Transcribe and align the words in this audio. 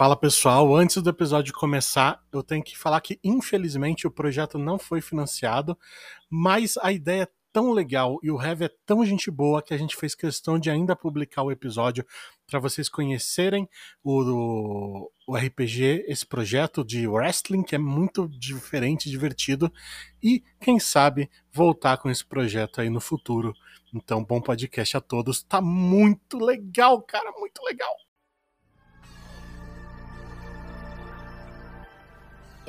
Fala 0.00 0.16
pessoal, 0.16 0.74
antes 0.74 1.02
do 1.02 1.10
episódio 1.10 1.52
começar, 1.52 2.24
eu 2.32 2.42
tenho 2.42 2.64
que 2.64 2.74
falar 2.74 3.02
que 3.02 3.20
infelizmente 3.22 4.06
o 4.06 4.10
projeto 4.10 4.56
não 4.56 4.78
foi 4.78 5.02
financiado, 5.02 5.78
mas 6.26 6.78
a 6.78 6.90
ideia 6.90 7.24
é 7.24 7.28
tão 7.52 7.70
legal 7.70 8.18
e 8.22 8.30
o 8.30 8.42
Heavy 8.42 8.64
é 8.64 8.70
tão 8.86 9.04
gente 9.04 9.30
boa 9.30 9.60
que 9.60 9.74
a 9.74 9.76
gente 9.76 9.94
fez 9.94 10.14
questão 10.14 10.58
de 10.58 10.70
ainda 10.70 10.96
publicar 10.96 11.42
o 11.42 11.52
episódio 11.52 12.02
para 12.46 12.58
vocês 12.58 12.88
conhecerem 12.88 13.68
o, 14.02 15.10
o 15.28 15.36
RPG, 15.36 16.06
esse 16.08 16.24
projeto 16.24 16.82
de 16.82 17.06
wrestling 17.06 17.62
que 17.62 17.74
é 17.74 17.78
muito 17.78 18.26
diferente, 18.26 19.10
divertido 19.10 19.70
e 20.22 20.42
quem 20.62 20.80
sabe 20.80 21.28
voltar 21.52 21.98
com 21.98 22.08
esse 22.08 22.24
projeto 22.24 22.80
aí 22.80 22.88
no 22.88 23.02
futuro. 23.02 23.52
Então, 23.94 24.24
bom 24.24 24.40
podcast 24.40 24.96
a 24.96 25.00
todos. 25.02 25.42
Tá 25.42 25.60
muito 25.60 26.38
legal, 26.38 27.02
cara, 27.02 27.30
muito 27.32 27.62
legal. 27.62 27.94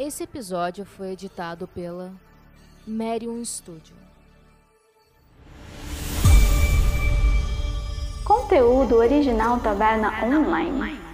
Esse 0.03 0.23
episódio 0.23 0.83
foi 0.83 1.11
editado 1.11 1.67
pela 1.67 2.11
Marion 2.87 3.45
Studio. 3.45 3.95
Conteúdo 8.25 8.95
original 8.95 9.59
Taverna 9.59 10.25
Online. 10.25 11.10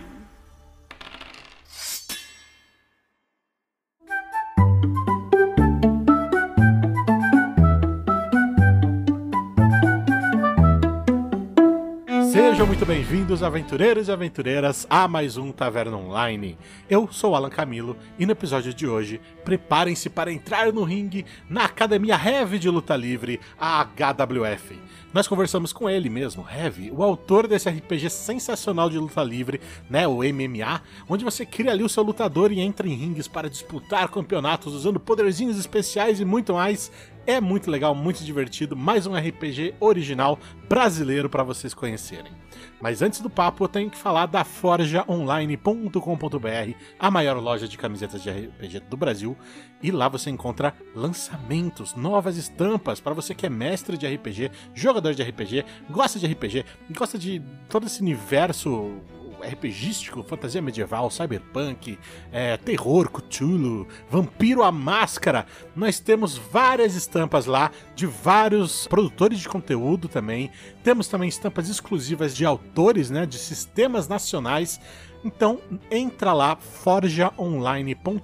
Sejam 12.58 12.66
muito 12.66 12.88
bem-vindos, 12.88 13.44
aventureiros 13.44 14.08
e 14.08 14.12
aventureiras, 14.12 14.88
a 14.90 15.08
mais 15.08 15.38
um 15.38 15.52
Taverna 15.52 15.96
Online. 15.96 16.58
Eu 16.90 17.08
sou 17.12 17.36
Alan 17.36 17.52
Camilo 17.52 17.96
e 18.18 18.26
no 18.26 18.32
episódio 18.32 18.74
de 18.74 18.88
hoje, 18.88 19.22
preparem-se 19.46 20.10
para 20.10 20.34
entrar 20.34 20.74
no 20.74 20.82
ringue 20.82 21.24
na 21.48 21.66
Academia 21.66 22.16
Heavy 22.16 22.58
de 22.58 22.68
Luta 22.68 22.96
Livre, 22.96 23.40
a 23.60 23.84
HWF. 23.84 24.76
Nós 25.14 25.28
conversamos 25.28 25.72
com 25.72 25.88
ele 25.88 26.10
mesmo, 26.10 26.48
Heavy, 26.52 26.90
o 26.92 27.04
autor 27.04 27.48
desse 27.48 27.70
RPG 27.70 28.10
sensacional 28.10 28.90
de 28.90 28.98
luta 28.98 29.24
livre, 29.24 29.62
né, 29.88 30.08
o 30.08 30.24
MMA, 30.24 30.82
onde 31.08 31.24
você 31.24 31.46
cria 31.46 31.70
ali 31.70 31.84
o 31.84 31.90
seu 31.90 32.02
lutador 32.02 32.52
e 32.52 32.60
entra 32.60 32.88
em 32.88 32.96
ringues 32.96 33.28
para 33.28 33.52
disputar 33.52 34.10
campeonatos 34.10 34.74
usando 34.74 35.00
poderzinhos 35.00 35.60
especiais 35.60 36.20
e 36.20 36.26
muito 36.26 36.54
mais. 36.56 36.92
É 37.28 37.40
muito 37.42 37.70
legal, 37.70 37.94
muito 37.94 38.24
divertido, 38.24 38.74
mais 38.74 39.06
um 39.06 39.14
RPG 39.14 39.76
original 39.82 40.40
brasileiro 40.70 41.30
para 41.30 41.44
vocês 41.44 41.74
conhecerem. 41.74 42.32
Mas 42.80 43.02
antes 43.02 43.20
do 43.20 43.30
papo, 43.30 43.66
eu 43.66 43.68
tenho 43.68 43.90
que 43.90 43.98
falar 43.98 44.28
da 44.28 44.46
forjaonline.com.br, 44.46 46.74
a 46.98 47.12
maior 47.12 47.38
loja 47.42 47.68
de 47.68 47.78
camisetas 47.78 48.24
de 48.24 48.30
RPG 48.30 48.80
do 48.90 48.96
Brasil, 48.96 49.36
e 49.84 49.92
lá 49.92 50.08
você 50.08 50.30
encontra 50.30 50.74
lançamentos, 50.96 51.96
novas 51.96 52.38
estampas 52.38 53.02
para 53.02 53.14
você 53.14 53.36
que 53.36 53.46
é 53.46 53.50
mestre 53.50 53.98
de 53.98 54.08
RPG, 54.08 54.50
jogador 54.74 55.14
de 55.14 55.22
RPG, 55.22 55.66
gosta 55.90 56.18
de 56.18 56.28
RPG, 56.28 56.64
gosta 56.92 57.20
de 57.20 57.42
todo 57.68 57.88
esse 57.88 58.02
universo 58.02 59.02
RPGístico, 59.42 60.24
fantasia 60.24 60.62
medieval, 60.62 61.10
cyberpunk, 61.10 61.98
é, 62.32 62.58
terror, 62.58 63.10
Cthulhu, 63.10 63.88
vampiro 64.10 64.64
à 64.64 64.72
máscara. 64.72 65.46
Nós 65.76 66.00
temos 66.00 66.38
várias 66.38 66.96
estampas 66.96 67.46
lá 67.46 67.72
de 67.96 68.06
vários 68.06 68.88
produtores 68.88 69.40
de 69.40 69.50
conteúdo 69.50 70.08
também. 70.08 70.52
Temos 70.84 71.08
também 71.08 71.30
estampas 71.30 71.70
exclusivas 71.70 72.36
de 72.36 72.46
autores, 72.46 73.10
né, 73.10 73.26
de 73.26 73.38
sistemas 73.38 74.08
nacionais. 74.08 74.80
Então 75.24 75.60
entra 75.92 76.32
lá, 76.34 76.56
forjaonline.com.br, 76.56 78.22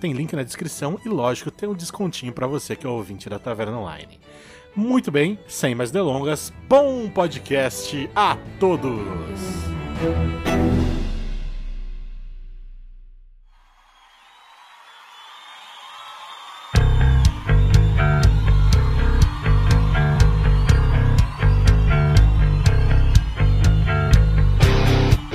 tem 0.00 0.12
link 0.12 0.32
na 0.34 0.42
descrição 0.42 0.98
e 1.04 1.08
lógico 1.08 1.50
tem 1.50 1.68
um 1.68 1.74
descontinho 1.74 2.32
para 2.32 2.46
você 2.46 2.74
que 2.76 2.86
é 2.86 2.90
ouvinte 2.90 3.28
da 3.28 3.38
Taverna 3.38 3.78
Online. 3.78 4.18
Muito 4.74 5.10
bem, 5.10 5.38
sem 5.46 5.74
mais 5.74 5.90
delongas, 5.90 6.50
bom 6.66 7.08
podcast 7.10 8.08
a 8.14 8.38
todos! 8.58 9.81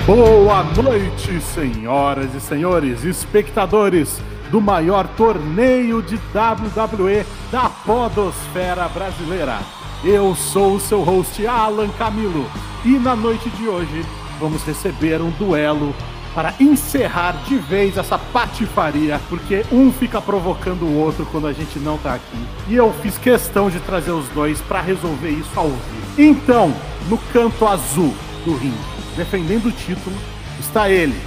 Boa 0.05 0.63
noite, 0.81 1.39
senhoras 1.39 2.35
e 2.35 2.41
senhores, 2.41 3.05
espectadores 3.05 4.21
do 4.51 4.59
maior 4.59 5.07
torneio 5.15 6.01
de 6.01 6.15
WWE 6.15 7.25
da 7.49 7.69
Podosfera 7.69 8.89
Brasileira. 8.89 9.59
Eu 10.03 10.35
sou 10.35 10.75
o 10.75 10.79
seu 10.79 11.03
host 11.03 11.47
Alan 11.47 11.89
Camilo 11.97 12.45
e 12.83 12.99
na 12.99 13.15
noite 13.15 13.49
de 13.51 13.67
hoje 13.67 14.05
vamos 14.39 14.63
receber 14.63 15.21
um 15.21 15.29
duelo 15.31 15.93
para 16.33 16.53
encerrar 16.59 17.31
de 17.45 17.57
vez 17.57 17.97
essa 17.97 18.17
patifaria, 18.17 19.19
porque 19.27 19.65
um 19.71 19.91
fica 19.91 20.21
provocando 20.21 20.83
o 20.83 20.99
outro 20.99 21.25
quando 21.31 21.47
a 21.47 21.53
gente 21.53 21.79
não 21.79 21.97
tá 21.97 22.13
aqui. 22.13 22.37
E 22.67 22.75
eu 22.75 22.93
fiz 23.01 23.17
questão 23.17 23.71
de 23.71 23.79
trazer 23.79 24.11
os 24.11 24.27
dois 24.29 24.61
para 24.61 24.79
resolver 24.79 25.31
isso 25.31 25.49
ao 25.55 25.69
vivo. 25.69 26.07
Então, 26.15 26.71
no 27.09 27.17
canto 27.33 27.65
azul 27.65 28.13
do 28.45 28.55
ringue, 28.55 28.77
defendendo 29.15 29.65
o 29.65 29.71
título, 29.71 30.15
está 30.59 30.87
ele, 30.87 31.19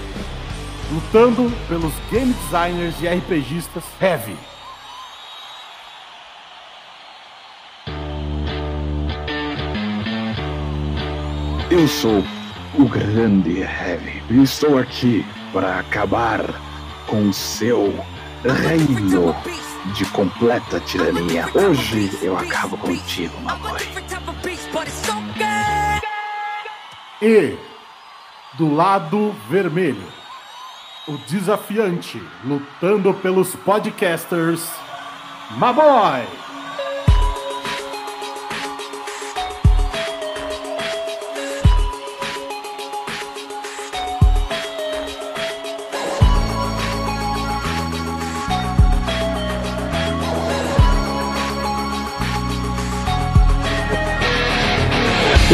lutando 0.93 1.51
pelos 1.69 1.93
game 2.11 2.33
designers 2.45 2.95
e 3.03 3.09
RPGistas 3.09 3.83
Heavy. 4.01 4.37
Eu 11.69 11.89
sou 11.89 12.23
o 12.75 12.89
grande 12.89 13.61
Heavy 13.61 14.23
estou 14.43 14.79
aqui 14.79 15.25
para 15.53 15.79
acabar 15.79 16.45
com 17.07 17.33
seu 17.33 17.93
reino 18.45 19.35
de 19.95 20.05
completa 20.07 20.79
tirania. 20.81 21.47
Hoje 21.55 22.11
eu 22.23 22.37
acabo 22.37 22.77
contigo, 22.79 23.39
mamãe. 23.41 23.83
E 27.21 27.57
do 28.55 28.73
lado 28.73 29.35
vermelho, 29.49 30.07
o 31.09 31.17
desafiante 31.29 32.23
lutando 32.45 33.13
pelos 33.15 33.55
podcasters, 33.57 34.71
Maboy. 35.57 36.50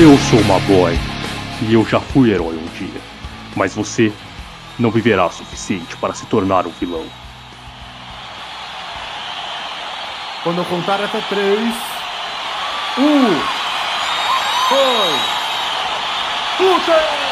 Eu 0.07 0.17
sou 0.19 0.39
uma 0.43 0.61
boy 0.61 0.97
e 1.63 1.75
eu 1.75 1.85
já 1.85 1.99
fui 1.99 2.31
herói 2.31 2.55
um 2.55 2.67
dia, 2.79 3.01
mas 3.57 3.75
você 3.75 4.13
não 4.79 4.89
viverá 4.89 5.27
o 5.27 5.33
suficiente 5.33 5.97
para 5.97 6.15
se 6.15 6.25
tornar 6.27 6.65
um 6.65 6.71
vilão. 6.71 7.05
Quando 10.45 10.59
eu 10.59 10.65
contar 10.67 11.03
até 11.03 11.21
três, 11.23 11.75
um, 12.97 13.25
dois, 14.71 15.23
luta! 16.61 17.26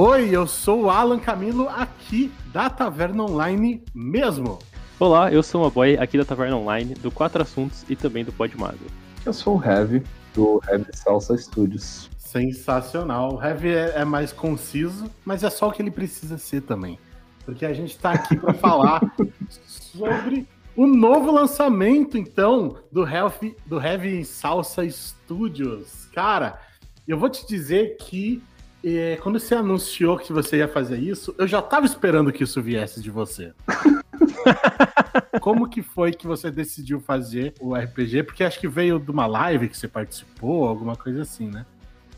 Oi, 0.00 0.30
eu 0.30 0.46
sou 0.46 0.82
o 0.82 0.90
Alan 0.90 1.18
Camilo 1.18 1.68
aqui 1.68 2.32
da 2.52 2.70
Taverna 2.70 3.24
Online 3.24 3.82
mesmo. 3.92 4.60
Olá, 4.96 5.32
eu 5.32 5.42
sou 5.42 5.62
uma 5.62 5.70
boy 5.70 5.98
aqui 5.98 6.16
da 6.16 6.24
Taverna 6.24 6.56
Online, 6.56 6.94
do 6.94 7.10
Quatro 7.10 7.42
Assuntos 7.42 7.84
e 7.88 7.96
também 7.96 8.24
do 8.24 8.32
Podmago. 8.32 8.78
Eu 9.26 9.32
sou 9.32 9.58
o 9.58 9.64
Heavy, 9.64 10.04
do 10.32 10.62
Heavy 10.68 10.86
Salsa 10.94 11.36
Studios. 11.36 12.08
Sensacional. 12.16 13.34
O 13.34 13.42
Heavy 13.42 13.70
é, 13.70 13.94
é 13.96 14.04
mais 14.04 14.32
conciso, 14.32 15.10
mas 15.24 15.42
é 15.42 15.50
só 15.50 15.66
o 15.66 15.72
que 15.72 15.82
ele 15.82 15.90
precisa 15.90 16.38
ser 16.38 16.60
também. 16.60 16.96
Porque 17.44 17.66
a 17.66 17.74
gente 17.74 17.98
tá 17.98 18.12
aqui 18.12 18.36
para 18.36 18.54
falar 18.54 19.02
sobre 19.66 20.46
o 20.76 20.86
novo 20.86 21.32
lançamento, 21.32 22.16
então, 22.16 22.76
do 22.92 23.04
Heavy, 23.04 23.56
do 23.66 23.84
Heavy 23.84 24.24
Salsa 24.24 24.88
Studios. 24.88 26.04
Cara, 26.14 26.60
eu 27.08 27.18
vou 27.18 27.28
te 27.28 27.44
dizer 27.48 27.96
que 27.96 28.40
é, 28.84 29.18
quando 29.22 29.38
você 29.38 29.54
anunciou 29.54 30.18
que 30.18 30.32
você 30.32 30.58
ia 30.58 30.68
fazer 30.68 30.98
isso, 30.98 31.34
eu 31.38 31.46
já 31.46 31.60
tava 31.60 31.86
esperando 31.86 32.32
que 32.32 32.44
isso 32.44 32.62
viesse 32.62 33.00
de 33.00 33.10
você. 33.10 33.52
Como 35.40 35.68
que 35.68 35.82
foi 35.82 36.12
que 36.12 36.26
você 36.26 36.50
decidiu 36.50 37.00
fazer 37.00 37.54
o 37.60 37.74
RPG? 37.74 38.22
Porque 38.24 38.44
acho 38.44 38.60
que 38.60 38.68
veio 38.68 38.98
de 38.98 39.10
uma 39.10 39.26
live 39.26 39.68
que 39.68 39.76
você 39.76 39.88
participou, 39.88 40.66
alguma 40.66 40.96
coisa 40.96 41.22
assim, 41.22 41.48
né? 41.48 41.64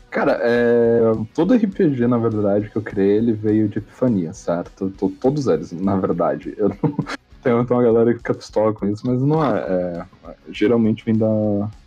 Cara, 0.09 0.39
é... 0.41 0.99
todo 1.33 1.55
RPG, 1.55 2.05
na 2.05 2.17
verdade, 2.17 2.69
que 2.69 2.75
eu 2.75 2.81
criei, 2.81 3.17
ele 3.17 3.31
veio 3.31 3.69
de 3.69 3.77
epifania, 3.77 4.33
certo? 4.33 4.89
Todos 5.21 5.47
eles, 5.47 5.71
na 5.71 5.95
verdade. 5.95 6.53
Eu 6.57 6.69
não... 6.69 6.95
Tem 7.43 7.65
tem 7.65 7.77
uma 7.77 7.83
galera 7.83 8.11
que 8.11 8.19
fica 8.19 8.33
pistola 8.33 8.73
com 8.73 8.85
isso, 8.87 9.05
mas 9.05 9.21
não 9.21 9.43
é. 9.43 9.59
é- 9.59 10.05
Geralmente 10.49 11.03
vem 11.05 11.15
da 11.17 11.27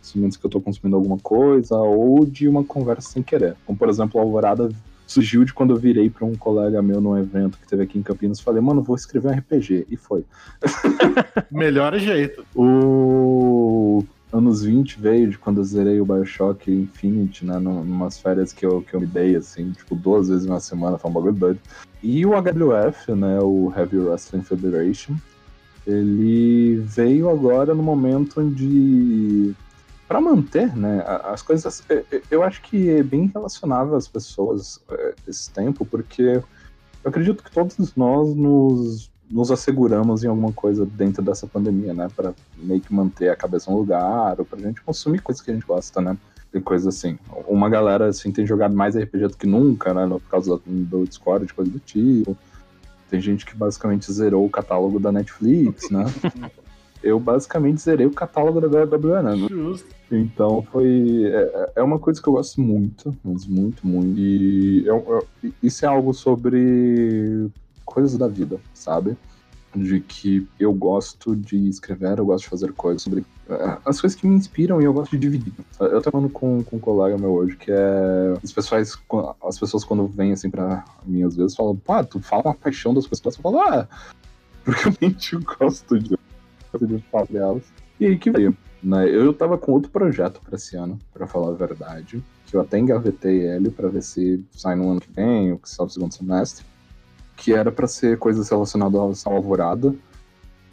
dos 0.01 0.13
momentos 0.15 0.37
que 0.37 0.45
eu 0.45 0.49
tô 0.49 0.59
consumindo 0.61 0.95
alguma 0.95 1.17
coisa 1.17 1.75
ou 1.77 2.25
de 2.25 2.47
uma 2.47 2.63
conversa 2.63 3.09
sem 3.09 3.23
querer. 3.23 3.55
Como, 3.65 3.77
por 3.77 3.89
exemplo, 3.89 4.19
a 4.19 4.23
Alvorada 4.23 4.69
surgiu 5.07 5.43
de 5.45 5.53
quando 5.53 5.71
eu 5.71 5.77
virei 5.77 6.09
pra 6.09 6.25
um 6.25 6.35
colega 6.35 6.81
meu 6.81 6.99
num 6.99 7.17
evento 7.17 7.57
que 7.59 7.67
teve 7.67 7.83
aqui 7.83 7.97
em 7.99 8.03
Campinas 8.03 8.39
e 8.39 8.43
falei, 8.43 8.61
mano, 8.61 8.81
vou 8.81 8.95
escrever 8.95 9.29
um 9.29 9.31
RPG. 9.31 9.85
E 9.89 9.95
foi. 9.95 10.25
Melhor 11.51 11.97
jeito. 11.97 12.43
O 12.55 14.03
anos 14.33 14.63
20 14.63 14.99
veio 14.99 15.29
de 15.29 15.37
quando 15.37 15.59
eu 15.59 15.63
zerei 15.63 16.01
o 16.01 16.05
Bioshock 16.05 16.69
Infinite, 16.71 17.45
né? 17.45 17.57
num- 17.59 17.83
Numas 17.83 18.19
férias 18.19 18.51
que 18.51 18.65
eu, 18.65 18.81
que 18.81 18.93
eu 18.93 18.99
me 18.99 19.05
dei, 19.07 19.35
assim, 19.35 19.71
tipo, 19.71 19.95
duas 19.95 20.27
vezes 20.27 20.45
na 20.45 20.59
semana, 20.59 20.97
foi 20.97 21.09
um 21.09 21.13
bagulho 21.13 21.33
doido. 21.33 21.59
E 22.03 22.25
o 22.25 22.31
HWF, 22.33 23.13
né? 23.13 23.39
O 23.41 23.71
Heavy 23.75 23.97
Wrestling 23.97 24.43
Federation, 24.43 25.15
ele 25.85 26.77
veio 26.85 27.29
agora 27.29 27.73
no 27.73 27.83
momento 27.83 28.41
onde. 28.41 29.53
Pra 30.07 30.21
manter, 30.21 30.75
né? 30.75 31.03
As 31.23 31.41
coisas. 31.41 31.83
eu- 31.89 32.05
eu- 32.11 32.21
Eu 32.29 32.43
acho 32.43 32.61
que 32.61 32.89
é 32.89 33.01
bem 33.01 33.31
relacionável 33.33 33.95
às 33.95 34.07
pessoas 34.07 34.79
eh, 34.91 35.15
esse 35.27 35.49
tempo, 35.49 35.83
porque 35.85 36.21
eu 36.23 36.43
acredito 37.09 37.43
que 37.43 37.51
todos 37.51 37.95
nós 37.95 38.35
nos, 38.35 39.09
nos 39.29 39.49
asseguramos 39.51 40.23
em 40.23 40.27
alguma 40.27 40.51
coisa 40.51 40.85
dentro 40.85 41.23
dessa 41.23 41.47
pandemia, 41.47 41.93
né? 41.93 42.07
Pra 42.15 42.33
meio 42.57 42.81
que 42.81 42.93
manter 42.93 43.29
a 43.29 43.35
cabeça 43.35 43.71
no 43.71 43.77
lugar, 43.79 44.35
ou 44.37 44.45
pra 44.45 44.59
gente 44.59 44.79
consumir 44.81 45.19
coisas 45.23 45.43
que 45.43 45.49
a 45.49 45.53
gente 45.55 45.65
gosta, 45.65 45.99
né? 46.01 46.15
E 46.53 46.61
coisas 46.61 46.95
assim. 46.95 47.17
Uma 47.47 47.67
galera, 47.67 48.05
assim, 48.07 48.31
tem 48.31 48.45
jogado 48.45 48.75
mais 48.75 48.95
RPG 48.95 49.27
do 49.29 49.37
que 49.37 49.47
nunca, 49.47 49.91
né? 49.93 50.07
Por 50.07 50.21
causa 50.29 50.61
do 50.65 51.05
Discord, 51.05 51.51
coisa 51.51 51.71
do 51.71 51.79
tipo. 51.79 52.37
Tem 53.15 53.21
gente 53.21 53.45
que 53.45 53.55
basicamente 53.55 54.11
zerou 54.11 54.45
o 54.45 54.49
catálogo 54.49 54.99
da 54.99 55.09
Netflix, 55.09 55.89
né? 55.89 56.03
Eu 57.01 57.17
basicamente 57.19 57.79
zerei 57.81 58.05
o 58.05 58.11
catálogo 58.11 58.59
da 58.59 58.67
WWE, 58.67 59.21
né? 59.23 59.47
Justo. 59.49 59.87
Então 60.11 60.63
foi. 60.71 61.23
É, 61.25 61.71
é 61.77 61.83
uma 61.83 61.97
coisa 61.99 62.21
que 62.21 62.27
eu 62.27 62.33
gosto 62.33 62.59
muito, 62.59 63.15
mas 63.23 63.45
muito, 63.45 63.85
muito. 63.87 64.19
E 64.19 64.85
eu- 64.87 65.05
eu- 65.43 65.51
isso 65.61 65.85
é 65.85 65.87
algo 65.87 66.13
sobre 66.13 67.47
coisas 67.85 68.17
da 68.17 68.27
vida, 68.27 68.59
sabe? 68.73 69.15
De 69.75 69.99
que 69.99 70.47
eu 70.59 70.73
gosto 70.73 71.35
de 71.35 71.67
escrever, 71.67 72.17
eu 72.17 72.25
gosto 72.25 72.45
de 72.45 72.49
fazer 72.49 72.71
coisas 72.73 73.01
sobre 73.01 73.25
é, 73.49 73.77
as 73.85 73.99
coisas 73.99 74.17
que 74.17 74.25
me 74.25 74.35
inspiram 74.35 74.81
e 74.81 74.85
eu 74.85 74.93
gosto 74.93 75.11
de 75.11 75.17
dividir. 75.17 75.53
Eu 75.79 76.01
tô 76.01 76.11
falando 76.11 76.29
com, 76.29 76.63
com 76.63 76.77
um 76.77 76.79
colega 76.79 77.17
meu 77.17 77.31
hoje 77.33 77.57
que 77.57 77.71
é. 77.71 78.33
As 78.43 78.51
pessoas, 78.51 78.97
as 79.45 79.59
pessoas 79.59 79.83
quando 79.83 80.07
vêm 80.07 80.31
assim 80.31 80.49
pra 80.49 80.85
mim 81.05 81.23
às 81.23 81.35
vezes 81.35 81.55
falam, 81.55 81.75
pá, 81.75 82.03
tu 82.03 82.19
fala 82.21 82.43
uma 82.45 82.55
paixão 82.55 82.93
das 82.93 83.05
pessoas, 83.05 83.35
eu 83.35 83.41
falo, 83.41 83.59
ah, 83.59 83.87
porque 84.63 85.35
eu 85.35 85.41
gosto 85.59 85.99
de, 85.99 86.17
de 86.81 86.99
falar 87.11 87.25
delas. 87.25 87.63
E 87.99 88.05
aí 88.05 88.17
que 88.17 88.31
veio 88.31 88.55
né? 88.85 89.09
Eu 89.09 89.33
tava 89.33 89.57
com 89.57 89.71
outro 89.71 89.89
projeto 89.89 90.39
pra 90.41 90.55
esse 90.55 90.77
ano, 90.77 90.99
pra 91.11 91.25
falar 91.25 91.49
a 91.49 91.53
verdade, 91.55 92.23
que 92.45 92.55
eu 92.55 92.61
até 92.61 92.77
engavetei 92.77 93.39
ele 93.39 93.71
pra 93.71 93.89
ver 93.89 94.03
se 94.03 94.45
sai 94.51 94.75
no 94.75 94.91
ano 94.91 95.01
que 95.01 95.11
vem, 95.11 95.51
ou 95.51 95.57
que 95.57 95.67
sai 95.67 95.85
no 95.85 95.89
segundo 95.89 96.13
semestre, 96.13 96.63
que 97.35 97.53
era 97.53 97.71
pra 97.71 97.87
ser 97.87 98.17
coisas 98.17 98.49
relacionadas 98.49 99.25
à 99.25 99.29
Alvorada, 99.29 99.95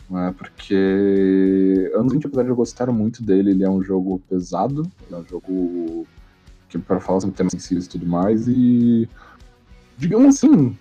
né? 0.08 0.34
Porque 0.36 1.90
Anos 1.94 2.12
20, 2.12 2.26
apesar 2.26 2.42
de 2.42 2.48
eu 2.50 2.56
gostar 2.56 2.90
muito 2.92 3.22
dele, 3.22 3.50
ele 3.50 3.64
é 3.64 3.70
um 3.70 3.82
jogo 3.82 4.20
pesado, 4.28 4.90
é 5.10 5.16
um 5.16 5.24
jogo 5.24 6.06
que 6.68 6.78
para 6.78 7.00
falar 7.00 7.20
sobre 7.20 7.36
temas 7.36 7.52
sensíveis 7.52 7.86
e 7.86 7.88
tudo 7.88 8.06
mais, 8.06 8.46
e 8.48 9.08
digamos 9.98 10.36
assim, 10.36 10.76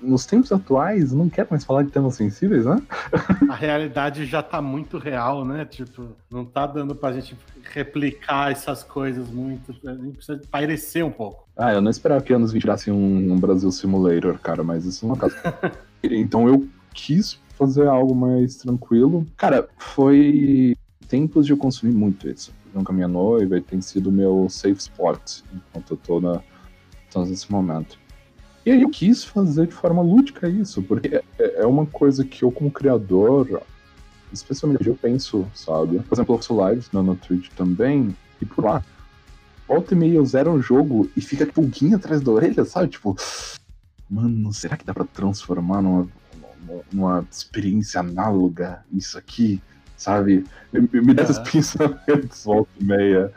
nos 0.00 0.26
tempos 0.26 0.52
atuais, 0.52 1.12
não 1.12 1.28
quero 1.28 1.48
mais 1.50 1.64
falar 1.64 1.82
de 1.82 1.90
temas 1.90 2.14
sensíveis, 2.14 2.64
né? 2.64 2.82
A 3.48 3.54
realidade 3.54 4.26
já 4.26 4.42
tá 4.42 4.60
muito 4.60 4.98
real, 4.98 5.44
né? 5.44 5.64
Tipo, 5.64 6.08
não 6.30 6.44
tá 6.44 6.66
dando 6.66 6.94
pra 6.94 7.12
gente 7.12 7.36
replicar 7.62 8.50
essas 8.50 8.82
coisas 8.82 9.28
muito. 9.30 9.74
A 9.86 9.94
gente 9.94 10.16
precisa 10.16 10.40
parecer 10.50 11.04
um 11.04 11.10
pouco. 11.10 11.48
Ah, 11.56 11.72
eu 11.72 11.80
não 11.80 11.90
esperava 11.90 12.22
que 12.22 12.32
anos 12.32 12.52
20 12.52 12.62
virasse 12.62 12.90
um, 12.90 13.32
um 13.32 13.38
Brasil 13.38 13.70
Simulator, 13.70 14.38
cara, 14.38 14.62
mas 14.62 14.84
isso 14.84 15.06
não 15.06 15.14
é 15.14 15.18
caso. 15.18 15.36
então 16.02 16.48
eu 16.48 16.66
quis 16.92 17.38
fazer 17.56 17.86
algo 17.86 18.14
mais 18.14 18.56
tranquilo. 18.56 19.26
Cara, 19.36 19.68
foi 19.76 20.76
tempos 21.08 21.44
de 21.44 21.52
eu 21.52 21.56
consumir 21.56 21.92
muito 21.92 22.28
isso. 22.28 22.52
Junto 22.72 22.84
com 22.84 22.92
a 22.92 22.94
minha 22.94 23.08
noiva, 23.08 23.58
e 23.58 23.60
tem 23.60 23.80
sido 23.80 24.12
meu 24.12 24.46
safe 24.48 24.78
spot 24.78 25.40
enquanto 25.52 25.90
eu 25.90 25.96
tô, 25.96 26.20
na, 26.20 26.40
nesse 27.26 27.50
momento. 27.50 27.98
E 28.64 28.70
aí 28.70 28.82
eu 28.82 28.90
quis 28.90 29.24
fazer 29.24 29.66
de 29.66 29.72
forma 29.72 30.02
lúdica 30.02 30.48
isso, 30.48 30.82
porque 30.82 31.22
é, 31.38 31.62
é 31.62 31.66
uma 31.66 31.86
coisa 31.86 32.24
que 32.24 32.42
eu, 32.42 32.52
como 32.52 32.70
criador, 32.70 33.62
especialmente 34.32 34.86
eu 34.86 34.94
penso, 34.94 35.46
sabe? 35.54 35.98
Por 36.00 36.14
exemplo, 36.14 36.34
eu 36.34 36.38
faço 36.38 36.68
lives 36.68 36.90
no, 36.92 37.02
no 37.02 37.16
Twitch 37.16 37.48
também, 37.56 38.14
e 38.40 38.44
por 38.44 38.64
lá, 38.64 38.84
volta 39.66 39.94
e 39.94 39.96
meia 39.96 40.16
eu 40.16 40.26
zero 40.26 40.50
um 40.50 40.60
jogo 40.60 41.10
e 41.16 41.20
fica 41.20 41.46
pulguinha 41.46 41.96
atrás 41.96 42.20
da 42.20 42.30
orelha, 42.30 42.64
sabe? 42.64 42.88
Tipo, 42.88 43.16
mano, 44.08 44.52
será 44.52 44.76
que 44.76 44.84
dá 44.84 44.92
pra 44.92 45.04
transformar 45.04 45.80
numa, 45.80 46.08
numa, 46.66 46.82
numa 46.92 47.26
experiência 47.30 48.00
análoga 48.00 48.84
isso 48.92 49.16
aqui? 49.16 49.62
Sabe? 49.96 50.44
Me, 50.72 50.80
me 51.00 51.14
dá 51.14 51.22
esses 51.22 51.38
pensamentos 51.38 52.44
volta 52.44 52.70
e 52.78 52.84
meia. 52.84 53.32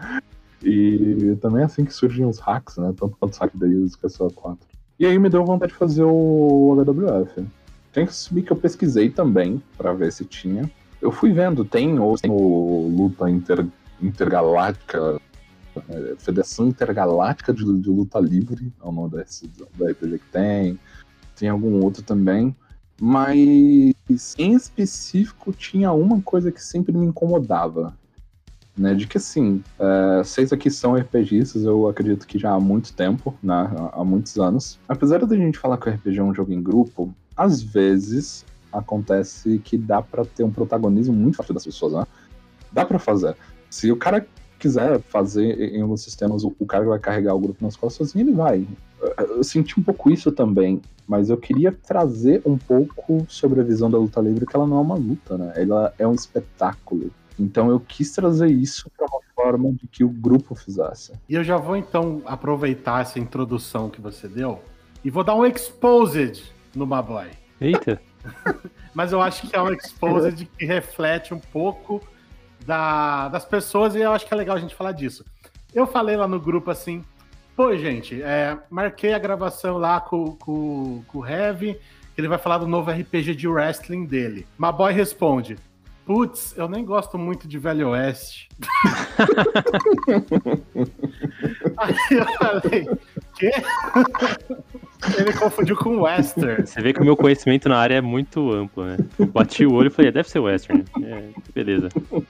E 0.61 1.37
também 1.41 1.61
é 1.61 1.65
assim 1.65 1.83
que 1.83 1.93
surgem 1.93 2.25
os 2.25 2.39
hacks, 2.39 2.77
né? 2.77 2.93
Tanto 2.97 3.17
quanto 3.19 3.33
os 3.33 3.37
hacks 3.37 3.59
da 3.59 3.67
que 3.67 4.05
é 4.05 4.09
só 4.09 4.29
4. 4.29 4.72
E 4.99 5.05
aí 5.05 5.17
me 5.17 5.29
deu 5.29 5.43
vontade 5.45 5.71
de 5.71 5.77
fazer 5.77 6.03
o 6.03 6.75
HWF. 6.75 7.45
Tem 7.91 8.05
que 8.05 8.11
assumir 8.11 8.43
que 8.43 8.51
eu 8.51 8.57
pesquisei 8.57 9.09
também 9.09 9.61
pra 9.77 9.93
ver 9.93 10.11
se 10.11 10.25
tinha. 10.25 10.69
Eu 11.01 11.11
fui 11.11 11.31
vendo, 11.31 11.65
tem 11.65 11.99
ou 11.99 12.17
tem 12.17 12.31
o 12.31 12.87
Luta 12.95 13.29
Inter, 13.29 13.65
Intergaláctica, 14.01 15.19
é, 15.89 16.15
Federação 16.17 16.67
Intergaláctica 16.67 17.53
de, 17.53 17.63
de 17.79 17.89
Luta 17.89 18.19
Livre, 18.19 18.71
é 18.81 18.87
o 18.87 18.91
nome 18.91 19.11
desse, 19.11 19.49
da 19.77 19.89
RPG 19.89 20.19
que 20.19 20.25
tem. 20.31 20.79
Tem 21.35 21.49
algum 21.49 21.83
outro 21.83 22.03
também. 22.03 22.55
Mas 23.01 24.35
em 24.37 24.53
específico 24.53 25.51
tinha 25.51 25.91
uma 25.91 26.21
coisa 26.21 26.51
que 26.51 26.63
sempre 26.63 26.95
me 26.95 27.05
incomodava. 27.05 27.97
Né, 28.75 28.95
de 28.95 29.05
que 29.05 29.17
assim, 29.17 29.63
é, 29.77 30.23
vocês 30.23 30.51
aqui 30.51 30.71
são 30.71 30.95
RPGistas, 30.95 31.63
eu 31.63 31.87
acredito 31.87 32.25
que 32.25 32.39
já 32.39 32.53
há 32.53 32.59
muito 32.59 32.91
tempo, 32.91 33.35
né, 33.41 33.71
há, 33.93 34.03
muitos 34.03 34.39
anos. 34.39 34.79
Apesar 34.89 35.23
da 35.23 35.35
gente 35.35 35.59
falar 35.59 35.77
que 35.77 35.87
o 35.87 35.93
RPG 35.93 36.17
é 36.17 36.23
um 36.23 36.33
jogo 36.33 36.51
em 36.51 36.61
grupo, 36.61 37.13
às 37.37 37.61
vezes 37.61 38.43
acontece 38.71 39.59
que 39.59 39.77
dá 39.77 40.01
pra 40.01 40.25
ter 40.25 40.43
um 40.43 40.49
protagonismo 40.49 41.13
muito 41.13 41.37
forte 41.37 41.53
das 41.53 41.63
pessoas, 41.63 41.93
né? 41.93 42.07
Dá 42.71 42.83
pra 42.83 42.97
fazer. 42.97 43.35
Se 43.69 43.91
o 43.91 43.95
cara 43.95 44.25
quiser 44.57 44.99
fazer 45.01 45.59
em 45.59 45.81
alguns 45.81 46.01
sistemas, 46.01 46.43
o 46.43 46.65
cara 46.65 46.85
vai 46.85 46.97
carregar 46.97 47.35
o 47.35 47.39
grupo 47.39 47.63
nas 47.63 47.75
costas 47.75 48.09
sozinho, 48.09 48.29
ele 48.29 48.35
vai. 48.35 48.67
Eu 49.19 49.43
senti 49.43 49.79
um 49.79 49.83
pouco 49.83 50.09
isso 50.09 50.31
também, 50.31 50.81
mas 51.07 51.29
eu 51.29 51.37
queria 51.37 51.71
trazer 51.71 52.41
um 52.45 52.57
pouco 52.57 53.25
sobre 53.27 53.59
a 53.59 53.63
visão 53.63 53.91
da 53.91 53.97
luta 53.97 54.21
livre, 54.21 54.45
que 54.45 54.55
ela 54.55 54.65
não 54.65 54.77
é 54.77 54.81
uma 54.81 54.95
luta, 54.95 55.37
né? 55.37 55.53
Ela 55.57 55.93
é 55.99 56.07
um 56.07 56.13
espetáculo. 56.13 57.11
Então 57.39 57.69
eu 57.69 57.79
quis 57.79 58.11
trazer 58.13 58.47
isso 58.47 58.89
para 58.95 59.05
uma 59.07 59.19
forma 59.35 59.71
de 59.73 59.87
que 59.87 60.03
o 60.03 60.09
grupo 60.09 60.53
fizesse. 60.55 61.13
E 61.27 61.33
eu 61.35 61.43
já 61.43 61.57
vou 61.57 61.75
então 61.75 62.21
aproveitar 62.25 63.01
essa 63.01 63.19
introdução 63.19 63.89
que 63.89 63.99
você 63.99 64.27
deu 64.27 64.61
e 65.03 65.09
vou 65.09 65.23
dar 65.23 65.35
um 65.35 65.45
exposed 65.45 66.43
no 66.75 66.85
Maboy. 66.85 67.29
Eita. 67.59 68.01
Mas 68.93 69.11
eu 69.11 69.21
acho 69.21 69.47
que 69.49 69.55
é 69.55 69.61
um 69.61 69.71
exposed 69.73 70.45
que 70.57 70.65
reflete 70.65 71.33
um 71.33 71.39
pouco 71.39 72.01
da- 72.65 73.27
das 73.29 73.43
pessoas 73.45 73.95
e 73.95 73.99
eu 74.01 74.11
acho 74.11 74.25
que 74.25 74.33
é 74.33 74.37
legal 74.37 74.55
a 74.55 74.59
gente 74.59 74.75
falar 74.75 74.91
disso. 74.91 75.25
Eu 75.73 75.87
falei 75.87 76.15
lá 76.15 76.27
no 76.27 76.39
grupo 76.39 76.69
assim, 76.69 77.03
pô, 77.55 77.75
gente, 77.75 78.21
é, 78.21 78.57
marquei 78.69 79.13
a 79.13 79.19
gravação 79.19 79.77
lá 79.77 79.99
com, 79.99 80.35
com, 80.35 81.03
com 81.07 81.17
o 81.19 81.25
Heavy, 81.27 81.73
que 82.13 82.21
ele 82.21 82.27
vai 82.27 82.37
falar 82.37 82.59
do 82.59 82.67
novo 82.67 82.91
RPG 82.91 83.35
de 83.35 83.47
wrestling 83.47 84.05
dele. 84.05 84.45
Maboy 84.57 84.93
responde. 84.93 85.57
Putz, 86.05 86.53
eu 86.57 86.67
nem 86.67 86.83
gosto 86.83 87.17
muito 87.17 87.47
de 87.47 87.57
Velho 87.57 87.87
Oeste. 87.89 88.49
Aí 91.77 91.95
eu 92.11 92.25
falei, 92.37 92.85
quê? 93.35 93.51
ele 95.17 95.33
confundiu 95.33 95.77
com 95.77 96.01
Western. 96.01 96.65
Você 96.65 96.81
vê 96.81 96.93
que 96.93 96.99
o 96.99 97.05
meu 97.05 97.15
conhecimento 97.15 97.69
na 97.69 97.77
área 97.77 97.95
é 97.95 98.01
muito 98.01 98.51
amplo, 98.51 98.83
né? 98.85 98.97
Eu 99.17 99.27
bati 99.27 99.65
o 99.65 99.73
olho 99.73 99.87
e 99.87 99.89
falei, 99.89 100.11
deve 100.11 100.29
ser 100.29 100.39
Western. 100.39 100.83
É, 101.01 101.29
beleza. 101.53 101.87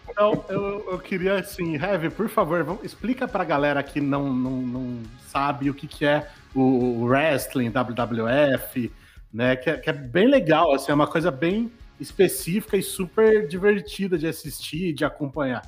Então, 0.09 0.45
eu, 0.49 0.85
eu 0.91 0.99
queria, 0.99 1.39
assim, 1.39 1.75
Heavy, 1.75 2.11
por 2.11 2.29
favor, 2.29 2.63
vamos, 2.63 2.83
explica 2.83 3.27
pra 3.27 3.43
galera 3.43 3.81
que 3.81 3.99
não, 3.99 4.31
não, 4.31 4.61
não 4.61 4.99
sabe 5.27 5.67
o 5.69 5.73
que, 5.73 5.87
que 5.87 6.05
é 6.05 6.29
o, 6.53 6.61
o 6.61 7.05
wrestling, 7.05 7.71
WWF, 7.71 8.91
né? 9.33 9.55
Que 9.55 9.71
é, 9.71 9.77
que 9.77 9.89
é 9.89 9.93
bem 9.93 10.27
legal, 10.27 10.73
assim, 10.73 10.91
é 10.91 10.95
uma 10.95 11.07
coisa 11.07 11.31
bem 11.31 11.71
específica 11.99 12.77
e 12.77 12.83
super 12.83 13.47
divertida 13.47 14.17
de 14.17 14.27
assistir, 14.27 14.93
de 14.93 15.05
acompanhar. 15.05 15.61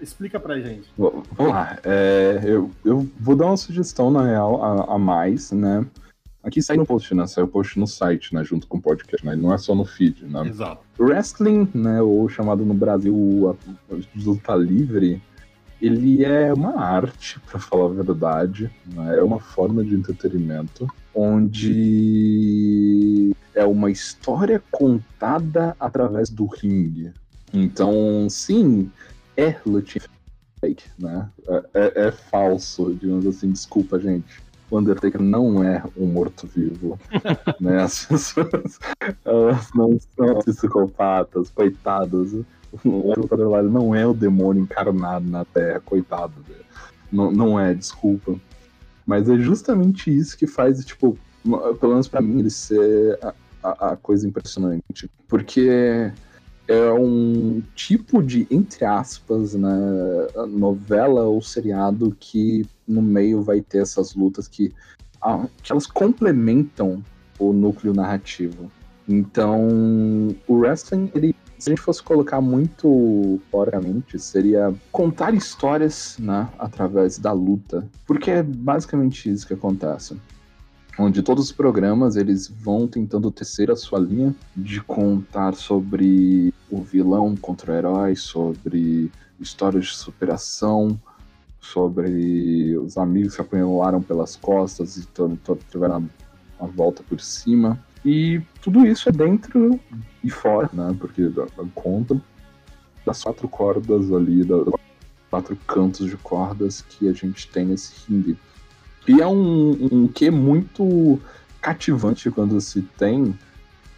Explica 0.00 0.38
pra 0.38 0.60
gente. 0.60 0.88
Vamos 0.96 1.26
lá. 1.38 1.78
É, 1.82 2.40
eu, 2.44 2.70
eu 2.84 3.08
vou 3.18 3.34
dar 3.34 3.46
uma 3.46 3.56
sugestão, 3.56 4.10
na 4.10 4.26
real, 4.26 4.62
a, 4.62 4.94
a 4.94 4.98
mais, 4.98 5.50
né? 5.50 5.86
Aqui 6.42 6.62
sai 6.62 6.76
no 6.76 6.86
post, 6.86 7.14
né? 7.14 7.26
Sai 7.26 7.44
o 7.44 7.48
post 7.48 7.78
no 7.78 7.86
site, 7.86 8.34
né? 8.34 8.44
Junto 8.44 8.66
com 8.66 8.78
o 8.78 8.82
podcast, 8.82 9.24
né? 9.24 9.34
Não 9.34 9.52
é 9.52 9.58
só 9.58 9.74
no 9.74 9.84
feed, 9.84 10.24
né? 10.26 10.46
Exato. 10.46 10.82
Wrestling, 10.98 11.68
né? 11.74 12.00
Ou 12.02 12.28
chamado 12.28 12.64
no 12.64 12.74
Brasil 12.74 13.56
luta 14.14 14.54
livre, 14.54 15.22
ele 15.80 16.24
é 16.24 16.52
uma 16.52 16.80
arte, 16.80 17.40
para 17.40 17.58
falar 17.58 17.86
a 17.86 18.02
verdade. 18.02 18.70
Né? 18.86 19.18
É 19.18 19.22
uma 19.22 19.40
forma 19.40 19.84
de 19.84 19.94
entretenimento 19.94 20.86
onde 21.14 21.70
é 23.54 23.64
uma 23.64 23.90
história 23.90 24.62
contada 24.70 25.76
através 25.78 26.30
do 26.30 26.46
ringue. 26.46 27.12
Então, 27.52 28.28
sim, 28.28 28.90
é 29.36 29.56
lutinha 29.64 30.04
fake, 30.60 30.84
né? 30.98 31.28
É, 31.48 31.64
é, 31.74 32.06
é, 32.06 32.12
falso, 32.12 32.94
digamos 32.94 33.26
assim. 33.26 33.50
Desculpa, 33.50 33.98
gente. 33.98 34.42
O 34.70 34.78
Undertaker 34.78 35.22
não 35.22 35.62
é 35.62 35.82
um 35.96 36.06
morto-vivo. 36.06 36.98
né? 37.60 37.82
As 37.82 38.04
pessoas 38.04 38.78
elas 39.24 39.70
não 39.74 39.98
são 40.16 40.38
psicopatas, 40.40 41.50
coitadas. 41.50 42.32
O 42.84 43.14
lutador 43.16 43.48
lá 43.48 43.62
não 43.62 43.94
é 43.94 44.06
o 44.06 44.12
demônio 44.12 44.62
encarnado 44.62 45.26
na 45.26 45.44
Terra, 45.44 45.80
coitado. 45.80 46.34
Não, 47.10 47.30
não 47.30 47.58
é, 47.58 47.72
desculpa. 47.72 48.34
Mas 49.06 49.28
é 49.30 49.38
justamente 49.38 50.14
isso 50.14 50.36
que 50.36 50.46
faz, 50.46 50.84
tipo, 50.84 51.16
pelo 51.42 51.92
menos 51.92 52.08
para 52.08 52.20
mim, 52.20 52.40
ele 52.40 52.50
ser 52.50 53.18
a, 53.22 53.34
a, 53.62 53.92
a 53.92 53.96
coisa 53.96 54.26
impressionante. 54.26 55.10
Porque 55.26 56.12
é 56.68 56.92
um 56.92 57.62
tipo 57.74 58.22
de, 58.22 58.46
entre 58.50 58.84
aspas, 58.84 59.54
né, 59.54 59.68
novela 60.50 61.22
ou 61.22 61.40
seriado 61.40 62.14
que 62.20 62.66
no 62.86 63.00
meio 63.00 63.42
vai 63.42 63.62
ter 63.62 63.78
essas 63.78 64.14
lutas 64.14 64.46
que, 64.46 64.74
ah, 65.20 65.46
que 65.62 65.72
elas 65.72 65.86
complementam 65.86 67.02
o 67.38 67.52
núcleo 67.52 67.94
narrativo. 67.94 68.70
Então, 69.08 69.66
o 70.46 70.56
wrestling, 70.56 71.10
ele, 71.14 71.34
se 71.58 71.70
a 71.70 71.72
gente 71.72 71.80
fosse 71.80 72.02
colocar 72.02 72.42
muito 72.42 73.40
porcamente, 73.50 74.18
seria 74.18 74.74
contar 74.92 75.32
histórias 75.32 76.16
né, 76.18 76.46
através 76.58 77.18
da 77.18 77.32
luta. 77.32 77.88
Porque 78.06 78.30
é 78.30 78.42
basicamente 78.42 79.30
isso 79.30 79.46
que 79.46 79.54
acontece 79.54 80.18
onde 80.98 81.22
todos 81.22 81.44
os 81.44 81.52
programas 81.52 82.16
eles 82.16 82.48
vão 82.48 82.88
tentando 82.88 83.30
tecer 83.30 83.70
a 83.70 83.76
sua 83.76 84.00
linha 84.00 84.34
de 84.56 84.80
contar 84.80 85.54
sobre 85.54 86.52
o 86.68 86.82
vilão 86.82 87.36
contra 87.36 87.72
o 87.72 87.74
herói, 87.76 88.16
sobre 88.16 89.10
histórias 89.38 89.86
de 89.86 89.96
superação, 89.96 91.00
sobre 91.60 92.76
os 92.78 92.98
amigos 92.98 93.36
que 93.36 93.40
apanharam 93.40 94.02
pelas 94.02 94.34
costas 94.36 94.96
e 94.96 95.06
tiveram 95.70 96.08
a, 96.58 96.64
a 96.64 96.66
volta 96.66 97.02
por 97.02 97.20
cima. 97.20 97.78
E 98.04 98.40
tudo 98.60 98.84
isso 98.86 99.08
é 99.08 99.12
dentro 99.12 99.78
e 100.24 100.30
fora, 100.30 100.68
né? 100.72 100.96
Porque 100.98 101.30
conta 101.74 102.20
das 103.04 103.22
quatro 103.22 103.48
cordas 103.48 104.12
ali, 104.12 104.44
das 104.44 104.66
quatro 105.30 105.56
cantos 105.66 106.08
de 106.08 106.16
cordas 106.16 106.82
que 106.82 107.08
a 107.08 107.12
gente 107.12 107.48
tem 107.48 107.66
nesse 107.66 107.92
ringue. 108.08 108.36
E 109.08 109.22
é 109.22 109.26
um, 109.26 109.88
um 109.90 110.06
que 110.06 110.30
muito 110.30 111.18
cativante 111.62 112.30
quando 112.30 112.60
se 112.60 112.82
tem, 112.82 113.36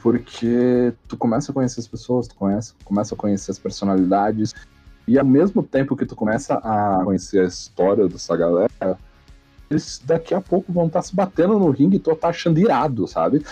porque 0.00 0.92
tu 1.08 1.16
começa 1.16 1.50
a 1.50 1.54
conhecer 1.54 1.80
as 1.80 1.88
pessoas, 1.88 2.28
tu 2.28 2.36
começa, 2.36 2.74
começa 2.84 3.14
a 3.14 3.18
conhecer 3.18 3.50
as 3.50 3.58
personalidades, 3.58 4.54
e 5.08 5.18
ao 5.18 5.24
mesmo 5.24 5.62
tempo 5.62 5.96
que 5.96 6.06
tu 6.06 6.14
começa 6.14 6.54
a 6.54 7.02
conhecer 7.04 7.40
a 7.40 7.44
história 7.44 8.08
dessa 8.08 8.36
galera, 8.36 8.96
eles 9.68 10.00
daqui 10.04 10.32
a 10.32 10.40
pouco 10.40 10.72
vão 10.72 10.86
estar 10.86 11.00
tá 11.00 11.02
se 11.02 11.14
batendo 11.14 11.58
no 11.58 11.70
ringue 11.70 11.96
e 11.96 12.00
tu 12.00 12.14
tá 12.14 12.28
achando 12.28 12.58
irado, 12.58 13.06
sabe? 13.06 13.44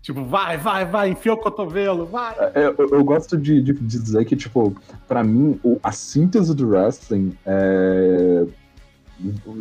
Tipo, 0.00 0.24
vai, 0.24 0.56
vai, 0.56 0.86
vai, 0.86 1.10
enfia 1.10 1.34
o 1.34 1.36
cotovelo, 1.36 2.06
vai. 2.06 2.34
É, 2.54 2.66
eu, 2.66 2.74
eu, 2.78 3.04
gosto 3.04 3.36
de, 3.36 3.60
de, 3.60 3.74
dizer 3.74 4.24
que, 4.24 4.36
tipo, 4.36 4.74
para 5.06 5.22
mim, 5.22 5.60
a 5.82 5.92
síntese 5.92 6.54
do 6.54 6.68
wrestling 6.68 7.36
é 7.44 8.46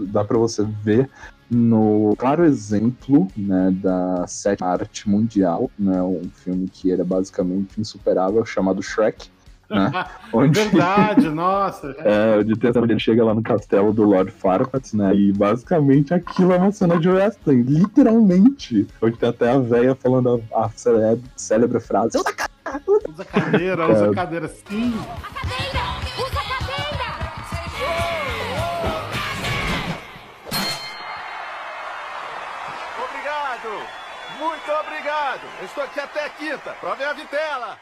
dá 0.08 0.24
para 0.24 0.38
você 0.38 0.64
ver 0.64 1.10
no 1.50 2.14
claro 2.18 2.44
exemplo 2.44 3.28
né, 3.36 3.72
da 3.82 4.28
sétima 4.28 4.68
arte 4.68 5.10
mundial, 5.10 5.72
né, 5.80 6.02
um 6.02 6.30
filme 6.34 6.68
que 6.68 6.92
era 6.92 7.04
basicamente 7.04 7.80
insuperável, 7.80 8.46
chamado 8.46 8.84
Shrek. 8.84 9.30
Né, 9.70 9.92
onde, 10.32 10.60
Verdade, 10.60 11.28
nossa! 11.30 11.96
É, 12.00 12.38
onde 12.40 12.56
tem 12.56 12.72
ele 12.76 13.00
chega 13.00 13.24
lá 13.24 13.34
no 13.34 13.42
castelo 13.42 13.94
do 13.94 14.04
Lord 14.04 14.32
Farquaad, 14.32 14.96
né? 14.96 15.14
E 15.14 15.34
basicamente 15.34 16.14
aquilo 16.14 16.54
é 16.54 16.58
uma 16.58 16.72
cena 16.72 16.98
de 16.98 17.10
wrestling, 17.10 17.64
literalmente. 17.64 18.88
Onde 19.02 19.18
tem 19.18 19.28
até 19.28 19.52
a 19.52 19.60
véia 19.60 19.94
falando 19.94 20.42
a, 20.54 20.66
a 20.66 20.70
célebre, 20.70 21.24
célebre 21.36 21.80
frase: 21.82 22.18
Usa 22.18 22.34
cadeira! 22.34 23.02
Usa 23.10 23.26
cadeira, 23.26 23.92
usa 23.92 24.06
é. 24.06 24.14
cadeira, 24.14 24.48
sim! 24.48 24.94
A 25.10 25.40
cadeira! 25.40 26.28
Usa 26.28 26.37
Muito 34.68 34.82
obrigado. 34.82 35.40
Eu 35.62 35.66
estou 35.66 35.82
aqui 35.82 35.98
até 35.98 36.28
quinta 36.28 36.76
para 36.82 36.94
ver 36.96 37.06
a 37.06 37.14
vitela. 37.14 37.78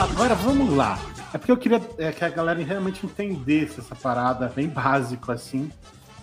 Agora 0.00 0.36
vamos 0.36 0.76
lá. 0.76 0.96
É 1.34 1.38
porque 1.38 1.50
eu 1.50 1.56
queria 1.56 1.82
é, 1.98 2.12
que 2.12 2.24
a 2.24 2.28
galera 2.28 2.62
realmente 2.62 3.04
entendesse 3.04 3.80
essa 3.80 3.96
parada 3.96 4.52
bem 4.54 4.68
básico 4.68 5.32
assim. 5.32 5.68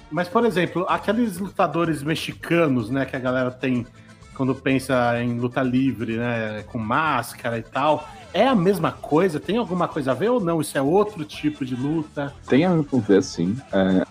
Mas, 0.09 0.29
por 0.29 0.45
exemplo, 0.45 0.85
aqueles 0.87 1.37
lutadores 1.37 2.01
mexicanos, 2.01 2.89
né, 2.89 3.05
que 3.05 3.17
a 3.17 3.19
galera 3.19 3.51
tem 3.51 3.85
quando 4.33 4.55
pensa 4.55 5.21
em 5.21 5.37
luta 5.37 5.61
livre, 5.61 6.15
né, 6.15 6.63
com 6.67 6.77
máscara 6.77 7.57
e 7.57 7.63
tal, 7.63 8.07
é 8.33 8.47
a 8.47 8.55
mesma 8.55 8.93
coisa? 8.93 9.37
Tem 9.37 9.57
alguma 9.57 9.85
coisa 9.85 10.11
a 10.11 10.13
ver 10.13 10.29
ou 10.29 10.39
não? 10.39 10.61
Isso 10.61 10.77
é 10.77 10.81
outro 10.81 11.25
tipo 11.25 11.65
de 11.65 11.75
luta? 11.75 12.33
Tem 12.47 12.63
a 12.63 12.71
ver, 12.73 13.21
sim. 13.21 13.57
É, 13.73 14.07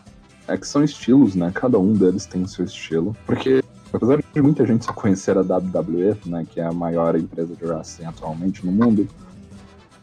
é 0.48 0.56
que 0.56 0.66
são 0.66 0.82
estilos, 0.82 1.34
né? 1.34 1.50
Cada 1.54 1.78
um 1.78 1.92
deles 1.92 2.26
tem 2.26 2.42
o 2.42 2.48
seu 2.48 2.64
estilo. 2.64 3.16
Porque, 3.26 3.62
apesar 3.92 4.18
de 4.34 4.42
muita 4.42 4.66
gente 4.66 4.84
só 4.84 4.92
conhecer 4.92 5.36
a 5.36 5.42
WWE, 5.42 6.16
né? 6.26 6.46
Que 6.50 6.60
é 6.60 6.64
a 6.64 6.72
maior 6.72 7.16
empresa 7.16 7.54
de 7.54 7.64
wrestling 7.64 8.06
atualmente 8.06 8.64
no 8.64 8.72
mundo, 8.72 9.08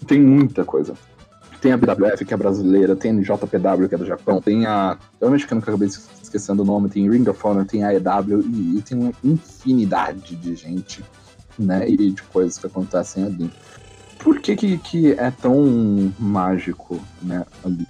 tem 0.07 0.21
muita 0.21 0.63
coisa. 0.63 0.93
Tem 1.61 1.71
a 1.71 1.77
BWF, 1.77 2.23
que 2.23 2.33
é 2.33 2.37
brasileira, 2.37 2.95
tem 2.95 3.11
a 3.11 3.21
JPW, 3.21 3.89
que 3.89 3.95
é 3.95 3.97
do 3.97 4.05
Japão, 4.05 4.39
tem 4.39 4.67
a. 4.67 4.97
Eu 5.19 5.31
mexicano 5.31 5.61
que 5.61 5.67
eu 5.67 5.73
acabei 5.73 5.89
esquecendo 6.21 6.61
o 6.61 6.65
nome, 6.65 6.89
tem 6.89 7.09
Ring 7.09 7.27
of 7.27 7.39
Honor, 7.43 7.65
tem 7.65 7.83
a 7.83 7.89
AEW, 7.89 8.41
e, 8.41 8.77
e 8.77 8.81
tem 8.83 8.97
uma 8.97 9.11
infinidade 9.23 10.35
de 10.35 10.55
gente, 10.55 11.03
né? 11.57 11.89
E 11.89 12.11
de 12.11 12.21
coisas 12.23 12.59
que 12.59 12.67
acontecem 12.67 13.23
ali. 13.23 13.49
Por 14.19 14.39
que, 14.39 14.55
que, 14.55 14.77
que 14.77 15.11
é 15.13 15.31
tão 15.31 16.11
mágico, 16.19 16.99
né, 17.21 17.45
ali? 17.63 17.87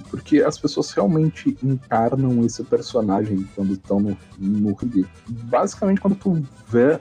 Porque 0.00 0.42
as 0.42 0.58
pessoas 0.58 0.90
realmente 0.90 1.56
encarnam 1.62 2.44
esse 2.44 2.62
personagem 2.64 3.48
quando 3.54 3.72
estão 3.74 4.00
no, 4.00 4.16
no 4.38 4.74
ringue. 4.74 5.06
Basicamente, 5.28 6.00
quando 6.00 6.16
tu 6.16 6.42
vê 6.68 6.98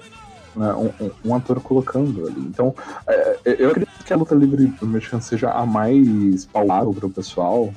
né, 0.56 0.74
um, 0.74 1.12
um, 1.26 1.36
ator 1.36 1.60
colocando 1.60 2.28
ali. 2.28 2.42
Então, 2.42 2.76
é, 3.08 3.38
eu 3.46 3.72
acredito 3.72 4.04
que 4.06 4.14
a 4.14 4.18
luta 4.18 4.36
livre 4.36 4.72
mexicana 4.82 5.22
seja 5.22 5.52
a 5.52 5.66
mais 5.66 6.46
palatável 6.46 6.94
para 6.94 7.08
o 7.08 7.10
pessoal, 7.10 7.74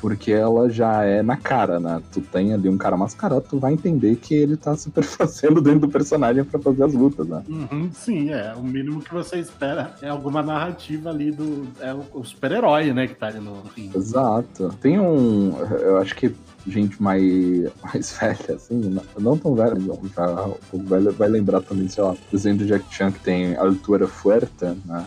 porque 0.00 0.32
ela 0.32 0.70
já 0.70 1.04
é 1.04 1.22
na 1.22 1.36
cara, 1.36 1.78
né? 1.78 2.02
Tu 2.10 2.20
tem 2.22 2.54
ali 2.54 2.68
um 2.68 2.78
cara 2.78 2.96
mascarado, 2.96 3.44
tu 3.48 3.58
vai 3.58 3.74
entender 3.74 4.16
que 4.16 4.34
ele 4.34 4.56
tá 4.56 4.74
se 4.76 4.88
perfazendo 4.90 5.60
dentro 5.62 5.80
do 5.80 5.88
personagem 5.88 6.42
para 6.42 6.58
fazer 6.58 6.84
as 6.84 6.94
lutas, 6.94 7.28
né? 7.28 7.42
Uhum, 7.48 7.90
sim, 7.92 8.30
é. 8.30 8.54
O 8.54 8.62
mínimo 8.62 9.00
que 9.02 9.12
você 9.12 9.36
espera 9.36 9.94
é 10.00 10.08
alguma 10.08 10.42
narrativa 10.42 11.10
ali 11.10 11.30
do. 11.30 11.68
É 11.80 11.92
o, 11.92 12.24
super-herói, 12.24 12.92
né? 12.92 13.06
Que 13.06 13.14
tá 13.14 13.26
ali 13.26 13.40
no 13.40 13.62
ringue. 13.76 13.96
Exato. 13.96 14.74
Tem 14.80 14.98
um. 14.98 15.54
Eu 15.58 15.98
acho 15.98 16.16
que 16.16 16.34
gente 16.66 17.02
mais, 17.02 17.22
mais 17.82 18.18
velha, 18.18 18.54
assim, 18.56 19.00
não 19.18 19.36
tão 19.36 19.54
velha, 19.54 19.74
não, 19.74 20.00
já 20.14 20.46
um 20.46 20.56
pouco 20.70 20.86
velha, 20.86 21.10
vai 21.10 21.28
lembrar 21.28 21.60
também, 21.60 21.88
sei 21.88 22.02
lá, 22.02 22.14
desenho 22.30 22.56
do 22.56 22.66
Jack 22.66 22.84
Chan 22.94 23.12
que 23.12 23.20
tem 23.20 23.56
Altura 23.56 24.06
Fuerta, 24.06 24.76
né? 24.84 25.04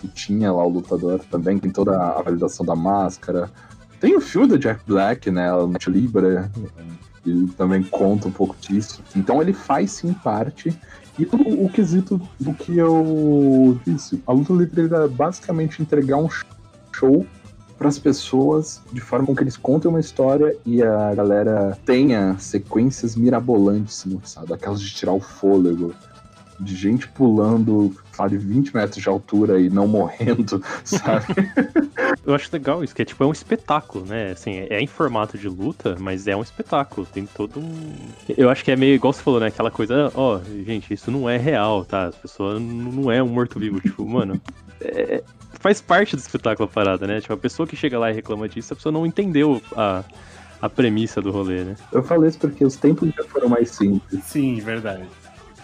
Que 0.00 0.08
tinha 0.08 0.52
lá 0.52 0.64
o 0.64 0.68
lutador 0.68 1.20
também, 1.30 1.58
tem 1.58 1.70
toda 1.70 1.96
a 1.96 2.20
validação 2.22 2.66
da 2.66 2.74
máscara, 2.74 3.50
Tem 4.02 4.16
o 4.16 4.20
filme 4.20 4.48
do 4.48 4.58
Jack 4.58 4.80
Black, 4.84 5.30
né? 5.30 5.54
O 5.54 5.68
Night 5.68 5.88
Libra, 5.88 6.50
ele 7.24 7.46
também 7.56 7.84
conta 7.84 8.26
um 8.26 8.32
pouco 8.32 8.56
disso. 8.60 9.00
Então 9.14 9.40
ele 9.40 9.52
faz 9.52 9.92
sim 9.92 10.12
parte. 10.12 10.76
E 11.16 11.24
tudo 11.24 11.44
o 11.64 11.68
quesito 11.68 12.20
do 12.40 12.52
que 12.52 12.76
eu 12.76 13.78
disse. 13.86 14.20
A 14.26 14.32
luta 14.32 14.52
livre 14.54 14.92
é 14.92 15.06
basicamente 15.06 15.80
entregar 15.80 16.16
um 16.16 16.28
show 16.92 17.24
para 17.78 17.86
as 17.86 17.96
pessoas 17.96 18.82
de 18.92 19.00
forma 19.00 19.32
que 19.36 19.42
eles 19.44 19.56
contem 19.56 19.88
uma 19.88 20.00
história 20.00 20.56
e 20.66 20.82
a 20.82 21.14
galera 21.14 21.78
tenha 21.86 22.36
sequências 22.40 23.14
mirabolantes, 23.14 24.04
sabe? 24.24 24.52
Aquelas 24.52 24.80
de 24.80 24.92
tirar 24.92 25.12
o 25.12 25.20
fôlego, 25.20 25.94
de 26.60 26.76
gente 26.76 27.08
pulando, 27.08 27.94
sabe, 28.12 28.36
20 28.36 28.74
metros 28.74 29.02
de 29.02 29.08
altura 29.08 29.60
e 29.60 29.68
não 29.68 29.86
morrendo, 29.86 30.62
sabe? 30.84 31.26
Eu 32.24 32.34
acho 32.34 32.48
legal 32.52 32.84
isso, 32.84 32.94
que 32.94 33.02
é 33.02 33.04
tipo, 33.04 33.22
é 33.24 33.26
um 33.26 33.32
espetáculo, 33.32 34.04
né? 34.06 34.30
Assim, 34.30 34.66
é 34.70 34.80
em 34.80 34.86
formato 34.86 35.36
de 35.36 35.48
luta, 35.48 35.96
mas 35.98 36.28
é 36.28 36.36
um 36.36 36.42
espetáculo. 36.42 37.06
Tem 37.06 37.26
todo 37.26 37.58
um. 37.58 37.94
Eu 38.36 38.48
acho 38.48 38.64
que 38.64 38.70
é 38.70 38.76
meio 38.76 38.94
igual 38.94 39.12
você 39.12 39.22
falou, 39.22 39.40
né? 39.40 39.48
Aquela 39.48 39.70
coisa, 39.70 40.12
ó, 40.14 40.36
oh, 40.36 40.64
gente, 40.64 40.94
isso 40.94 41.10
não 41.10 41.28
é 41.28 41.36
real, 41.36 41.84
tá? 41.84 42.06
As 42.06 42.14
pessoas 42.14 42.60
não 42.60 43.10
é 43.10 43.22
um 43.22 43.28
morto-vivo. 43.28 43.80
tipo, 43.80 44.06
mano, 44.06 44.40
é, 44.80 45.22
faz 45.62 45.80
parte 45.80 46.14
do 46.14 46.18
espetáculo 46.18 46.68
a 46.68 46.72
parada, 46.72 47.06
né? 47.06 47.20
Tipo, 47.20 47.34
a 47.34 47.36
pessoa 47.36 47.66
que 47.66 47.76
chega 47.76 47.98
lá 47.98 48.10
e 48.10 48.14
reclama 48.14 48.48
disso, 48.48 48.72
a 48.72 48.76
pessoa 48.76 48.92
não 48.92 49.06
entendeu 49.06 49.60
a, 49.76 50.04
a 50.60 50.68
premissa 50.68 51.20
do 51.20 51.30
rolê, 51.30 51.64
né? 51.64 51.76
Eu 51.92 52.02
falei 52.02 52.28
isso 52.28 52.38
porque 52.38 52.64
os 52.64 52.76
tempos 52.76 53.10
já 53.14 53.24
foram 53.24 53.48
mais 53.48 53.70
simples. 53.70 54.24
Sim, 54.24 54.60
verdade. 54.60 55.04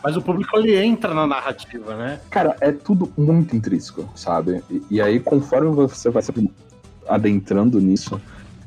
Mas 0.02 0.16
o 0.16 0.22
público 0.22 0.56
ele 0.58 0.76
entra 0.76 1.12
na 1.12 1.26
narrativa, 1.26 1.96
né? 1.96 2.20
Cara, 2.30 2.56
é 2.60 2.72
tudo 2.72 3.10
muito 3.16 3.56
intrínseco, 3.56 4.08
sabe? 4.14 4.62
E, 4.70 4.82
e 4.90 5.00
aí, 5.00 5.18
conforme 5.18 5.70
você 5.70 6.10
vai 6.10 6.22
se 6.22 6.32
adentrando 7.08 7.80
nisso, 7.80 8.20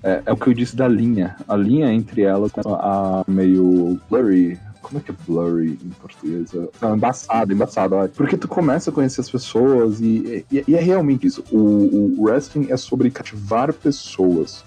é, 0.04 0.22
é, 0.26 0.32
o 0.32 0.38
que 0.38 0.48
eu 0.48 0.54
disse 0.54 0.76
da 0.76 0.88
linha. 0.88 1.36
A 1.48 1.56
linha 1.56 1.92
entre 1.92 2.24
elas 2.24 2.52
a 2.66 3.24
meio 3.28 4.00
blurry. 4.10 4.60
Como 4.82 5.00
é 5.00 5.02
que 5.02 5.12
é 5.12 5.16
blurry 5.26 5.80
em 5.84 5.90
português? 5.90 6.52
Não, 6.82 6.96
embaçado, 6.96 7.54
embaçado. 7.54 7.96
Ó. 7.96 8.08
Porque 8.08 8.36
tu 8.36 8.48
começa 8.48 8.90
a 8.90 8.94
conhecer 8.94 9.22
as 9.22 9.30
pessoas 9.30 10.02
e, 10.02 10.46
e, 10.52 10.64
e 10.68 10.76
é 10.76 10.82
realmente 10.82 11.28
isso. 11.28 11.44
O, 11.52 12.18
o 12.20 12.24
wrestling 12.24 12.68
é 12.70 12.78
sobre 12.78 13.10
cativar 13.12 13.72
pessoas 13.74 14.66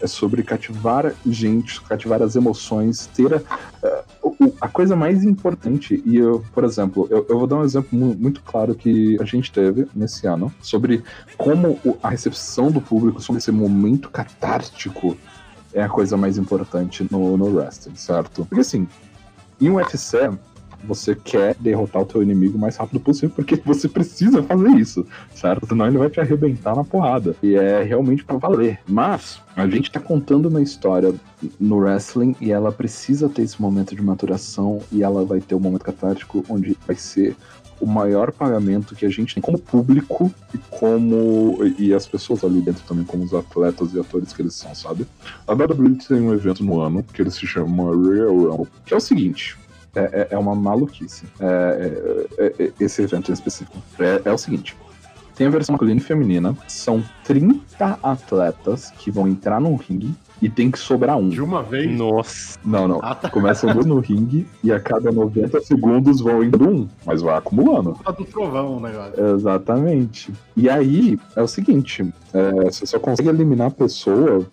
é 0.00 0.06
sobre 0.06 0.42
cativar 0.42 1.14
gente, 1.26 1.80
cativar 1.82 2.22
as 2.22 2.36
emoções, 2.36 3.06
ter 3.06 3.34
a, 3.34 3.42
a 4.60 4.68
coisa 4.68 4.94
mais 4.94 5.24
importante, 5.24 6.02
e 6.04 6.16
eu, 6.16 6.44
por 6.52 6.64
exemplo, 6.64 7.06
eu, 7.10 7.26
eu 7.28 7.38
vou 7.38 7.46
dar 7.46 7.56
um 7.56 7.64
exemplo 7.64 7.96
muito 7.98 8.42
claro 8.42 8.74
que 8.74 9.16
a 9.20 9.24
gente 9.24 9.50
teve 9.50 9.86
nesse 9.94 10.26
ano, 10.26 10.52
sobre 10.60 11.02
como 11.36 11.78
a 12.02 12.10
recepção 12.10 12.70
do 12.70 12.80
público 12.80 13.20
sobre 13.20 13.38
esse 13.38 13.50
momento 13.50 14.08
catártico 14.10 15.16
é 15.72 15.82
a 15.82 15.88
coisa 15.88 16.16
mais 16.16 16.38
importante 16.38 17.06
no, 17.10 17.36
no 17.36 17.56
wrestling, 17.56 17.96
certo? 17.96 18.44
Porque 18.46 18.60
assim, 18.60 18.88
em 19.60 19.70
UFC, 19.70 20.30
você 20.84 21.14
quer 21.14 21.54
derrotar 21.58 22.02
o 22.02 22.06
teu 22.06 22.22
inimigo 22.22 22.56
o 22.56 22.60
mais 22.60 22.76
rápido 22.76 23.00
possível, 23.00 23.34
porque 23.34 23.56
você 23.64 23.88
precisa 23.88 24.42
fazer 24.42 24.68
isso, 24.70 25.06
certo? 25.34 25.66
Senão 25.66 25.86
ele 25.86 25.98
vai 25.98 26.10
te 26.10 26.20
arrebentar 26.20 26.76
na 26.76 26.84
porrada. 26.84 27.34
E 27.42 27.54
é 27.54 27.82
realmente 27.82 28.24
para 28.24 28.36
valer. 28.36 28.80
Mas 28.86 29.40
a 29.56 29.66
gente 29.68 29.90
tá 29.90 30.00
contando 30.00 30.46
uma 30.46 30.62
história 30.62 31.14
no 31.58 31.78
wrestling 31.78 32.34
e 32.40 32.50
ela 32.50 32.72
precisa 32.72 33.28
ter 33.28 33.42
esse 33.42 33.60
momento 33.60 33.94
de 33.94 34.02
maturação 34.02 34.80
e 34.90 35.02
ela 35.02 35.24
vai 35.24 35.40
ter 35.40 35.54
um 35.54 35.60
momento 35.60 35.84
catártico 35.84 36.44
onde 36.48 36.76
vai 36.86 36.96
ser 36.96 37.36
o 37.80 37.86
maior 37.86 38.32
pagamento 38.32 38.94
que 38.94 39.06
a 39.06 39.08
gente 39.08 39.34
tem 39.34 39.42
como 39.42 39.58
público 39.58 40.32
e 40.52 40.58
como 40.70 41.58
e 41.78 41.94
as 41.94 42.06
pessoas 42.06 42.42
ali 42.42 42.60
dentro 42.60 42.82
também 42.86 43.04
como 43.04 43.24
os 43.24 43.32
atletas 43.32 43.94
e 43.94 44.00
atores 44.00 44.32
que 44.32 44.42
eles 44.42 44.54
são, 44.54 44.74
sabe? 44.74 45.06
A 45.46 45.52
WWE 45.52 45.96
tem 45.96 46.20
um 46.20 46.32
evento 46.32 46.64
no 46.64 46.80
ano 46.80 47.02
que 47.02 47.22
ele 47.22 47.30
se 47.30 47.46
chama 47.46 47.84
Real 47.84 48.36
Rumble, 48.36 48.68
que 48.84 48.94
é 48.94 48.96
o 48.96 49.00
seguinte, 49.00 49.56
é, 49.94 50.00
é, 50.00 50.28
é 50.30 50.38
uma 50.38 50.54
maluquice. 50.54 51.26
É, 51.40 52.26
é, 52.38 52.54
é, 52.58 52.72
esse 52.80 53.02
evento 53.02 53.30
em 53.30 53.34
específico. 53.34 53.76
É, 54.24 54.32
o 54.32 54.38
seguinte: 54.38 54.76
tem 55.34 55.46
a 55.46 55.50
versão 55.50 55.72
masculina 55.72 56.00
e 56.00 56.02
feminina, 56.02 56.56
são 56.66 57.02
30 57.24 57.98
atletas 58.02 58.90
que 58.90 59.10
vão 59.10 59.28
entrar 59.28 59.60
no 59.60 59.74
ringue 59.76 60.14
e 60.40 60.48
tem 60.48 60.70
que 60.70 60.78
sobrar 60.78 61.16
um. 61.16 61.28
De 61.28 61.42
uma 61.42 61.62
vez? 61.62 61.90
Nossa. 61.96 62.58
Não, 62.64 62.86
não. 62.86 63.00
Ah, 63.02 63.14
tá. 63.14 63.28
Começam 63.28 63.72
dois 63.72 63.86
no 63.86 63.98
ringue 63.98 64.46
e 64.62 64.72
a 64.72 64.78
cada 64.78 65.10
90 65.10 65.60
segundos 65.60 66.20
vão 66.20 66.44
indo 66.44 66.68
um, 66.68 66.88
mas 67.04 67.22
vai 67.22 67.36
acumulando. 67.36 67.94
Tá 68.04 68.12
do 68.12 68.24
trovão 68.24 68.76
o 68.76 68.80
negócio. 68.80 69.34
Exatamente. 69.34 70.32
E 70.56 70.68
aí, 70.68 71.18
é 71.34 71.42
o 71.42 71.48
seguinte: 71.48 72.12
é, 72.32 72.64
você 72.64 72.86
só 72.86 72.98
consegue 72.98 73.28
eliminar 73.28 73.68
a 73.68 73.72
pessoa 73.72 74.46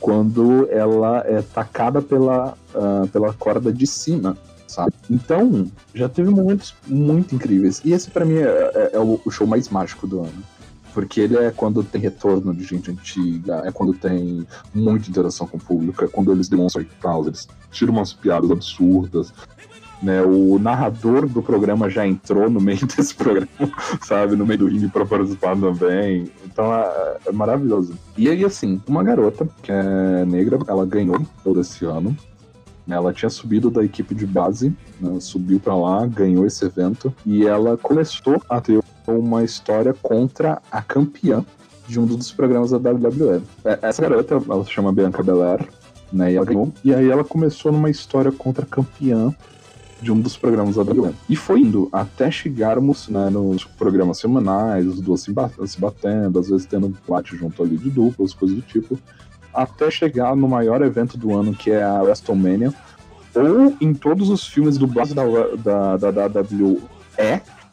quando 0.00 0.68
ela 0.70 1.24
é 1.26 1.42
tacada 1.42 2.02
pela, 2.02 2.54
uh, 2.74 3.08
pela 3.08 3.32
corda 3.32 3.72
de 3.72 3.86
cima 3.86 4.36
sabe? 4.66 4.92
Então, 5.10 5.66
já 5.94 6.08
teve 6.08 6.30
momentos 6.30 6.74
muito 6.86 7.34
incríveis. 7.34 7.80
E 7.84 7.92
esse 7.92 8.10
para 8.10 8.24
mim 8.24 8.36
é, 8.36 8.70
é, 8.74 8.90
é, 8.94 8.98
o 8.98 9.30
show 9.30 9.46
mais 9.46 9.68
mágico 9.68 10.06
do 10.06 10.20
ano. 10.20 10.42
Porque 10.92 11.20
ele 11.20 11.36
é 11.36 11.50
quando 11.50 11.84
tem 11.84 12.00
retorno 12.00 12.54
de 12.54 12.64
gente 12.64 12.90
antiga, 12.90 13.62
é 13.66 13.70
quando 13.70 13.92
tem 13.92 14.46
muita 14.74 15.10
interação 15.10 15.46
com 15.46 15.58
o 15.58 15.60
público, 15.60 16.02
é 16.02 16.08
quando 16.08 16.32
eles 16.32 16.48
demonstram 16.48 16.82
e 16.82 16.88
tal, 17.02 17.26
eles 17.26 17.46
tiram 17.70 17.92
umas 17.92 18.12
piadas 18.12 18.50
absurdas. 18.50 19.32
Né, 20.02 20.20
o 20.20 20.58
narrador 20.58 21.26
do 21.26 21.42
programa 21.42 21.88
já 21.88 22.06
entrou 22.06 22.50
no 22.50 22.60
meio 22.60 22.84
desse 22.86 23.14
programa, 23.14 23.48
sabe? 24.02 24.36
No 24.36 24.44
meio 24.46 24.60
do 24.60 24.66
ringue 24.66 24.88
para 24.88 25.06
participar 25.06 25.56
também. 25.56 26.30
Então 26.44 26.72
é, 26.74 27.16
é, 27.26 27.32
maravilhoso. 27.32 27.94
E 28.16 28.28
aí, 28.28 28.44
assim, 28.44 28.80
uma 28.86 29.02
garota 29.02 29.48
que 29.62 29.72
é 29.72 30.24
negra, 30.26 30.58
ela 30.68 30.84
ganhou 30.84 31.20
todo 31.42 31.60
esse 31.60 31.84
ano. 31.84 32.14
Ela 32.88 33.12
tinha 33.12 33.28
subido 33.28 33.70
da 33.70 33.84
equipe 33.84 34.14
de 34.14 34.26
base, 34.26 34.72
né, 35.00 35.18
subiu 35.20 35.58
para 35.58 35.74
lá, 35.74 36.06
ganhou 36.06 36.46
esse 36.46 36.64
evento 36.64 37.12
e 37.24 37.44
ela 37.44 37.76
começou 37.76 38.40
a 38.48 38.60
ter 38.60 38.82
uma 39.06 39.42
história 39.42 39.94
contra 39.94 40.60
a 40.70 40.80
campeã 40.82 41.44
de 41.88 41.98
um 42.00 42.06
dos 42.06 42.32
programas 42.32 42.70
da 42.70 42.78
WWE. 42.78 43.42
É, 43.64 43.78
essa 43.82 44.02
garota, 44.02 44.34
ela 44.34 44.64
se 44.64 44.70
chama 44.70 44.92
Bianca 44.92 45.22
Belair, 45.22 45.66
né, 46.12 46.32
e 46.32 46.36
ela 46.36 46.46
ganhou. 46.46 46.72
E 46.84 46.94
aí 46.94 47.08
ela 47.08 47.24
começou 47.24 47.72
numa 47.72 47.90
história 47.90 48.30
contra 48.30 48.64
a 48.64 48.68
campeã 48.68 49.34
de 50.00 50.12
um 50.12 50.20
dos 50.20 50.36
programas 50.36 50.76
da 50.76 50.82
WWE. 50.82 51.14
E 51.28 51.36
foi 51.36 51.60
indo 51.60 51.88
até 51.90 52.30
chegarmos 52.30 53.08
né, 53.08 53.30
nos 53.30 53.64
programas 53.64 54.18
semanais, 54.18 54.86
os 54.86 55.00
duas 55.00 55.22
se, 55.22 55.32
batendo, 55.32 56.38
às 56.38 56.48
vezes 56.48 56.66
tendo 56.66 56.86
um 56.86 56.94
bate 57.08 57.36
junto 57.36 57.62
ali 57.62 57.76
de 57.76 57.90
duplas, 57.90 58.34
coisas 58.34 58.56
do 58.56 58.62
tipo 58.62 58.98
até 59.56 59.90
chegar 59.90 60.36
no 60.36 60.46
maior 60.46 60.82
evento 60.82 61.16
do 61.16 61.34
ano, 61.34 61.54
que 61.54 61.70
é 61.70 61.82
a 61.82 62.02
WrestleMania, 62.02 62.72
ou 63.34 63.74
em 63.80 63.94
todos 63.94 64.28
os 64.28 64.46
filmes 64.46 64.76
dublados 64.76 65.14
da, 65.14 65.24
da, 65.56 65.96
da, 65.96 66.10
da 66.10 66.40
WWE. 66.40 66.80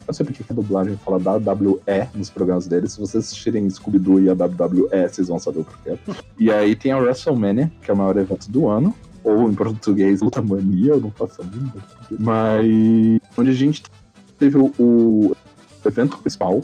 Não 0.06 0.12
sei 0.12 0.26
porque 0.26 0.44
a 0.48 0.54
dublagem 0.54 0.98
fala 0.98 1.16
WWE 1.16 2.08
nos 2.14 2.28
programas 2.28 2.66
deles. 2.66 2.92
Se 2.92 3.00
vocês 3.00 3.24
assistirem 3.24 3.68
Scooby-Doo 3.68 4.20
e 4.20 4.28
a 4.28 4.32
WWE, 4.32 5.08
vocês 5.08 5.28
vão 5.28 5.38
saber 5.38 5.60
o 5.60 5.64
porquê. 5.64 5.96
E 6.38 6.50
aí 6.50 6.76
tem 6.76 6.92
a 6.92 6.98
WrestleMania, 6.98 7.72
que 7.80 7.90
é 7.90 7.94
o 7.94 7.96
maior 7.96 8.16
evento 8.16 8.50
do 8.50 8.68
ano. 8.68 8.94
Ou 9.22 9.50
em 9.50 9.54
português, 9.54 10.20
Luta 10.20 10.42
Mania, 10.42 10.92
eu 10.92 11.00
não 11.00 11.10
faço 11.10 11.40
a 11.40 11.44
mínima. 11.44 11.72
Mas 12.18 13.20
onde 13.38 13.50
a 13.50 13.54
gente 13.54 13.82
teve 14.38 14.58
o 14.58 15.34
evento 15.86 16.18
principal, 16.18 16.62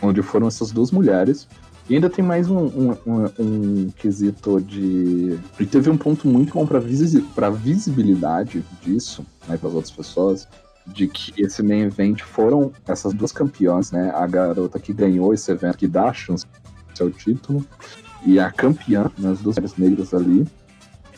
onde 0.00 0.22
foram 0.22 0.46
essas 0.46 0.70
duas 0.70 0.90
mulheres 0.90 1.46
e 1.88 1.94
ainda 1.94 2.10
tem 2.10 2.24
mais 2.24 2.50
um, 2.50 2.66
um, 2.66 2.96
um, 3.06 3.24
um 3.38 3.90
quesito 3.90 4.60
de. 4.60 5.38
E 5.58 5.66
teve 5.66 5.88
um 5.88 5.96
ponto 5.96 6.26
muito 6.26 6.54
bom 6.54 6.66
para 6.66 6.80
visi... 6.80 7.24
visibilidade 7.62 8.64
disso, 8.82 9.24
né, 9.48 9.56
para 9.56 9.68
as 9.68 9.74
outras 9.74 9.92
pessoas, 9.92 10.48
de 10.86 11.06
que 11.06 11.32
esse 11.40 11.62
main 11.62 11.82
event 11.82 12.22
foram 12.22 12.72
essas 12.86 13.12
duas 13.12 13.30
campeãs, 13.30 13.92
né? 13.92 14.10
A 14.14 14.26
garota 14.26 14.80
que 14.80 14.92
ganhou 14.92 15.32
esse 15.32 15.50
evento, 15.52 15.78
que 15.78 15.86
dá 15.86 16.08
a 16.08 16.12
chance 16.12 16.44
ao 17.00 17.10
título, 17.10 17.64
e 18.24 18.40
a 18.40 18.50
campeã, 18.50 19.10
né, 19.16 19.30
as 19.30 19.40
duas 19.40 19.56
negras 19.76 20.12
ali. 20.12 20.44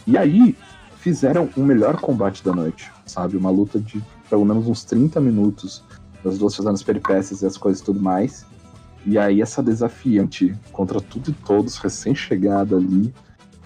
E 0.06 0.18
aí 0.18 0.54
fizeram 0.98 1.48
o 1.56 1.62
melhor 1.62 1.98
combate 1.98 2.44
da 2.44 2.52
noite, 2.52 2.90
sabe? 3.06 3.36
Uma 3.36 3.50
luta 3.50 3.78
de 3.78 4.02
pelo 4.28 4.44
menos 4.44 4.66
uns 4.66 4.84
30 4.84 5.18
minutos, 5.20 5.82
das 6.22 6.36
duas 6.36 6.54
fazendo 6.54 6.74
as 6.74 6.82
peripécias 6.82 7.40
e 7.40 7.46
as 7.46 7.56
coisas 7.56 7.80
e 7.80 7.84
tudo 7.84 8.00
mais. 8.00 8.44
E 9.08 9.16
aí 9.16 9.40
essa 9.40 9.62
desafiante 9.62 10.54
contra 10.70 11.00
tudo 11.00 11.30
e 11.30 11.32
todos, 11.32 11.78
recém-chegada 11.78 12.76
ali, 12.76 13.10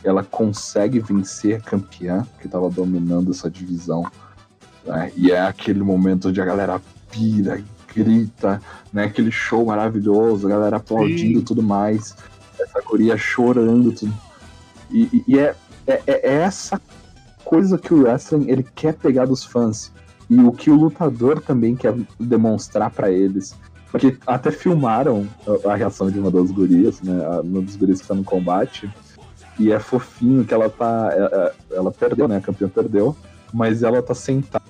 ela 0.05 0.23
consegue 0.23 1.01
vencer 1.01 1.57
a 1.57 1.61
campeã 1.61 2.25
que 2.39 2.47
estava 2.47 2.71
dominando 2.71 3.33
essa 3.33 3.51
divisão. 3.51 4.05
Né? 4.87 5.11
E 5.17 5.33
é 5.33 5.41
aquele 5.41 5.83
momento 5.83 6.29
onde 6.29 6.41
a 6.41 6.45
galera 6.45 6.81
pira, 7.11 7.61
grita, 7.93 8.63
né? 8.93 9.07
Aquele 9.07 9.33
show 9.33 9.67
maravilhoso, 9.67 10.47
a 10.47 10.51
galera 10.51 10.77
aplaudindo 10.77 11.41
e 11.41 11.43
tudo 11.43 11.61
mais, 11.61 12.15
essa 12.61 12.81
guria 12.81 13.17
chorando 13.17 13.91
tudo. 13.91 14.15
E, 14.93 15.03
e, 15.13 15.25
e 15.27 15.39
é, 15.41 15.57
é, 15.89 16.03
é, 16.07 16.35
essa 16.37 16.81
coisa 17.45 17.77
que 17.77 17.93
o 17.93 18.03
wrestling 18.05 18.49
ele 18.49 18.63
quer 18.63 18.95
pegar 18.95 19.27
dos 19.27 19.43
fãs 19.43 19.93
e 20.31 20.39
o 20.39 20.53
que 20.53 20.71
o 20.71 20.77
lutador 20.77 21.41
também 21.41 21.75
quer 21.75 21.97
demonstrar 22.21 22.93
para 22.93 23.11
eles 23.11 23.57
Porque 23.93 24.17
até 24.27 24.51
filmaram 24.51 25.29
a, 25.67 25.73
a 25.73 25.77
reação 25.77 26.11
de 26.11 26.19
uma 26.19 26.31
das 26.31 26.51
gurias, 26.51 27.01
né? 27.03 27.25
a- 27.25 27.43
Uma 27.43 27.63
das 27.63 27.77
gurias 27.77 28.01
que 28.01 28.09
tá 28.09 28.15
no 28.15 28.25
combate. 28.25 28.91
E 29.59 29.71
é 29.71 29.79
fofinho 29.79 30.45
que 30.45 30.53
ela 30.55 30.69
tá. 30.71 31.11
é- 31.13 31.21
é- 31.75 31.77
Ela 31.77 31.93
perdeu, 31.93 32.27
né? 32.27 32.39
A 32.39 32.41
campeã 32.41 32.69
perdeu. 32.69 33.15
Mas 33.53 33.83
ela 33.83 34.03
tá 34.03 34.15
sentada 34.15 34.65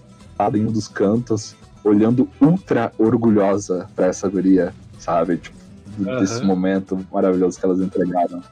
em 0.59 0.67
um 0.67 0.73
dos 0.73 0.89
cantos, 0.89 1.55
olhando 1.85 2.29
ultra 2.41 2.93
orgulhosa 2.99 3.89
pra 3.95 4.07
essa 4.07 4.29
guria, 4.29 4.75
sabe? 4.99 5.37
Tipo, 5.37 5.57
Aham. 6.05 6.19
desse 6.21 6.43
momento 6.43 6.99
maravilhoso 7.13 7.59
que 7.61 7.65
elas 7.65 7.79
entregaram. 7.81 8.43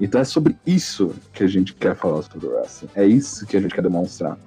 Então 0.00 0.20
é 0.20 0.24
sobre 0.24 0.56
isso 0.66 1.12
que 1.34 1.44
a 1.44 1.46
gente 1.46 1.74
quer 1.74 1.94
falar 1.94 2.22
sobre 2.22 2.46
o 2.46 2.50
wrestling. 2.56 2.88
É 2.94 3.04
isso 3.06 3.46
que 3.46 3.56
a 3.56 3.60
gente 3.60 3.74
quer 3.74 3.82
demonstrar. 3.82 4.38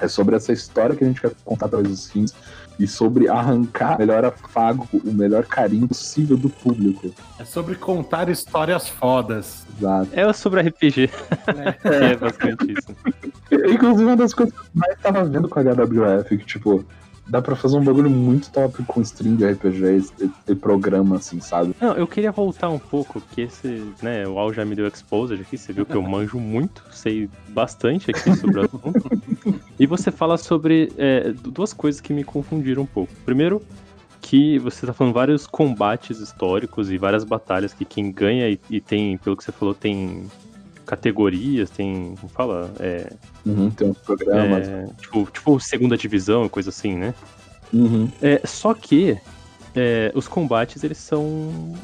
É 0.00 0.06
sobre 0.08 0.34
essa 0.36 0.52
história 0.52 0.94
que 0.94 1.02
a 1.04 1.06
gente 1.06 1.20
quer 1.20 1.32
contar 1.44 1.66
através 1.66 1.88
dos 1.88 2.06
rings 2.08 2.32
e 2.78 2.86
sobre 2.86 3.28
arrancar 3.28 3.96
o 3.96 3.98
melhor 3.98 4.24
afago, 4.24 4.88
o 4.92 5.12
melhor 5.12 5.44
carinho 5.44 5.88
possível 5.88 6.36
do 6.36 6.48
público. 6.48 7.12
É 7.38 7.44
sobre 7.44 7.74
contar 7.74 8.28
histórias 8.28 8.88
fodas. 8.88 9.66
Exato. 9.78 10.08
É 10.12 10.32
sobre 10.32 10.62
RPG, 10.62 11.10
né? 11.54 11.72
que 11.72 11.88
é 11.88 12.16
basicamente 12.16 12.72
isso. 12.72 12.96
Inclusive, 13.72 14.04
uma 14.04 14.16
das 14.16 14.34
coisas 14.34 14.54
que 14.54 14.60
eu 14.60 14.70
mais 14.74 14.98
tava 15.00 15.24
vendo 15.24 15.48
com 15.48 15.58
a 15.58 15.62
HWF, 15.62 16.36
que, 16.36 16.44
tipo, 16.44 16.84
dá 17.26 17.40
pra 17.40 17.56
fazer 17.56 17.76
um 17.76 17.84
bagulho 17.84 18.10
muito 18.10 18.50
top 18.50 18.84
com 18.84 19.00
stream 19.00 19.36
de 19.36 19.44
RPG 19.46 20.02
e, 20.20 20.52
e 20.52 20.54
programa, 20.54 21.16
assim, 21.16 21.40
sabe? 21.40 21.74
Não, 21.80 21.92
eu 21.94 22.06
queria 22.06 22.30
voltar 22.32 22.68
um 22.68 22.78
pouco, 22.78 23.20
porque 23.20 23.42
esse, 23.42 23.92
né, 24.02 24.26
o 24.28 24.38
Al 24.38 24.52
já 24.52 24.64
me 24.64 24.74
deu 24.74 24.86
exposed 24.86 25.40
aqui, 25.40 25.56
você 25.56 25.72
viu 25.72 25.86
que 25.86 25.94
eu 25.96 26.02
manjo 26.02 26.38
muito, 26.38 26.84
sei 26.90 27.28
bastante 27.48 28.10
aqui 28.10 28.34
sobre 28.36 28.60
o 28.60 28.64
assunto. 28.64 29.10
E 29.78 29.86
você 29.86 30.10
fala 30.12 30.36
sobre 30.38 30.92
é, 30.96 31.32
du- 31.32 31.50
duas 31.50 31.72
coisas 31.72 32.00
que 32.00 32.12
me 32.12 32.22
confundiram 32.22 32.82
um 32.82 32.86
pouco. 32.86 33.12
Primeiro, 33.24 33.60
que 34.22 34.56
você 34.60 34.86
tá 34.86 34.92
falando 34.92 35.12
vários 35.12 35.46
combates 35.48 36.20
históricos 36.20 36.90
e 36.92 36.96
várias 36.96 37.24
batalhas 37.24 37.74
que 37.74 37.84
quem 37.84 38.12
ganha 38.12 38.48
e, 38.48 38.58
e 38.70 38.80
tem, 38.80 39.18
pelo 39.18 39.36
que 39.36 39.42
você 39.42 39.50
falou, 39.50 39.74
tem 39.74 40.24
categorias, 40.84 41.70
tem, 41.70 42.14
como 42.20 42.32
fala, 42.32 42.72
é, 42.78 43.12
Uhum, 43.44 43.70
tem 43.70 43.88
uns 43.88 43.98
programas. 43.98 44.66
é, 44.66 44.86
tipo, 45.00 45.28
tipo 45.30 45.60
segunda 45.60 45.96
divisão, 45.96 46.48
coisa 46.48 46.70
assim, 46.70 46.94
né? 46.96 47.14
Uhum. 47.72 48.10
É, 48.22 48.40
só 48.44 48.72
que 48.72 49.18
é, 49.74 50.12
os 50.14 50.28
combates, 50.28 50.82
eles 50.84 50.98
são. 50.98 51.74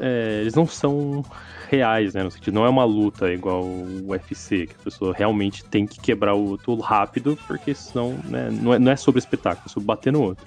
é, 0.00 0.40
eles 0.40 0.54
não 0.54 0.66
são 0.66 1.24
reais, 1.68 2.14
né? 2.14 2.22
No 2.22 2.30
sentido, 2.30 2.54
não 2.54 2.64
é 2.64 2.68
uma 2.68 2.84
luta 2.84 3.32
igual 3.32 3.62
o 3.62 4.08
UFC, 4.08 4.66
que 4.66 4.74
a 4.80 4.84
pessoa 4.84 5.14
realmente 5.16 5.64
tem 5.64 5.86
que 5.86 6.00
quebrar 6.00 6.34
o 6.34 6.50
outro 6.50 6.76
rápido, 6.76 7.38
porque 7.46 7.74
senão 7.74 8.18
né, 8.24 8.48
não, 8.50 8.74
é, 8.74 8.78
não 8.78 8.92
é 8.92 8.96
sobre 8.96 9.18
espetáculo, 9.18 9.64
é 9.66 9.68
sobre 9.68 9.86
bater 9.86 10.12
no 10.12 10.22
outro. 10.22 10.44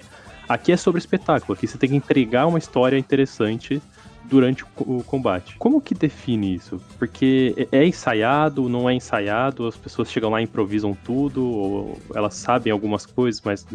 Aqui 0.47 0.71
é 0.71 0.77
sobre 0.77 0.99
espetáculo, 0.99 1.53
aqui 1.53 1.67
você 1.67 1.77
tem 1.77 1.89
que 1.91 1.95
entregar 1.95 2.47
uma 2.47 2.57
história 2.57 2.97
interessante 2.97 3.79
durante 4.25 4.63
o, 4.63 4.67
co- 4.75 4.83
o 4.97 5.03
combate. 5.03 5.55
Como 5.57 5.81
que 5.81 5.93
define 5.95 6.55
isso? 6.55 6.79
Porque 6.97 7.67
é 7.71 7.79
é 7.79 7.85
ensaiado, 7.87 8.67
não 8.69 8.89
é 8.89 8.93
ensaiado, 8.93 9.65
as 9.67 9.75
pessoas 9.75 10.11
chegam 10.11 10.29
lá 10.29 10.39
e 10.41 10.43
improvisam 10.43 10.95
tudo, 11.03 11.45
ou 11.45 11.97
elas 12.13 12.35
sabem 12.35 12.71
algumas 12.71 13.05
coisas, 13.05 13.41
mas 13.43 13.65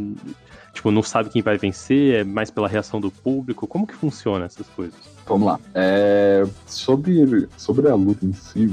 tipo, 0.73 0.91
não 0.91 1.03
sabe 1.03 1.31
quem 1.31 1.43
vai 1.43 1.57
vencer, 1.57 2.21
é 2.21 2.25
mais 2.25 2.51
pela 2.51 2.69
reação 2.69 3.01
do 3.01 3.11
público. 3.11 3.67
Como 3.67 3.87
que 3.87 3.95
funciona 3.95 4.45
essas 4.45 4.67
coisas? 4.69 4.99
Vamos 5.27 5.47
lá. 5.49 5.59
É, 5.75 6.45
sobre, 6.67 7.49
sobre 7.57 7.89
a 7.89 7.95
luta 7.95 8.25
em 8.27 8.33
si, 8.33 8.73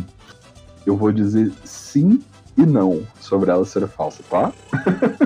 eu 0.86 0.96
vou 0.98 1.12
dizer 1.12 1.52
sim 1.64 2.22
e 2.58 2.64
não 2.64 3.02
sobre 3.20 3.50
ela 3.50 3.64
ser 3.66 3.88
falsa, 3.88 4.22
tá? 4.30 4.52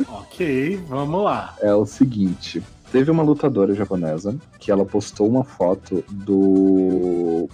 ok, 0.09 0.77
vamos 0.87 1.23
lá. 1.23 1.55
É 1.59 1.73
o 1.73 1.85
seguinte. 1.85 2.61
Teve 2.91 3.11
uma 3.11 3.23
lutadora 3.23 3.73
japonesa 3.73 4.35
que 4.59 4.71
ela 4.71 4.85
postou 4.85 5.27
uma 5.27 5.43
foto 5.43 6.03
do 6.09 7.49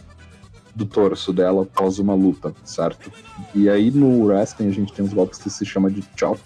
do 0.73 0.85
torso 0.85 1.33
dela 1.33 1.63
após 1.63 1.99
uma 1.99 2.13
luta, 2.13 2.53
certo? 2.63 3.11
E 3.53 3.67
aí 3.69 3.91
no 3.91 4.23
wrestling 4.25 4.69
a 4.69 4.71
gente 4.71 4.93
tem 4.93 5.03
uns 5.03 5.13
golpes 5.13 5.37
que 5.39 5.49
se 5.49 5.65
chama 5.65 5.91
de 5.91 6.01
chop, 6.15 6.39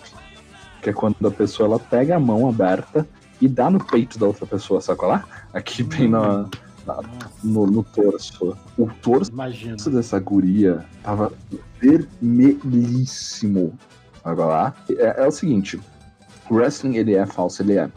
que 0.82 0.90
é 0.90 0.94
quando 0.94 1.16
a 1.28 1.32
pessoa 1.32 1.68
ela 1.70 1.80
pega 1.80 2.16
a 2.16 2.20
mão 2.20 2.50
aberta 2.50 3.08
e 3.40 3.48
dá 3.48 3.70
no 3.70 3.84
peito 3.84 4.18
da 4.18 4.26
outra 4.26 4.48
pessoa, 4.48 4.82
sabe 4.82 4.98
qual 5.00 5.14
é? 5.16 5.24
Aqui 5.54 5.84
bem 5.84 6.08
na, 6.10 6.48
na- 6.88 7.02
no, 7.44 7.68
no 7.68 7.84
torso. 7.84 8.58
O 8.78 8.88
torso 9.02 9.32
imagina. 9.32 9.76
dessa 9.78 10.20
guria 10.20 10.84
tava 11.04 11.32
vermelhíssimo. 11.80 13.78
Agora 14.24 14.48
lá. 14.50 14.74
É, 14.90 15.24
é 15.24 15.28
o 15.28 15.32
seguinte: 15.32 15.80
o 16.50 16.56
wrestling 16.56 16.96
ele 16.96 17.14
é 17.14 17.26
falso, 17.28 17.62
ele 17.62 17.74
é. 17.78 17.90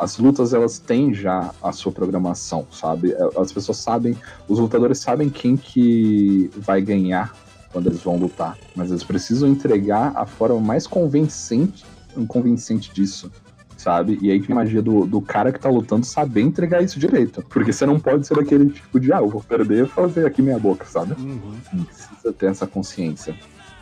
As 0.00 0.16
lutas 0.16 0.54
elas 0.54 0.78
têm 0.78 1.12
já 1.12 1.50
a 1.62 1.72
sua 1.72 1.92
programação, 1.92 2.66
sabe? 2.72 3.12
É, 3.12 3.28
As 3.38 3.52
pessoas 3.52 3.76
sabem, 3.76 4.16
os 4.48 4.58
lutadores 4.58 4.98
sabem 4.98 5.28
quem 5.28 5.58
que 5.58 6.50
vai 6.56 6.80
ganhar 6.80 7.36
quando 7.70 7.88
eles 7.88 8.02
vão 8.02 8.16
lutar, 8.16 8.56
mas 8.74 8.90
eles 8.90 9.04
precisam 9.04 9.46
entregar 9.46 10.12
a 10.16 10.24
forma 10.24 10.58
mais 10.58 10.86
convincente, 10.86 11.84
convincente 12.26 12.90
disso, 12.92 13.30
sabe? 13.76 14.18
E 14.22 14.30
aí 14.30 14.40
que 14.40 14.50
a 14.50 14.54
magia 14.54 14.80
do, 14.80 15.06
do 15.06 15.20
cara 15.20 15.52
que 15.52 15.60
tá 15.60 15.68
lutando 15.68 16.04
saber 16.06 16.40
entregar 16.40 16.82
isso 16.82 16.98
direito, 16.98 17.44
porque 17.50 17.70
você 17.70 17.84
não 17.84 18.00
pode 18.00 18.26
ser 18.26 18.38
aquele 18.38 18.70
tipo 18.70 18.98
de, 18.98 19.12
ah, 19.12 19.18
eu 19.18 19.28
vou 19.28 19.42
perder 19.42 19.84
e 19.84 19.88
fazer 19.88 20.26
aqui 20.26 20.40
minha 20.40 20.58
boca, 20.58 20.86
sabe? 20.86 21.12
Uhum. 21.12 21.84
precisa 21.84 22.32
ter 22.32 22.46
essa 22.46 22.66
consciência. 22.66 23.36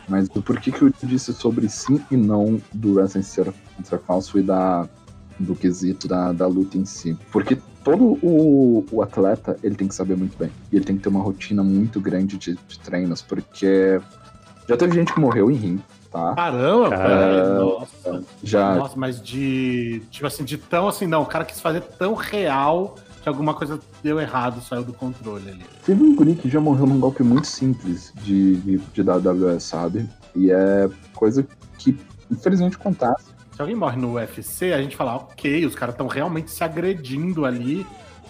Mas 0.07 0.27
do 0.27 0.41
porquê 0.41 0.71
que 0.71 0.81
eu 0.81 0.91
disse 1.03 1.31
sobre 1.33 1.69
sim 1.69 2.01
e 2.11 2.17
não 2.17 2.59
do 2.73 2.95
wrestling 2.95 3.21
ser, 3.21 3.53
ser 3.83 3.99
falso 3.99 4.39
e 4.39 4.41
da, 4.41 4.87
do 5.39 5.55
quesito 5.55 6.07
da, 6.07 6.31
da 6.31 6.47
luta 6.47 6.77
em 6.77 6.85
si. 6.85 7.17
Porque 7.31 7.57
todo 7.83 8.19
o, 8.21 8.85
o 8.91 9.01
atleta, 9.01 9.57
ele 9.63 9.75
tem 9.75 9.87
que 9.87 9.95
saber 9.95 10.15
muito 10.15 10.37
bem. 10.37 10.51
E 10.71 10.75
ele 10.75 10.85
tem 10.85 10.97
que 10.97 11.03
ter 11.03 11.09
uma 11.09 11.21
rotina 11.21 11.63
muito 11.63 11.99
grande 11.99 12.37
de, 12.37 12.57
de 12.67 12.79
treinos, 12.79 13.21
porque 13.21 13.99
já 14.67 14.77
teve 14.77 14.93
gente 14.93 15.13
que 15.13 15.19
morreu 15.19 15.49
em 15.49 15.55
ringue, 15.55 15.83
tá? 16.11 16.35
Caramba, 16.35 16.89
Cara. 16.89 17.07
velho, 17.07 17.59
nossa. 17.59 18.23
Já 18.43 18.75
Nossa, 18.75 18.95
mas 18.97 19.21
de. 19.21 20.03
Tipo 20.11 20.27
assim, 20.27 20.43
de 20.43 20.57
tão 20.57 20.87
assim, 20.87 21.07
não, 21.07 21.23
o 21.23 21.25
cara 21.25 21.43
quis 21.43 21.59
fazer 21.59 21.81
tão 21.81 22.13
real 22.13 22.95
que 23.21 23.27
alguma 23.27 23.53
coisa 23.53 23.79
deu 24.01 24.19
errado, 24.19 24.61
saiu 24.61 24.83
do 24.83 24.93
controle 24.93 25.49
ali. 25.49 25.65
teve 25.85 26.01
um 26.01 26.15
guri 26.15 26.35
que 26.35 26.47
já 26.47 26.61
morreu 26.61 26.85
num 26.85 26.99
golpe 26.99 27.21
muito 27.21 27.47
simples 27.47 28.13
de, 28.23 28.55
de, 28.57 28.77
de 28.77 29.01
WWE, 29.01 29.59
sabe? 29.59 30.07
E 30.35 30.51
é 30.51 30.89
coisa 31.13 31.45
que, 31.77 31.97
infelizmente, 32.31 32.77
acontece. 32.77 33.38
Se 33.59 33.63
alguém 33.63 33.75
morre 33.75 33.97
no 33.97 34.13
UFC, 34.13 34.71
a 34.71 34.81
gente 34.81 34.95
fala, 34.95 35.17
ok, 35.17 35.65
os 35.65 35.75
caras 35.75 35.93
estão 35.93 36.07
realmente 36.07 36.49
se 36.49 36.63
agredindo 36.63 37.43
ali, 37.43 37.85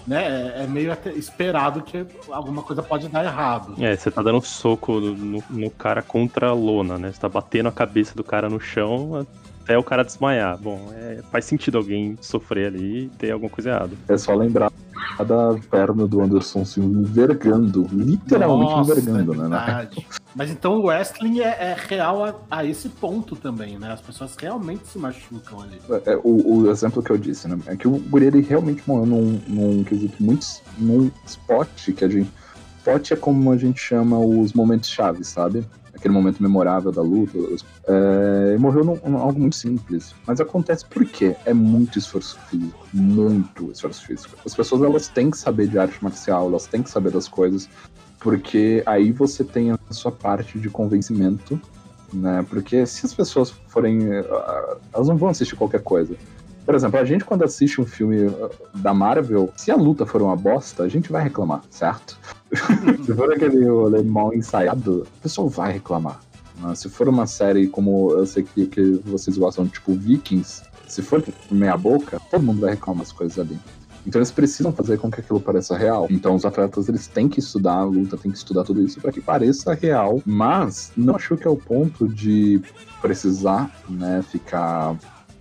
né? 0.07 0.55
É, 0.57 0.63
é 0.63 0.67
meio 0.67 0.91
esperado 1.15 1.83
que 1.83 2.03
alguma 2.31 2.63
coisa 2.63 2.81
pode 2.81 3.07
dar 3.09 3.23
errado. 3.23 3.75
É, 3.77 3.95
você 3.95 4.09
tá 4.09 4.23
dando 4.23 4.41
soco 4.41 4.99
no, 4.99 5.43
no 5.47 5.69
cara 5.69 6.01
contra 6.01 6.47
a 6.47 6.53
lona, 6.53 6.97
né? 6.97 7.11
Você 7.11 7.19
tá 7.19 7.29
batendo 7.29 7.69
a 7.69 7.71
cabeça 7.71 8.15
do 8.15 8.23
cara 8.23 8.49
no 8.49 8.59
chão 8.59 9.23
até 9.69 9.77
o 9.77 9.83
cara 9.83 10.03
desmaiar. 10.03 10.57
Bom, 10.57 10.91
é, 10.95 11.21
faz 11.31 11.45
sentido 11.45 11.77
alguém 11.77 12.17
sofrer 12.19 12.67
ali 12.67 13.03
e 13.03 13.09
ter 13.09 13.31
alguma 13.31 13.51
coisa 13.51 13.69
errada. 13.69 13.91
É 14.07 14.17
só 14.17 14.33
lembrar 14.33 14.71
da 15.19 15.55
perna 15.69 16.07
do 16.07 16.21
Anderson 16.21 16.65
Silva 16.65 16.89
envergando, 16.89 17.87
literalmente 17.91 18.71
Nossa, 18.71 18.91
envergando, 18.91 19.33
é 19.33 19.37
né? 19.37 19.41
verdade. 19.43 20.07
Mas 20.35 20.49
então 20.49 20.79
o 20.79 20.87
wrestling 20.87 21.41
é, 21.41 21.49
é 21.49 21.77
real 21.87 22.25
a, 22.25 22.35
a 22.49 22.65
esse 22.65 22.89
ponto 22.89 23.35
também, 23.35 23.77
né? 23.77 23.91
As 23.91 24.01
pessoas 24.01 24.35
realmente 24.35 24.87
se 24.87 24.97
machucam 24.97 25.61
ali. 25.61 25.79
É, 26.05 26.15
o, 26.23 26.61
o 26.61 26.71
exemplo 26.71 27.03
que 27.03 27.11
eu 27.11 27.17
disse, 27.17 27.47
né? 27.47 27.59
É 27.67 27.75
que 27.75 27.87
o 27.87 27.91
Guri 27.91 28.25
ele 28.25 28.41
realmente 28.41 28.81
morreu 28.87 29.05
num, 29.05 29.41
num 29.47 29.83
quesito 29.83 30.15
muito. 30.19 30.47
num 30.79 31.11
spot 31.27 31.91
que 31.95 32.03
a 32.03 32.09
gente. 32.09 32.31
Spot 32.79 33.11
é 33.11 33.15
como 33.15 33.51
a 33.51 33.57
gente 33.57 33.79
chama 33.79 34.17
os 34.17 34.53
momentos 34.53 34.89
chaves, 34.89 35.27
sabe? 35.27 35.63
Aquele 35.99 36.13
momento 36.13 36.41
memorável 36.41 36.91
da 36.91 37.01
luta. 37.01 37.37
É, 37.87 38.57
morreu 38.57 38.83
num, 38.83 38.99
num 39.05 39.17
algo 39.17 39.39
muito 39.39 39.55
simples. 39.55 40.15
Mas 40.25 40.39
acontece 40.39 40.85
porque 40.85 41.35
é 41.45 41.53
muito 41.53 41.99
esforço 41.99 42.39
físico. 42.49 42.87
Muito 42.93 43.71
esforço 43.71 44.05
físico. 44.05 44.35
As 44.45 44.55
pessoas 44.55 44.81
elas 44.81 45.07
têm 45.09 45.29
que 45.29 45.37
saber 45.37 45.67
de 45.67 45.77
arte 45.77 46.01
marcial, 46.01 46.47
elas 46.47 46.65
têm 46.65 46.81
que 46.81 46.89
saber 46.89 47.11
das 47.11 47.27
coisas. 47.27 47.69
Porque 48.19 48.81
aí 48.85 49.11
você 49.11 49.43
tem 49.43 49.71
a 49.71 49.77
sua 49.91 50.11
parte 50.11 50.57
de 50.57 50.69
convencimento 50.69 51.59
né? 52.13 52.45
Porque 52.49 52.85
se 52.85 53.05
as 53.05 53.13
pessoas 53.13 53.51
forem. 53.67 54.11
ah, 54.17 54.77
Elas 54.93 55.07
não 55.07 55.17
vão 55.17 55.29
assistir 55.29 55.55
qualquer 55.55 55.81
coisa. 55.81 56.15
Por 56.69 56.75
exemplo, 56.75 56.99
a 56.99 57.03
gente 57.03 57.25
quando 57.25 57.43
assiste 57.43 57.81
um 57.81 57.83
filme 57.83 58.27
ah, 58.27 58.49
da 58.75 58.93
Marvel, 58.93 59.51
se 59.57 59.71
a 59.71 59.75
luta 59.75 60.05
for 60.05 60.21
uma 60.21 60.35
bosta, 60.35 60.83
a 60.83 60.87
gente 60.87 61.11
vai 61.11 61.23
reclamar, 61.23 61.63
certo? 61.71 62.19
se 63.03 63.11
for 63.11 63.33
aquele 63.33 63.67
rolê 63.67 64.03
mal 64.03 64.31
ensaiado, 64.35 65.07
a 65.17 65.23
pessoa 65.23 65.49
vai 65.49 65.73
reclamar. 65.73 66.19
Se 66.75 66.87
for 66.87 67.09
uma 67.09 67.25
série 67.25 67.65
como 67.67 68.11
eu 68.11 68.23
sei 68.23 68.43
que, 68.43 68.67
que 68.67 69.01
vocês 69.03 69.35
gostam, 69.35 69.67
tipo 69.67 69.95
Vikings, 69.95 70.61
se 70.87 71.01
for 71.01 71.23
meia 71.49 71.75
boca, 71.75 72.21
todo 72.29 72.43
mundo 72.43 72.61
vai 72.61 72.75
reclamar 72.75 73.01
as 73.01 73.11
coisas 73.11 73.39
ali. 73.39 73.59
Então 74.05 74.19
eles 74.19 74.29
precisam 74.29 74.71
fazer 74.71 74.99
com 74.99 75.09
que 75.09 75.21
aquilo 75.21 75.41
pareça 75.41 75.75
real. 75.75 76.05
Então 76.07 76.35
os 76.35 76.45
atletas 76.45 76.87
eles 76.87 77.07
têm 77.07 77.27
que 77.27 77.39
estudar 77.39 77.77
a 77.77 77.83
luta, 77.83 78.15
têm 78.15 78.31
que 78.31 78.37
estudar 78.37 78.63
tudo 78.63 78.83
isso 78.83 79.01
para 79.01 79.11
que 79.11 79.21
pareça 79.21 79.73
real. 79.73 80.21
Mas 80.23 80.91
não 80.95 81.15
acho 81.15 81.35
que 81.35 81.47
é 81.47 81.49
o 81.49 81.57
ponto 81.57 82.07
de 82.07 82.61
precisar, 83.01 83.75
né, 83.89 84.21
ficar 84.21 84.95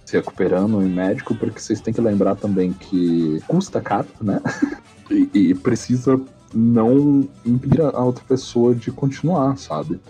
se 0.09 0.16
recuperando 0.16 0.83
em 0.83 0.88
médico, 0.88 1.35
porque 1.35 1.61
vocês 1.61 1.83
têm 1.83 1.92
que 1.92 2.01
lembrar 2.01 2.35
também 2.35 2.73
que 2.73 3.42
custa 3.47 3.79
caro, 3.79 4.09
né? 4.23 4.40
e, 5.11 5.51
e 5.51 5.55
precisa 5.55 6.18
não 6.55 7.29
impedir 7.44 7.83
a 7.83 8.03
outra 8.03 8.25
pessoa 8.27 8.75
de 8.75 8.90
continuar, 8.90 9.59
sabe? 9.59 10.01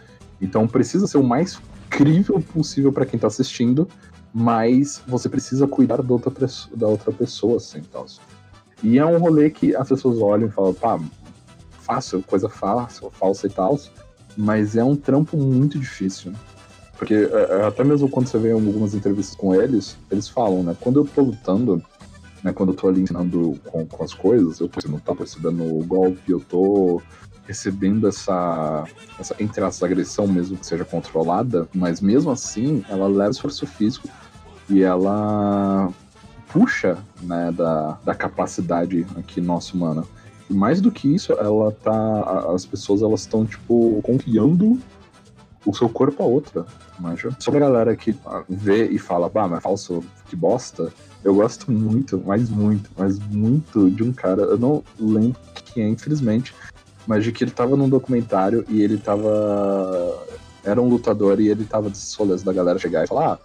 Então 0.40 0.68
precisa 0.68 1.08
ser 1.08 1.18
o 1.18 1.24
mais 1.24 1.60
crível 1.90 2.40
possível 2.40 2.92
para 2.92 3.04
quem 3.04 3.18
tá 3.18 3.26
assistindo, 3.26 3.88
mas 4.32 5.02
você 5.04 5.28
precisa 5.28 5.66
cuidar 5.66 6.00
da 6.00 6.12
outra, 6.12 6.32
da 6.76 6.86
outra 6.86 7.10
pessoa, 7.10 7.56
assim, 7.56 7.82
tal. 7.92 8.06
E 8.84 9.00
é 9.00 9.04
um 9.04 9.18
rolê 9.18 9.50
que 9.50 9.74
as 9.74 9.88
pessoas 9.88 10.20
olham 10.20 10.46
e 10.46 10.52
falam, 10.52 10.74
pá, 10.74 11.00
fácil, 11.72 12.22
coisa 12.22 12.48
fácil, 12.48 13.10
falsa 13.10 13.48
e 13.48 13.50
tal, 13.50 13.76
mas 14.36 14.76
é 14.76 14.84
um 14.84 14.94
trampo 14.94 15.36
muito 15.36 15.76
difícil. 15.76 16.32
Porque 16.98 17.14
é, 17.14 17.60
é, 17.60 17.66
até 17.66 17.84
mesmo 17.84 18.08
quando 18.08 18.26
você 18.26 18.38
vê 18.38 18.50
algumas 18.50 18.92
entrevistas 18.92 19.36
com 19.36 19.54
eles, 19.54 19.96
eles 20.10 20.28
falam, 20.28 20.64
né? 20.64 20.76
Quando 20.80 20.98
eu 20.98 21.04
tô 21.04 21.22
lutando, 21.22 21.82
né? 22.42 22.52
Quando 22.52 22.70
eu 22.70 22.74
tô 22.74 22.88
ali 22.88 23.02
ensinando 23.02 23.58
com, 23.66 23.86
com 23.86 24.04
as 24.04 24.12
coisas, 24.12 24.58
eu 24.58 24.68
tô, 24.68 24.86
não 24.88 24.98
tá 24.98 25.14
recebendo 25.14 25.62
o 25.62 25.84
golpe, 25.84 26.32
eu 26.32 26.40
tô 26.40 27.00
recebendo 27.46 28.08
essa, 28.08 28.84
essa 29.18 29.34
entre 29.38 29.64
essa 29.64 29.86
agressão 29.86 30.26
mesmo 30.26 30.58
que 30.58 30.66
seja 30.66 30.84
controlada, 30.84 31.66
mas 31.72 32.00
mesmo 32.00 32.30
assim 32.30 32.84
ela 32.90 33.06
leva 33.06 33.30
esforço 33.30 33.66
físico 33.66 34.08
e 34.68 34.82
ela 34.82 35.90
puxa 36.48 36.98
né, 37.22 37.52
da, 37.52 37.98
da 38.04 38.14
capacidade 38.14 39.06
aqui 39.16 39.40
nossa 39.40 39.74
humana. 39.74 40.04
E 40.50 40.54
mais 40.54 40.80
do 40.80 40.90
que 40.90 41.14
isso, 41.14 41.32
ela 41.34 41.70
tá. 41.72 42.52
As 42.54 42.64
pessoas 42.64 43.02
elas 43.02 43.20
estão, 43.20 43.44
tipo, 43.44 44.00
confiando 44.02 44.78
o 45.64 45.74
seu 45.74 45.88
corpo 45.88 46.22
a 46.22 46.26
outra. 46.26 46.66
Manja. 46.98 47.30
Sobre 47.38 47.58
a 47.58 47.66
galera 47.68 47.96
que 47.96 48.16
vê 48.48 48.86
e 48.88 48.98
fala, 48.98 49.28
bah, 49.28 49.46
mas 49.46 49.62
falso, 49.62 50.02
que 50.28 50.36
bosta. 50.36 50.92
Eu 51.22 51.34
gosto 51.34 51.70
muito, 51.70 52.22
mas 52.24 52.48
muito, 52.48 52.90
mas 52.96 53.18
muito 53.18 53.90
de 53.90 54.02
um 54.02 54.12
cara. 54.12 54.42
Eu 54.42 54.58
não 54.58 54.82
lembro 54.98 55.38
quem 55.54 55.84
é, 55.84 55.88
infelizmente, 55.88 56.54
mas 57.06 57.24
de 57.24 57.32
que 57.32 57.44
ele 57.44 57.50
tava 57.50 57.76
num 57.76 57.88
documentário 57.88 58.64
e 58.68 58.82
ele 58.82 58.98
tava. 58.98 60.26
Era 60.64 60.80
um 60.80 60.88
lutador 60.88 61.40
e 61.40 61.48
ele 61.48 61.64
tava 61.64 61.88
desses 61.88 62.12
rolês 62.14 62.42
da 62.42 62.52
galera 62.52 62.78
chegar 62.78 63.04
e 63.04 63.06
falar, 63.06 63.34
ah, 63.34 63.38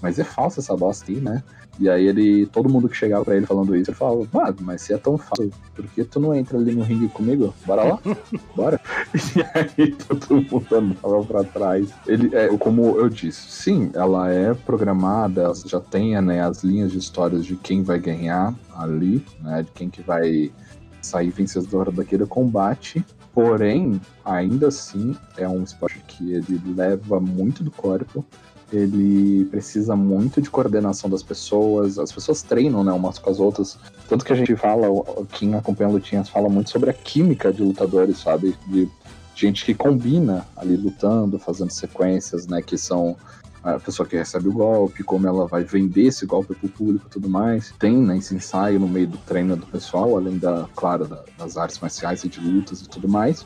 mas 0.00 0.18
é 0.18 0.24
falsa 0.24 0.60
essa 0.60 0.76
bosta 0.76 1.10
aí, 1.10 1.20
né? 1.20 1.42
E 1.80 1.88
aí 1.88 2.06
ele, 2.06 2.44
todo 2.44 2.68
mundo 2.68 2.90
que 2.90 2.96
chegava 2.96 3.24
pra 3.24 3.34
ele 3.34 3.46
falando 3.46 3.74
isso, 3.74 3.90
ele 3.90 3.96
falava, 3.96 4.28
mano, 4.30 4.56
mas 4.60 4.82
se 4.82 4.92
é 4.92 4.98
tão 4.98 5.16
fácil, 5.16 5.50
por 5.74 5.86
que 5.86 6.04
tu 6.04 6.20
não 6.20 6.34
entra 6.34 6.58
ali 6.58 6.72
no 6.74 6.82
ringue 6.82 7.08
comigo? 7.08 7.54
Bora 7.64 7.84
lá? 7.84 7.98
Bora. 8.54 8.80
E 9.14 9.42
aí 9.58 9.92
todo 9.92 10.36
mundo 10.36 10.66
andava 10.70 11.24
pra 11.24 11.44
trás. 11.44 11.88
Ele, 12.06 12.34
é, 12.34 12.48
como 12.58 12.98
eu 12.98 13.08
disse, 13.08 13.50
sim, 13.50 13.90
ela 13.94 14.30
é 14.30 14.52
programada, 14.52 15.52
já 15.64 15.80
tem 15.80 16.20
né, 16.20 16.42
as 16.42 16.62
linhas 16.62 16.92
de 16.92 16.98
histórias 16.98 17.46
de 17.46 17.56
quem 17.56 17.82
vai 17.82 17.98
ganhar 17.98 18.54
ali, 18.76 19.24
né? 19.40 19.62
De 19.62 19.70
quem 19.70 19.88
que 19.88 20.02
vai 20.02 20.52
sair 21.00 21.30
vencedor 21.30 21.90
daquele 21.90 22.26
combate. 22.26 23.04
Porém, 23.32 24.00
ainda 24.24 24.68
assim, 24.68 25.16
é 25.36 25.48
um 25.48 25.62
esporte 25.62 26.02
que 26.06 26.32
ele 26.32 26.60
leva 26.74 27.20
muito 27.20 27.62
do 27.62 27.70
corpo 27.70 28.24
ele 28.72 29.44
precisa 29.46 29.96
muito 29.96 30.40
de 30.40 30.50
coordenação 30.50 31.10
das 31.10 31.22
pessoas, 31.22 31.98
as 31.98 32.12
pessoas 32.12 32.42
treinam, 32.42 32.84
né, 32.84 32.92
umas 32.92 33.18
com 33.18 33.30
as 33.30 33.40
outras. 33.40 33.78
Tanto 34.08 34.24
que 34.24 34.32
a 34.32 34.36
gente 34.36 34.54
fala, 34.56 34.86
quem 35.32 35.54
acompanha 35.54 35.90
lutinhas 35.90 36.28
fala 36.28 36.48
muito 36.48 36.70
sobre 36.70 36.90
a 36.90 36.92
química 36.92 37.52
de 37.52 37.62
lutadores, 37.62 38.18
sabe? 38.18 38.54
De 38.66 38.88
gente 39.34 39.64
que 39.64 39.74
combina 39.74 40.46
ali 40.56 40.76
lutando, 40.76 41.38
fazendo 41.38 41.70
sequências, 41.70 42.46
né, 42.46 42.62
que 42.62 42.78
são 42.78 43.16
a 43.62 43.78
pessoa 43.78 44.08
que 44.08 44.16
recebe 44.16 44.48
o 44.48 44.52
golpe, 44.52 45.02
como 45.02 45.26
ela 45.26 45.46
vai 45.46 45.64
vender 45.64 46.04
esse 46.04 46.24
golpe 46.24 46.54
pro 46.54 46.68
público 46.68 47.06
e 47.06 47.10
tudo 47.10 47.28
mais. 47.28 47.74
Tem 47.78 47.96
né, 47.96 48.16
esse 48.16 48.34
ensaio 48.34 48.80
no 48.80 48.88
meio 48.88 49.08
do 49.08 49.18
treino 49.18 49.56
do 49.56 49.66
pessoal, 49.66 50.16
além 50.16 50.38
da, 50.38 50.66
claro, 50.74 51.06
da, 51.06 51.22
das 51.36 51.56
artes 51.56 51.78
marciais 51.78 52.24
e 52.24 52.28
de 52.28 52.40
lutas 52.40 52.80
e 52.80 52.88
tudo 52.88 53.08
mais. 53.08 53.44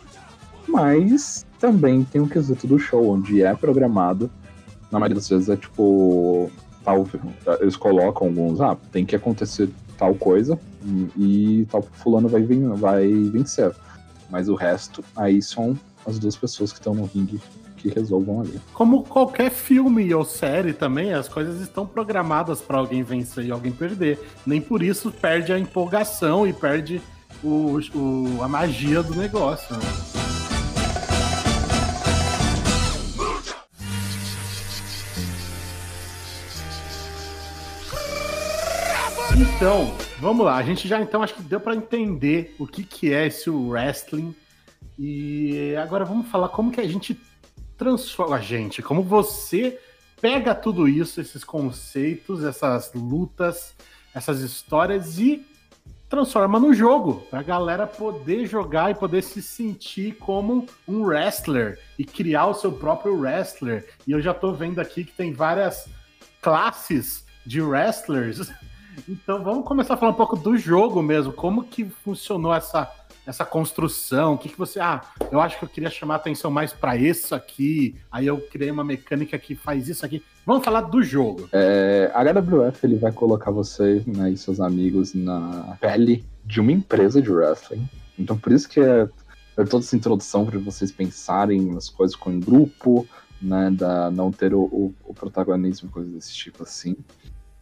Mas 0.69 1.45
também 1.59 2.05
tem 2.05 2.21
o 2.21 2.29
quesito 2.29 2.67
do 2.67 2.79
show, 2.79 3.11
onde 3.11 3.43
é 3.43 3.55
programado 3.55 4.31
na 4.91 4.99
maioria 4.99 5.17
das 5.17 5.29
vezes 5.29 5.49
é 5.49 5.57
tipo. 5.57 6.51
Tal, 6.85 7.07
eles 7.61 7.77
colocam 7.77 8.27
alguns, 8.27 8.61
ah, 8.61 8.77
tem 8.93 9.07
que 9.07 9.17
acontecer 9.17 9.71
tal 9.97 10.15
coisa 10.15 10.59
e 11.17 11.67
tal 11.71 11.81
fulano 11.81 12.29
vai, 12.29 12.43
vai 12.43 13.11
vencer. 13.11 13.73
Mas 14.29 14.51
o 14.51 14.55
resto, 14.55 15.03
aí 15.17 15.41
são 15.41 15.79
as 16.07 16.19
duas 16.19 16.37
pessoas 16.37 16.73
que 16.73 16.79
estão 16.79 16.95
no 16.95 17.07
ringue 17.07 17.41
que 17.77 17.89
resolvam 17.89 18.41
ali. 18.41 18.61
Como 18.73 19.03
qualquer 19.03 19.51
filme 19.51 20.13
ou 20.15 20.25
série 20.25 20.73
também, 20.73 21.13
as 21.13 21.29
coisas 21.29 21.61
estão 21.61 21.87
programadas 21.87 22.61
para 22.61 22.79
alguém 22.79 23.03
vencer 23.03 23.45
e 23.45 23.51
alguém 23.51 23.73
perder. 23.73 24.19
Nem 24.47 24.61
por 24.61 24.83
isso 24.83 25.11
perde 25.11 25.53
a 25.53 25.59
empolgação 25.59 26.47
e 26.47 26.53
perde 26.53 27.01
o, 27.43 27.79
o 27.95 28.43
a 28.43 28.49
magia 28.49 29.03
do 29.03 29.15
negócio. 29.15 29.75
Né? 29.75 30.24
Então, 39.57 39.97
vamos 40.19 40.45
lá. 40.45 40.57
A 40.57 40.63
gente 40.63 40.89
já 40.89 41.01
então 41.01 41.23
acho 41.23 41.35
que 41.35 41.43
deu 41.43 41.61
para 41.61 41.77
entender 41.77 42.55
o 42.59 42.67
que, 42.67 42.83
que 42.83 43.13
é 43.13 43.29
esse 43.29 43.49
wrestling. 43.49 44.35
E 44.99 45.75
agora 45.77 46.05
vamos 46.05 46.29
falar 46.29 46.49
como 46.49 46.73
que 46.73 46.81
a 46.81 46.89
gente 46.89 47.19
transforma 47.79 48.37
a 48.37 48.41
gente, 48.41 48.83
como 48.83 49.03
você 49.03 49.79
pega 50.21 50.55
tudo 50.55 50.89
isso, 50.89 51.21
esses 51.21 51.43
conceitos, 51.45 52.45
essas 52.45 52.93
lutas, 52.95 53.75
essas 54.15 54.41
histórias 54.41 55.19
e 55.19 55.45
transforma 56.09 56.61
no 56.61 56.73
jogo, 56.73 57.27
pra 57.31 57.43
galera 57.43 57.87
poder 57.87 58.47
jogar 58.47 58.91
e 58.91 58.95
poder 58.95 59.23
se 59.23 59.43
sentir 59.43 60.17
como 60.17 60.67
um 60.87 61.03
wrestler 61.03 61.79
e 61.99 62.05
criar 62.05 62.47
o 62.47 62.55
seu 62.55 62.71
próprio 62.71 63.19
wrestler. 63.19 63.89
E 64.07 64.13
eu 64.13 64.21
já 64.21 64.33
tô 64.33 64.53
vendo 64.53 64.81
aqui 64.81 65.05
que 65.05 65.13
tem 65.13 65.33
várias 65.33 65.89
classes 66.41 67.25
de 67.45 67.61
wrestlers 67.61 68.51
Então 69.09 69.43
vamos 69.43 69.65
começar 69.65 69.95
a 69.95 69.97
falar 69.97 70.13
um 70.13 70.17
pouco 70.17 70.37
do 70.37 70.57
jogo 70.57 71.03
mesmo. 71.03 71.33
Como 71.33 71.65
que 71.65 71.85
funcionou 71.85 72.55
essa, 72.55 72.91
essa 73.27 73.45
construção? 73.45 74.35
O 74.35 74.39
que, 74.39 74.49
que 74.49 74.59
você. 74.59 74.81
Ah, 74.81 75.03
eu 75.31 75.41
acho 75.41 75.59
que 75.59 75.65
eu 75.65 75.69
queria 75.69 75.91
chamar 75.91 76.17
atenção 76.17 76.51
mais 76.51 76.73
para 76.73 76.97
isso 76.97 77.35
aqui. 77.35 77.97
Aí 78.11 78.27
eu 78.27 78.41
criei 78.41 78.71
uma 78.71 78.85
mecânica 78.85 79.39
que 79.39 79.55
faz 79.55 79.89
isso 79.89 80.05
aqui. 80.05 80.23
Vamos 80.47 80.65
falar 80.65 80.83
do 80.83 81.03
jogo. 81.03 81.49
É, 81.53 82.11
a 82.15 82.23
HWF 82.23 82.85
ele 82.85 82.97
vai 82.97 83.13
colocar 83.13 83.51
você 83.51 84.03
né, 84.07 84.31
e 84.31 84.37
seus 84.37 84.61
amigos 84.61 85.15
na 85.15 85.77
pele 85.81 86.25
de 86.45 86.61
uma 86.61 86.73
empresa 86.73 87.21
de 87.21 87.31
wrestling. 87.31 87.89
Então 88.19 88.39
por 88.39 88.53
isso 88.53 88.69
que 88.69 88.81
é, 88.81 89.09
é 89.57 89.65
toda 89.65 89.85
essa 89.85 89.97
introdução 89.97 90.45
para 90.45 90.59
vocês 90.59 90.93
pensarem 90.93 91.63
nas 91.63 91.89
coisas 91.89 92.15
com 92.15 92.31
o 92.31 92.41
grupo, 92.41 93.07
né, 93.41 93.71
da 93.71 94.11
não 94.11 94.31
ter 94.31 94.55
o, 94.55 94.63
o, 94.63 94.95
o 95.05 95.15
protagonismo, 95.15 95.91
coisas 95.91 96.13
desse 96.13 96.35
tipo 96.35 96.63
assim. 96.63 96.97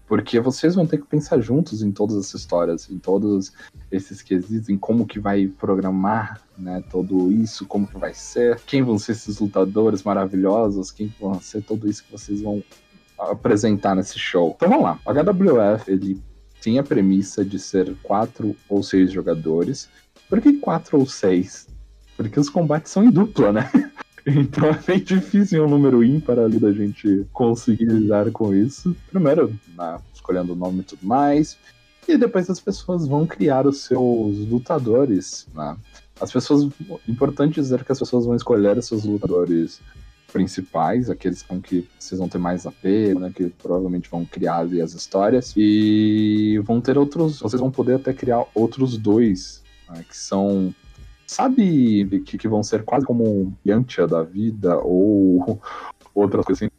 Porque 0.06 0.40
vocês 0.40 0.74
vão 0.74 0.86
ter 0.86 0.98
que 0.98 1.06
pensar 1.06 1.40
juntos 1.40 1.82
em 1.82 1.90
todas 1.90 2.16
essas 2.16 2.42
histórias, 2.42 2.90
em 2.90 2.98
todos 2.98 3.52
esses 3.90 4.20
quesitos, 4.20 4.68
em 4.68 4.76
como 4.76 5.06
que 5.06 5.18
vai 5.18 5.46
programar, 5.46 6.40
né, 6.58 6.82
tudo 6.90 7.32
isso, 7.32 7.64
como 7.66 7.86
que 7.86 7.96
vai 7.98 8.12
ser, 8.12 8.60
quem 8.66 8.82
vão 8.82 8.98
ser 8.98 9.12
esses 9.12 9.38
lutadores 9.38 10.02
maravilhosos, 10.02 10.90
quem 10.90 11.12
vão 11.20 11.40
ser 11.40 11.62
tudo 11.62 11.88
isso 11.88 12.04
que 12.04 12.12
vocês 12.12 12.42
vão 12.42 12.62
apresentar 13.18 13.94
nesse 13.94 14.18
show. 14.18 14.54
Então 14.56 14.68
vamos 14.68 14.84
lá. 14.84 14.98
O 15.06 15.12
HWF, 15.12 15.90
ele 15.90 16.20
tem 16.60 16.78
a 16.78 16.82
premissa 16.82 17.44
de 17.44 17.58
ser 17.58 17.94
quatro 18.02 18.54
ou 18.68 18.82
seis 18.82 19.10
jogadores. 19.10 19.88
Por 20.28 20.40
que 20.40 20.54
quatro 20.54 20.98
ou 20.98 21.06
seis? 21.06 21.68
Porque 22.16 22.38
os 22.38 22.48
combates 22.48 22.92
são 22.92 23.04
em 23.04 23.10
dupla, 23.10 23.52
né? 23.52 23.70
Então 24.26 24.68
é 24.70 24.78
bem 24.87 25.00
difícil 25.00 25.64
um 25.64 25.68
número 25.68 26.02
ímpar 26.02 26.38
ali 26.38 26.58
da 26.58 26.72
gente 26.72 27.26
conseguir 27.32 27.87
lidar 27.87 28.30
com 28.30 28.54
isso. 28.54 28.96
Primeiro, 29.11 29.54
né, 29.76 29.98
escolhendo 30.14 30.52
o 30.52 30.56
nome 30.56 30.80
e 30.80 30.85
tudo 30.85 31.06
mais. 31.06 31.58
E 32.06 32.16
depois 32.16 32.50
as 32.50 32.61
pessoas 32.61 33.06
vão 33.06 33.26
criar 33.26 33.66
os 33.66 33.82
seus 33.85 34.38
lutadores. 34.48 35.46
Né? 35.54 35.76
As 36.20 36.32
pessoas. 36.32 36.68
Importante 37.08 37.54
dizer 37.54 37.85
que 37.85 37.92
as 37.92 37.98
pessoas 37.98 38.24
vão 38.24 38.35
escolher 38.35 38.76
os 38.76 38.87
seus 38.87 39.04
lutadores 39.04 39.80
principais, 40.32 41.11
aqueles 41.11 41.42
com 41.42 41.61
que 41.61 41.87
vocês 41.98 42.18
vão 42.18 42.28
ter 42.28 42.38
mais 42.38 42.66
apego, 42.66 43.20
né, 43.20 43.30
que 43.35 43.50
provavelmente 43.50 44.08
vão 44.08 44.24
criar 44.24 44.61
ali 44.61 44.80
as 44.80 44.94
histórias, 44.94 45.52
e 45.54 46.58
vão 46.64 46.80
ter 46.80 46.96
outros, 46.96 47.40
vocês 47.40 47.61
vão 47.61 47.70
poder 47.70 47.96
até 47.96 48.14
criar 48.14 48.42
outros 48.54 48.96
dois, 48.96 49.62
né, 49.90 50.02
que 50.08 50.16
são 50.16 50.74
sabe 51.32 52.22
que, 52.24 52.38
que 52.38 52.48
vão 52.48 52.62
ser 52.62 52.84
quase 52.84 53.06
como 53.06 53.56
Yantia 53.66 54.06
da 54.06 54.22
vida 54.22 54.78
ou 54.78 55.60
outras 56.14 56.44
coisas 56.44 56.62
assim, 56.62 56.70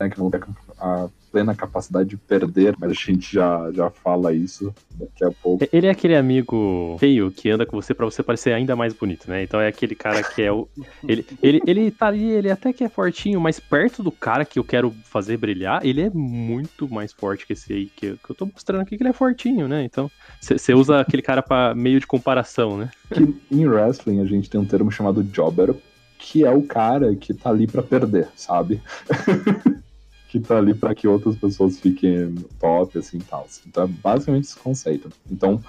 né, 0.00 0.08
que 0.08 0.18
vão 0.18 0.30
ter 0.30 0.44
a 0.78 1.08
plena 1.30 1.54
capacidade 1.54 2.08
de 2.08 2.16
perder, 2.16 2.74
mas 2.78 2.90
a 2.90 2.94
gente 2.94 3.32
já, 3.34 3.70
já 3.72 3.90
fala 3.90 4.32
isso 4.32 4.74
daqui 4.94 5.24
a 5.24 5.30
pouco. 5.30 5.64
Ele 5.72 5.86
é 5.86 5.90
aquele 5.90 6.16
amigo 6.16 6.96
feio 6.98 7.30
que 7.30 7.50
anda 7.50 7.66
com 7.66 7.80
você 7.80 7.92
pra 7.94 8.04
você 8.06 8.22
parecer 8.22 8.52
ainda 8.52 8.74
mais 8.74 8.92
bonito, 8.92 9.28
né? 9.28 9.42
Então 9.42 9.60
é 9.60 9.68
aquele 9.68 9.94
cara 9.94 10.22
que 10.22 10.42
é 10.42 10.52
o. 10.52 10.68
Ele, 11.06 11.24
ele, 11.42 11.62
ele 11.66 11.90
tá 11.90 12.06
ali, 12.08 12.24
ele 12.30 12.50
até 12.50 12.72
que 12.72 12.82
é 12.84 12.88
fortinho, 12.88 13.40
mas 13.40 13.58
perto 13.60 14.02
do 14.02 14.10
cara 14.10 14.44
que 14.44 14.58
eu 14.58 14.64
quero 14.64 14.92
fazer 15.04 15.36
brilhar, 15.36 15.80
ele 15.86 16.02
é 16.02 16.10
muito 16.10 16.88
mais 16.92 17.12
forte 17.12 17.46
que 17.46 17.52
esse 17.52 17.72
aí 17.72 17.86
que, 17.86 18.06
eu- 18.06 18.16
que 18.18 18.30
eu 18.30 18.34
tô 18.36 18.46
mostrando 18.46 18.82
aqui, 18.82 18.96
que 18.96 19.02
ele 19.02 19.10
é 19.10 19.12
fortinho, 19.12 19.68
né? 19.68 19.84
Então 19.84 20.10
você 20.40 20.74
usa 20.74 21.00
aquele 21.00 21.22
cara 21.22 21.42
pra 21.42 21.74
meio 21.74 21.98
de 22.00 22.06
comparação, 22.06 22.76
né? 22.76 22.90
Que 23.12 23.22
em 23.50 23.66
wrestling 23.66 24.20
a 24.20 24.24
gente 24.26 24.50
tem 24.50 24.60
um 24.60 24.64
termo 24.66 24.90
chamado 24.90 25.22
jobber, 25.22 25.74
que 26.18 26.44
é 26.44 26.50
o 26.50 26.62
cara 26.62 27.14
que 27.16 27.32
tá 27.32 27.48
ali 27.50 27.66
pra 27.66 27.82
perder, 27.82 28.28
sabe? 28.34 28.82
que 30.28 30.38
tá 30.38 30.58
ali 30.58 30.74
pra 30.74 30.94
que 30.94 31.08
outras 31.08 31.36
pessoas 31.36 31.80
fiquem 31.80 32.34
top, 32.60 32.98
assim, 32.98 33.18
tal. 33.18 33.46
Então 33.66 33.84
é 33.84 33.86
basicamente 33.86 34.44
esse 34.44 34.56
conceito. 34.58 35.10
Então, 35.30 35.60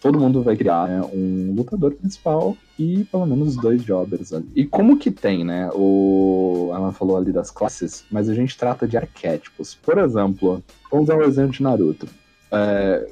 todo 0.00 0.18
mundo 0.18 0.42
vai 0.42 0.56
criar 0.56 0.88
né, 0.88 1.02
um 1.12 1.52
lutador 1.56 1.92
principal 1.94 2.56
e 2.78 3.04
pelo 3.04 3.26
menos 3.26 3.56
dois 3.56 3.82
jobbers 3.82 4.32
ali. 4.32 4.48
E 4.54 4.64
como 4.64 4.98
que 4.98 5.10
tem, 5.10 5.44
né? 5.44 5.68
O 5.74 6.70
ela 6.72 6.92
falou 6.92 7.16
ali 7.16 7.32
das 7.32 7.50
classes, 7.50 8.04
mas 8.10 8.28
a 8.28 8.34
gente 8.34 8.56
trata 8.56 8.86
de 8.86 8.96
arquétipos. 8.96 9.74
Por 9.74 9.98
exemplo, 9.98 10.62
vamos 10.90 11.06
dar 11.06 11.16
um 11.16 11.22
exemplo 11.22 11.52
de 11.52 11.62
Naruto. 11.62 12.06
É, 12.50 13.06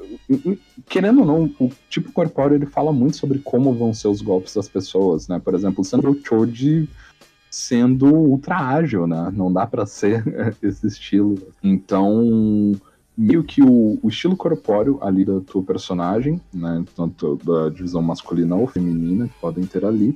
querendo 0.89 1.21
ou 1.21 1.27
não, 1.27 1.45
o 1.59 1.71
tipo 1.91 2.13
corpóreo 2.13 2.55
ele 2.55 2.65
fala 2.65 2.93
muito 2.93 3.17
sobre 3.17 3.39
como 3.41 3.75
vão 3.75 3.93
ser 3.93 4.09
os 4.09 4.23
golpes 4.23 4.55
das 4.55 4.69
pessoas, 4.69 5.27
né? 5.29 5.41
Por 5.43 5.55
exemplo, 5.55 5.83
o 5.83 6.25
Choji 6.25 6.89
sendo 7.57 8.15
ultra 8.15 8.59
ágil, 8.59 9.07
né? 9.07 9.33
Não 9.35 9.51
dá 9.51 9.67
pra 9.67 9.87
ser 9.87 10.23
esse 10.63 10.87
estilo. 10.87 11.39
Então, 11.63 12.79
meio 13.17 13.43
que 13.43 13.63
o, 13.63 13.99
o 14.03 14.09
estilo 14.11 14.37
corpóreo 14.37 14.99
ali 15.03 15.25
da 15.25 15.41
tua 15.41 15.63
personagem, 15.63 16.39
né? 16.53 16.85
Tanto 16.95 17.41
da 17.43 17.71
divisão 17.71 18.03
masculina 18.03 18.55
ou 18.55 18.67
feminina 18.67 19.27
que 19.27 19.41
podem 19.41 19.65
ter 19.65 19.87
ali, 19.87 20.15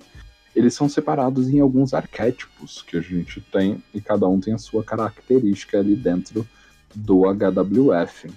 eles 0.54 0.74
são 0.74 0.86
separados 0.86 1.48
em 1.48 1.60
alguns 1.60 1.94
arquétipos 1.94 2.82
que 2.82 2.98
a 2.98 3.00
gente 3.00 3.40
tem 3.40 3.82
e 3.94 4.02
cada 4.02 4.28
um 4.28 4.38
tem 4.38 4.52
a 4.52 4.58
sua 4.58 4.84
característica 4.84 5.78
ali 5.78 5.96
dentro 5.96 6.46
do 6.94 7.22
HWF. 7.22 8.28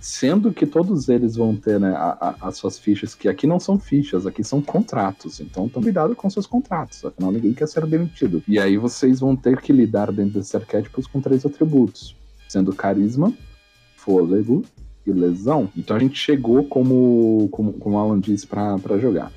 Sendo 0.00 0.52
que 0.52 0.64
todos 0.64 1.08
eles 1.08 1.34
vão 1.36 1.56
ter 1.56 1.80
né, 1.80 1.90
a- 1.94 2.16
a- 2.40 2.48
as 2.48 2.56
suas 2.56 2.78
fichas, 2.78 3.14
que 3.14 3.28
aqui 3.28 3.46
não 3.46 3.58
são 3.58 3.78
fichas, 3.78 4.26
aqui 4.26 4.44
são 4.44 4.62
contratos. 4.62 5.40
Então, 5.40 5.68
tome 5.68 5.86
cuidado 5.86 6.14
com 6.14 6.30
seus 6.30 6.46
contratos, 6.46 7.04
afinal 7.04 7.32
ninguém 7.32 7.52
quer 7.52 7.66
ser 7.66 7.84
demitido. 7.86 8.42
E 8.46 8.58
aí 8.58 8.76
vocês 8.76 9.20
vão 9.20 9.34
ter 9.34 9.60
que 9.60 9.72
lidar 9.72 10.12
dentro 10.12 10.34
desses 10.34 10.54
arquétipos 10.54 11.06
com 11.06 11.20
três 11.20 11.44
atributos, 11.44 12.14
sendo 12.48 12.72
carisma, 12.74 13.32
fôlego 13.96 14.64
e 15.06 15.12
lesão. 15.12 15.68
Então 15.76 15.96
a 15.96 16.00
gente 16.00 16.16
chegou, 16.18 16.64
como, 16.64 17.48
como, 17.50 17.72
como 17.74 17.96
o 17.96 17.98
Alan 17.98 18.20
disse, 18.20 18.46
pra 18.46 18.78
jogar. 19.00 19.32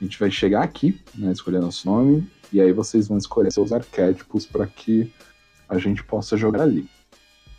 A 0.00 0.04
gente 0.04 0.18
vai 0.20 0.30
chegar 0.30 0.62
aqui, 0.62 1.00
né, 1.14 1.32
escolher 1.32 1.60
nosso 1.60 1.88
nome, 1.88 2.28
e 2.52 2.60
aí 2.60 2.70
vocês 2.70 3.08
vão 3.08 3.18
escolher 3.18 3.50
seus 3.50 3.72
arquétipos 3.72 4.46
para 4.46 4.66
que 4.66 5.10
a 5.68 5.78
gente 5.78 6.04
possa 6.04 6.36
jogar 6.36 6.62
ali. 6.62 6.88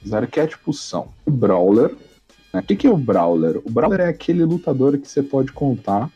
Os 0.06 0.14
arquétipos 0.14 0.80
são 0.82 1.10
o 1.26 1.32
Brawler. 1.32 1.96
Né? 2.54 2.60
O 2.60 2.64
que, 2.64 2.76
que 2.76 2.88
é 2.88 2.90
o 2.90 2.98
Brawler? 2.98 3.62
O 3.66 3.70
Brawler 3.72 4.02
é 4.02 4.08
aquele 4.08 4.44
lutador 4.44 4.98
que 4.98 5.08
você 5.08 5.22
pode 5.24 5.52
contar. 5.52 6.10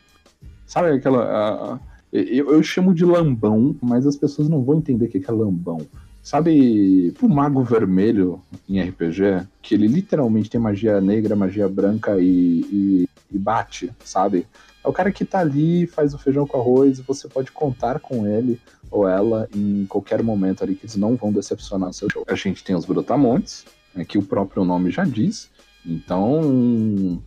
Sabe 0.66 0.90
aquela. 0.92 1.80
eu, 2.12 2.52
eu 2.54 2.64
chamo 2.64 2.94
de 2.94 3.04
lambão, 3.06 3.76
mas 3.82 4.06
as 4.08 4.16
pessoas 4.16 4.48
não 4.50 4.64
vão 4.64 4.78
entender 4.78 5.06
o 5.06 5.10
que, 5.10 5.20
que 5.20 5.30
é 5.30 5.34
lambão. 5.34 5.80
Sabe 6.24 7.14
o 7.22 7.28
Mago 7.28 7.64
Vermelho 7.64 8.42
em 8.70 8.80
RPG? 8.82 9.48
Que 9.62 9.74
ele 9.74 9.88
literalmente 9.88 10.50
tem 10.50 10.62
magia 10.62 11.02
negra, 11.02 11.36
magia 11.36 11.68
branca 11.68 12.18
e, 12.20 12.62
e- 12.72 13.10
e 13.32 13.38
bate, 13.40 13.92
sabe? 14.04 14.46
É 14.84 14.88
o 14.88 14.94
cara 14.94 15.12
que 15.12 15.26
tá 15.26 15.40
ali, 15.40 15.88
faz 15.88 16.14
o 16.14 16.18
feijão 16.20 16.46
com 16.46 16.60
arroz 16.60 17.00
e 17.00 17.02
você 17.02 17.28
pode 17.28 17.52
contar 17.52 18.00
com 18.00 18.28
ele 18.28 18.60
ou 18.92 19.08
ela 19.08 19.48
em 19.56 19.86
qualquer 19.88 20.22
momento 20.22 20.64
ali 20.64 20.76
que 20.76 20.86
eles 20.86 20.96
não 20.96 21.16
vão 21.16 21.32
decepcionar 21.32 21.92
seu 21.94 22.08
show. 22.12 22.24
A 22.28 22.36
gente 22.36 22.64
tem 22.64 22.76
os 22.76 22.86
Brutamontes, 22.86 23.64
né, 23.96 24.04
que 24.06 24.18
o 24.18 24.22
próprio 24.24 24.64
nome 24.66 24.92
já 24.92 25.04
diz. 25.06 25.50
Então, 25.86 26.42
um 26.42 27.22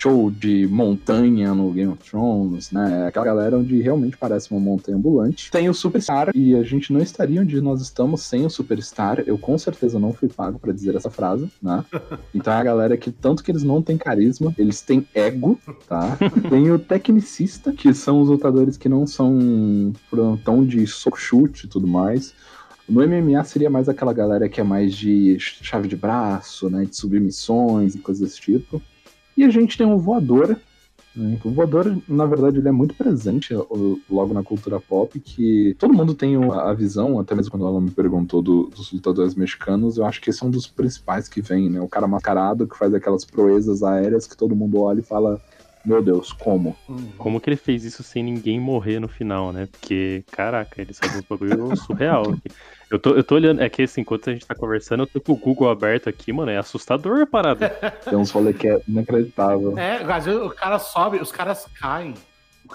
show 0.00 0.30
de 0.30 0.66
montanha 0.66 1.54
no 1.54 1.70
Game 1.72 1.92
of 1.92 2.02
Thrones, 2.02 2.70
né? 2.70 3.06
Aquela 3.06 3.26
galera 3.26 3.58
onde 3.58 3.82
realmente 3.82 4.16
parece 4.16 4.50
uma 4.50 4.58
montanha 4.58 4.96
ambulante. 4.96 5.50
Tem 5.50 5.68
o 5.68 5.74
Superstar, 5.74 6.30
e 6.34 6.54
a 6.54 6.62
gente 6.62 6.90
não 6.90 7.00
estaria 7.00 7.42
onde 7.42 7.60
nós 7.60 7.82
estamos 7.82 8.22
sem 8.22 8.46
o 8.46 8.50
Superstar. 8.50 9.22
Eu 9.26 9.36
com 9.36 9.58
certeza 9.58 9.98
não 9.98 10.14
fui 10.14 10.28
pago 10.28 10.58
pra 10.58 10.72
dizer 10.72 10.94
essa 10.94 11.10
frase, 11.10 11.50
né? 11.62 11.84
Então 12.34 12.52
é 12.52 12.56
a 12.56 12.62
galera 12.62 12.96
que, 12.96 13.10
tanto 13.10 13.42
que 13.42 13.50
eles 13.50 13.62
não 13.62 13.82
têm 13.82 13.98
carisma, 13.98 14.54
eles 14.56 14.80
têm 14.80 15.06
ego, 15.14 15.58
tá? 15.86 16.16
Tem 16.48 16.70
o 16.70 16.78
tecnicista, 16.78 17.72
que 17.72 17.92
são 17.92 18.22
os 18.22 18.28
lutadores 18.28 18.76
que 18.76 18.88
não 18.88 19.06
são 19.06 19.92
tão 20.44 20.64
de 20.64 20.86
soco 20.86 21.18
chute 21.18 21.66
e 21.66 21.68
tudo 21.68 21.86
mais. 21.86 22.34
No 22.90 23.02
MMA 23.06 23.44
seria 23.44 23.70
mais 23.70 23.88
aquela 23.88 24.12
galera 24.12 24.48
que 24.48 24.60
é 24.60 24.64
mais 24.64 24.94
de 24.94 25.36
chave 25.38 25.86
de 25.88 25.96
braço, 25.96 26.68
né? 26.68 26.84
De 26.84 26.96
submissões 26.96 27.94
e 27.94 27.98
coisas 27.98 28.22
desse 28.28 28.40
tipo. 28.40 28.82
E 29.36 29.44
a 29.44 29.48
gente 29.50 29.78
tem 29.78 29.86
o 29.86 29.96
voador. 29.98 30.56
né, 31.14 31.38
O 31.44 31.50
voador, 31.50 31.96
na 32.08 32.26
verdade, 32.26 32.58
ele 32.58 32.68
é 32.68 32.72
muito 32.72 32.94
presente 32.94 33.54
logo 34.08 34.34
na 34.34 34.42
cultura 34.42 34.78
pop, 34.80 35.18
que 35.20 35.74
todo 35.78 35.94
mundo 35.94 36.14
tem 36.14 36.36
a 36.36 36.72
visão, 36.74 37.18
até 37.18 37.34
mesmo 37.34 37.50
quando 37.50 37.66
ela 37.66 37.80
me 37.80 37.90
perguntou 37.90 38.42
do- 38.42 38.66
dos 38.66 38.92
lutadores 38.92 39.34
mexicanos, 39.34 39.96
eu 39.96 40.04
acho 40.04 40.20
que 40.20 40.30
esse 40.30 40.42
é 40.42 40.46
um 40.46 40.50
dos 40.50 40.66
principais 40.66 41.28
que 41.28 41.40
vem, 41.40 41.70
né? 41.70 41.80
O 41.80 41.88
cara 41.88 42.06
mascarado 42.06 42.66
que 42.66 42.76
faz 42.76 42.92
aquelas 42.94 43.24
proezas 43.24 43.82
aéreas 43.82 44.26
que 44.26 44.36
todo 44.36 44.54
mundo 44.56 44.78
olha 44.80 45.00
e 45.00 45.04
fala, 45.04 45.40
meu 45.84 46.02
Deus, 46.02 46.32
como? 46.32 46.76
Como 47.16 47.40
que 47.40 47.48
ele 47.48 47.56
fez 47.56 47.84
isso 47.84 48.02
sem 48.02 48.22
ninguém 48.22 48.60
morrer 48.60 49.00
no 49.00 49.08
final, 49.08 49.52
né? 49.52 49.66
Porque, 49.70 50.22
caraca, 50.30 50.80
ele 50.80 50.92
sabe 50.92 51.18
um 51.18 51.22
bagulho 51.28 51.74
surreal. 51.76 52.30
aqui. 52.30 52.50
Eu 52.90 52.98
tô, 52.98 53.10
eu 53.10 53.24
tô 53.24 53.36
olhando, 53.36 53.62
é 53.62 53.68
que 53.68 53.82
assim, 53.82 54.00
enquanto 54.00 54.28
a 54.28 54.32
gente 54.32 54.46
tá 54.46 54.54
conversando, 54.54 55.04
eu 55.04 55.06
tô 55.06 55.20
com 55.20 55.32
o 55.32 55.36
Google 55.36 55.70
aberto 55.70 56.08
aqui, 56.08 56.32
mano, 56.32 56.50
é 56.50 56.58
assustador 56.58 57.20
a 57.20 57.26
parada. 57.26 57.70
Tem 58.04 58.18
uns 58.18 58.30
rolê 58.30 58.52
que 58.52 58.68
é 58.68 58.80
inacreditável. 58.86 59.78
É, 59.78 60.02
às 60.02 60.24
vezes 60.24 60.40
o 60.40 60.50
cara 60.50 60.78
sobe, 60.78 61.18
os 61.18 61.32
caras 61.32 61.66
caem. 61.78 62.14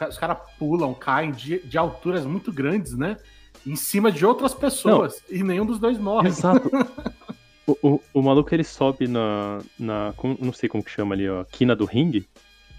Os 0.09 0.17
caras 0.17 0.37
pulam, 0.57 0.93
caem 0.93 1.31
de, 1.31 1.59
de 1.59 1.77
alturas 1.77 2.25
muito 2.25 2.51
grandes, 2.51 2.97
né? 2.97 3.17
Em 3.65 3.75
cima 3.75 4.11
de 4.11 4.25
outras 4.25 4.53
pessoas. 4.53 5.21
E 5.29 5.43
nenhum 5.43 5.65
dos 5.65 5.79
dois 5.79 5.97
morre. 5.97 6.27
Exato. 6.27 6.69
O, 7.67 7.75
o, 7.81 8.01
o 8.13 8.21
maluco 8.21 8.53
ele 8.53 8.63
sobe 8.63 9.07
na. 9.07 9.59
na 9.79 10.13
não 10.39 10.53
sei 10.53 10.69
como 10.69 10.83
que 10.83 10.91
chama 10.91 11.15
ali, 11.15 11.27
ó, 11.27 11.43
quina 11.45 11.75
do 11.75 11.83
ringue. 11.83 12.27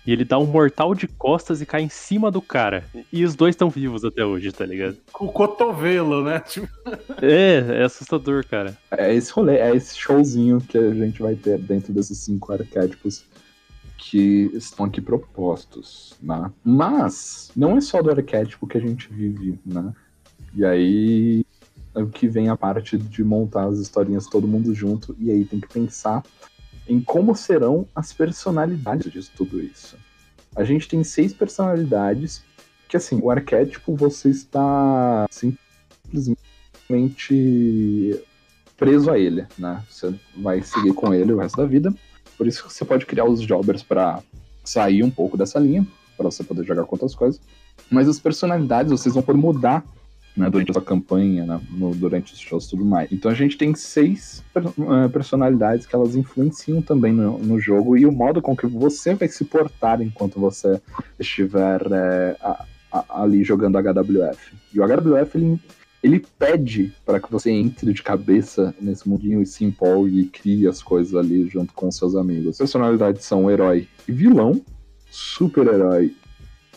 E 0.06 0.12
ele 0.12 0.24
dá 0.24 0.38
um 0.38 0.46
mortal 0.46 0.94
de 0.94 1.08
costas 1.08 1.60
e 1.60 1.66
cai 1.66 1.82
em 1.82 1.88
cima 1.88 2.30
do 2.30 2.40
cara. 2.40 2.84
E 3.12 3.24
os 3.24 3.34
dois 3.34 3.54
estão 3.54 3.68
vivos 3.68 4.04
até 4.04 4.24
hoje, 4.24 4.52
tá 4.52 4.64
ligado? 4.64 4.96
Com 5.12 5.26
o 5.26 5.32
cotovelo, 5.32 6.22
né? 6.22 6.40
Tipo, 6.46 6.68
É, 7.20 7.80
é 7.80 7.82
assustador, 7.82 8.46
cara. 8.46 8.76
É 8.90 9.12
esse 9.12 9.32
rolê, 9.32 9.56
é 9.56 9.74
esse 9.74 9.98
showzinho 9.98 10.60
que 10.60 10.78
a 10.78 10.94
gente 10.94 11.20
vai 11.20 11.34
ter 11.34 11.58
dentro 11.58 11.92
desses 11.92 12.18
cinco 12.18 12.52
arquétipos 12.52 13.24
que 13.98 14.50
estão 14.54 14.86
aqui 14.86 15.00
propostos, 15.00 16.14
né? 16.22 16.52
Mas 16.62 17.50
não 17.56 17.76
é 17.76 17.80
só 17.80 18.00
do 18.00 18.10
arquétipo 18.10 18.66
que 18.66 18.78
a 18.78 18.80
gente 18.80 19.12
vive, 19.12 19.58
né? 19.66 19.92
E 20.54 20.64
aí 20.64 21.44
é 21.94 22.02
o 22.02 22.08
que 22.08 22.28
vem 22.28 22.48
a 22.48 22.56
parte 22.56 22.96
de 22.96 23.24
montar 23.24 23.64
as 23.64 23.78
historinhas 23.78 24.26
todo 24.26 24.46
mundo 24.46 24.74
junto 24.74 25.16
e 25.18 25.30
aí 25.30 25.44
tem 25.44 25.58
que 25.58 25.68
pensar 25.68 26.22
em 26.88 27.00
como 27.00 27.34
serão 27.34 27.86
as 27.94 28.12
personalidades 28.12 29.12
de 29.12 29.28
tudo 29.30 29.60
isso. 29.60 29.96
A 30.54 30.64
gente 30.64 30.88
tem 30.88 31.02
seis 31.04 31.32
personalidades 31.32 32.42
que 32.88 32.96
assim, 32.96 33.20
o 33.20 33.30
arquétipo 33.30 33.94
você 33.96 34.30
está 34.30 35.26
simplesmente 35.30 36.34
preso 38.76 39.10
a 39.10 39.18
ele, 39.18 39.46
né? 39.58 39.82
Você 39.90 40.14
vai 40.36 40.62
seguir 40.62 40.92
com 40.94 41.12
ele 41.12 41.32
o 41.32 41.38
resto 41.38 41.56
da 41.56 41.66
vida. 41.66 41.92
Por 42.38 42.46
isso 42.46 42.64
que 42.64 42.72
você 42.72 42.84
pode 42.84 43.06
criar 43.06 43.24
os 43.24 43.40
jobbers 43.40 43.82
para 43.82 44.22
sair 44.62 45.02
um 45.02 45.10
pouco 45.10 45.36
dessa 45.36 45.58
linha, 45.58 45.86
para 46.16 46.30
você 46.30 46.44
poder 46.44 46.64
jogar 46.64 46.84
com 46.84 46.94
outras 46.94 47.14
coisas. 47.14 47.40
Mas 47.90 48.08
as 48.08 48.18
personalidades 48.18 48.92
vocês 48.92 49.14
vão 49.14 49.22
poder 49.22 49.38
mudar 49.38 49.84
né, 50.36 50.50
durante 50.50 50.70
a 50.70 50.74
sua 50.74 50.82
campanha, 50.82 51.46
né, 51.46 51.60
no- 51.70 51.94
durante 51.94 52.32
os 52.34 52.38
shows 52.38 52.66
e 52.66 52.70
tudo 52.70 52.84
mais. 52.84 53.10
Então 53.10 53.30
a 53.30 53.34
gente 53.34 53.56
tem 53.56 53.74
seis 53.74 54.44
eh, 54.54 55.08
personalidades 55.08 55.86
que 55.86 55.94
elas 55.94 56.14
influenciam 56.14 56.82
também 56.82 57.12
no, 57.12 57.38
no 57.38 57.58
jogo 57.58 57.96
e 57.96 58.04
o 58.04 58.12
modo 58.12 58.42
com 58.42 58.54
que 58.56 58.66
você 58.66 59.14
vai 59.14 59.28
se 59.28 59.44
portar 59.44 60.02
enquanto 60.02 60.38
você 60.38 60.80
estiver 61.18 61.80
eh, 61.90 62.36
a- 62.40 62.64
a- 62.92 63.22
ali 63.22 63.42
jogando 63.42 63.76
HWF. 63.78 64.54
E 64.74 64.78
o 64.80 64.84
HWF 64.84 65.36
ele, 65.38 65.60
ele 66.02 66.24
pede 66.38 66.92
para 67.04 67.18
que 67.18 67.30
você 67.32 67.50
entre 67.50 67.92
de 67.92 68.02
cabeça 68.02 68.74
nesse 68.80 69.08
mundinho 69.08 69.40
e 69.42 69.46
se 69.46 69.64
empolgue 69.64 70.20
e 70.20 70.26
crie 70.26 70.66
as 70.68 70.82
coisas 70.82 71.14
ali 71.14 71.48
junto 71.48 71.72
com 71.72 71.90
seus 71.90 72.14
amigos. 72.14 72.58
Personalidades 72.58 73.24
são 73.24 73.50
herói 73.50 73.88
e 74.06 74.12
vilão, 74.12 74.60
super-herói 75.10 76.14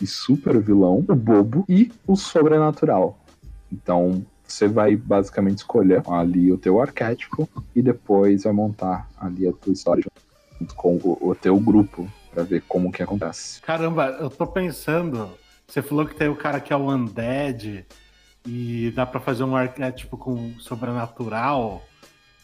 e 0.02 0.06
super 0.06 0.58
vilão, 0.58 1.04
o 1.06 1.14
bobo 1.14 1.64
e 1.68 1.92
o 2.06 2.16
sobrenatural. 2.16 3.19
Então, 3.72 4.24
Você 4.46 4.66
vai 4.66 4.96
basicamente 4.96 5.58
escolher 5.58 6.02
ali 6.08 6.50
o 6.52 6.58
teu 6.58 6.80
arquétipo 6.80 7.48
e 7.74 7.80
depois 7.80 8.42
vai 8.42 8.52
montar 8.52 9.08
ali 9.16 9.46
a 9.46 9.52
tua 9.52 9.72
história 9.72 10.02
junto 10.58 10.74
com 10.74 10.96
o, 10.96 11.18
o 11.30 11.34
teu 11.36 11.56
grupo 11.60 12.10
pra 12.34 12.42
ver 12.42 12.62
como 12.66 12.90
que 12.90 13.00
acontece. 13.02 13.62
Caramba, 13.62 14.06
eu 14.20 14.28
tô 14.28 14.44
pensando. 14.48 15.30
Você 15.68 15.80
falou 15.80 16.04
que 16.04 16.16
tem 16.16 16.28
o 16.28 16.34
cara 16.34 16.58
que 16.58 16.72
é 16.72 16.76
o 16.76 16.90
Undead 16.90 17.86
e 18.44 18.90
dá 18.96 19.06
pra 19.06 19.20
fazer 19.20 19.44
um 19.44 19.54
arquétipo 19.54 20.16
com 20.18 20.52
sobrenatural. 20.58 21.80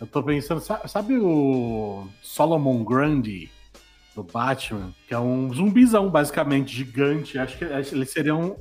Eu 0.01 0.07
tô 0.07 0.23
pensando, 0.23 0.61
sa- 0.61 0.87
sabe 0.87 1.17
o 1.19 2.07
Solomon 2.23 2.85
Grundy 2.85 3.51
do 4.15 4.23
Batman? 4.23 4.95
Que 5.09 5.15
é 5.15 5.19
um 5.19 5.53
zumbizão, 5.53 6.09
basicamente, 6.09 6.73
gigante. 6.73 7.37
Acho 7.37 7.59
que 7.59 7.65
ele 7.65 8.07
seria 8.07 8.37
um. 8.37 8.55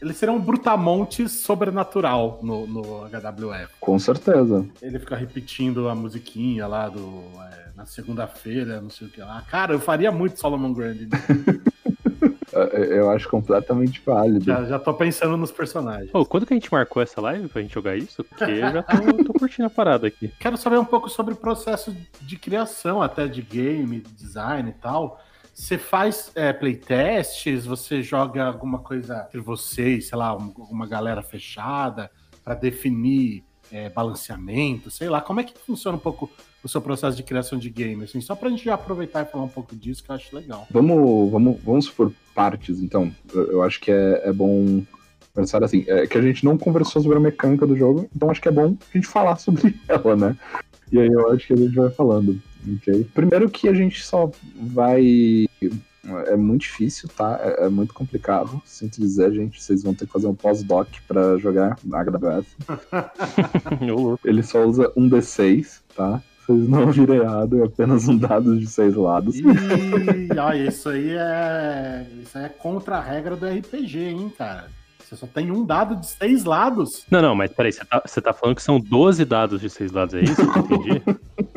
Ele 0.00 0.12
seria 0.12 0.32
um 0.32 0.40
brutamontes 0.40 1.32
sobrenatural 1.32 2.38
no, 2.42 2.66
no 2.66 2.82
HWF. 3.08 3.74
Com 3.80 3.98
certeza. 3.98 4.64
Ele 4.80 4.98
fica 4.98 5.16
repetindo 5.16 5.88
a 5.88 5.94
musiquinha 5.94 6.66
lá 6.66 6.88
do. 6.88 7.22
é, 7.52 7.68
na 7.76 7.86
segunda-feira, 7.86 8.80
não 8.80 8.90
sei 8.90 9.06
o 9.06 9.10
que 9.10 9.20
lá. 9.20 9.42
Cara, 9.48 9.72
eu 9.72 9.80
faria 9.80 10.10
muito 10.10 10.38
Solomon 10.38 10.72
Grundy. 10.72 11.08
né? 11.12 11.18
É, 12.52 12.98
Eu 12.98 13.10
acho 13.10 13.28
completamente 13.28 14.02
válido. 14.04 14.44
já, 14.44 14.64
já 14.64 14.78
tô 14.78 14.92
pensando 14.94 15.36
nos 15.36 15.52
personagens. 15.52 16.10
Ô, 16.12 16.24
quando 16.24 16.46
que 16.46 16.54
a 16.54 16.56
gente 16.56 16.72
marcou 16.72 17.02
essa 17.02 17.20
live 17.20 17.48
pra 17.48 17.62
gente 17.62 17.74
jogar 17.74 17.96
isso? 17.96 18.24
Porque 18.24 18.44
eu 18.44 18.72
já 18.72 18.82
tô, 18.82 19.12
tô 19.24 19.32
curtindo 19.32 19.66
a 19.66 19.70
parada 19.70 20.06
aqui. 20.06 20.32
Quero 20.38 20.56
saber 20.56 20.78
um 20.78 20.84
pouco 20.84 21.08
sobre 21.08 21.34
o 21.34 21.36
processo 21.36 21.94
de 22.20 22.36
criação, 22.36 23.02
até 23.02 23.26
de 23.28 23.42
game, 23.42 24.02
design 24.16 24.70
e 24.70 24.80
tal. 24.80 25.20
Você 25.58 25.76
faz 25.76 26.30
é, 26.36 26.52
playtests? 26.52 27.66
Você 27.66 28.00
joga 28.00 28.44
alguma 28.44 28.78
coisa 28.78 29.24
entre 29.26 29.40
vocês, 29.40 30.06
sei 30.06 30.16
lá, 30.16 30.34
um- 30.36 30.52
uma 30.70 30.86
galera 30.86 31.20
fechada 31.20 32.10
para 32.44 32.54
definir 32.54 33.42
é, 33.72 33.90
balanceamento, 33.90 34.88
sei 34.88 35.08
lá. 35.10 35.20
Como 35.20 35.40
é 35.40 35.44
que 35.44 35.58
funciona 35.58 35.96
um 35.96 36.00
pouco 36.00 36.30
o 36.62 36.68
seu 36.68 36.80
processo 36.80 37.16
de 37.16 37.24
criação 37.24 37.58
de 37.58 37.68
game? 37.68 38.04
Assim, 38.04 38.20
só 38.20 38.36
pra 38.36 38.48
gente 38.48 38.64
já 38.64 38.74
aproveitar 38.74 39.26
e 39.26 39.30
falar 39.30 39.44
um 39.44 39.48
pouco 39.48 39.74
disso, 39.74 40.02
que 40.02 40.10
eu 40.10 40.14
acho 40.14 40.34
legal. 40.34 40.64
Vamos, 40.70 41.30
vamos, 41.30 41.60
vamos 41.62 41.90
por 41.90 42.12
partes, 42.34 42.80
então. 42.80 43.12
Eu, 43.34 43.52
eu 43.52 43.62
acho 43.62 43.80
que 43.80 43.90
é, 43.90 44.28
é 44.28 44.32
bom 44.32 44.82
pensar 45.34 45.62
assim. 45.64 45.84
É 45.88 46.06
que 46.06 46.16
a 46.16 46.22
gente 46.22 46.44
não 46.44 46.56
conversou 46.56 47.02
sobre 47.02 47.18
a 47.18 47.20
mecânica 47.20 47.66
do 47.66 47.76
jogo, 47.76 48.08
então 48.14 48.30
acho 48.30 48.40
que 48.40 48.48
é 48.48 48.52
bom 48.52 48.76
a 48.94 48.96
gente 48.96 49.08
falar 49.08 49.36
sobre 49.42 49.74
ela, 49.88 50.14
né? 50.16 50.36
E 50.90 50.98
aí 51.00 51.08
eu 51.08 51.30
acho 51.32 51.48
que 51.48 51.52
a 51.52 51.56
gente 51.56 51.74
vai 51.74 51.90
falando, 51.90 52.40
ok? 52.66 53.04
Primeiro 53.14 53.48
que 53.48 53.68
a 53.68 53.74
gente 53.74 54.04
só 54.04 54.30
vai. 54.56 55.46
É 56.26 56.36
muito 56.36 56.62
difícil, 56.62 57.08
tá? 57.14 57.38
É, 57.42 57.66
é 57.66 57.68
muito 57.68 57.92
complicado. 57.92 58.62
Sinto 58.64 59.00
dizer, 59.00 59.32
gente, 59.32 59.62
vocês 59.62 59.82
vão 59.82 59.92
ter 59.92 60.06
que 60.06 60.12
fazer 60.12 60.26
um 60.26 60.34
pós-doc 60.34 60.88
pra 61.06 61.36
jogar 61.36 61.76
louco. 63.82 64.26
Ele 64.26 64.42
só 64.42 64.64
usa 64.64 64.90
um 64.96 65.08
D6, 65.08 65.82
tá? 65.94 66.22
Vocês 66.46 66.66
não 66.66 66.86
ouviram 66.88 67.14
errado, 67.14 67.60
é 67.60 67.66
apenas 67.66 68.08
um 68.08 68.16
dado 68.16 68.58
de 68.58 68.66
seis 68.66 68.94
lados. 68.94 69.36
Ih, 69.36 69.44
olha, 70.38 70.68
isso 70.68 70.88
aí 70.88 71.10
é. 71.10 72.06
Isso 72.22 72.38
aí 72.38 72.44
é 72.44 72.48
contra 72.48 72.96
a 72.96 73.02
regra 73.02 73.36
do 73.36 73.46
RPG, 73.46 73.98
hein, 73.98 74.32
cara? 74.36 74.70
Você 75.08 75.16
só 75.16 75.26
tem 75.26 75.50
um 75.50 75.64
dado 75.64 75.96
de 75.96 76.06
seis 76.06 76.44
lados. 76.44 77.06
Não, 77.10 77.22
não, 77.22 77.34
mas 77.34 77.50
peraí, 77.50 77.72
você 77.72 77.82
tá, 77.82 78.02
você 78.04 78.20
tá 78.20 78.32
falando 78.34 78.56
que 78.56 78.62
são 78.62 78.78
12 78.78 79.24
dados 79.24 79.60
de 79.60 79.70
seis 79.70 79.90
lados, 79.90 80.14
é 80.14 80.20
isso? 80.20 80.36
que 80.36 80.58
eu 80.58 80.64
entendi? 80.64 81.02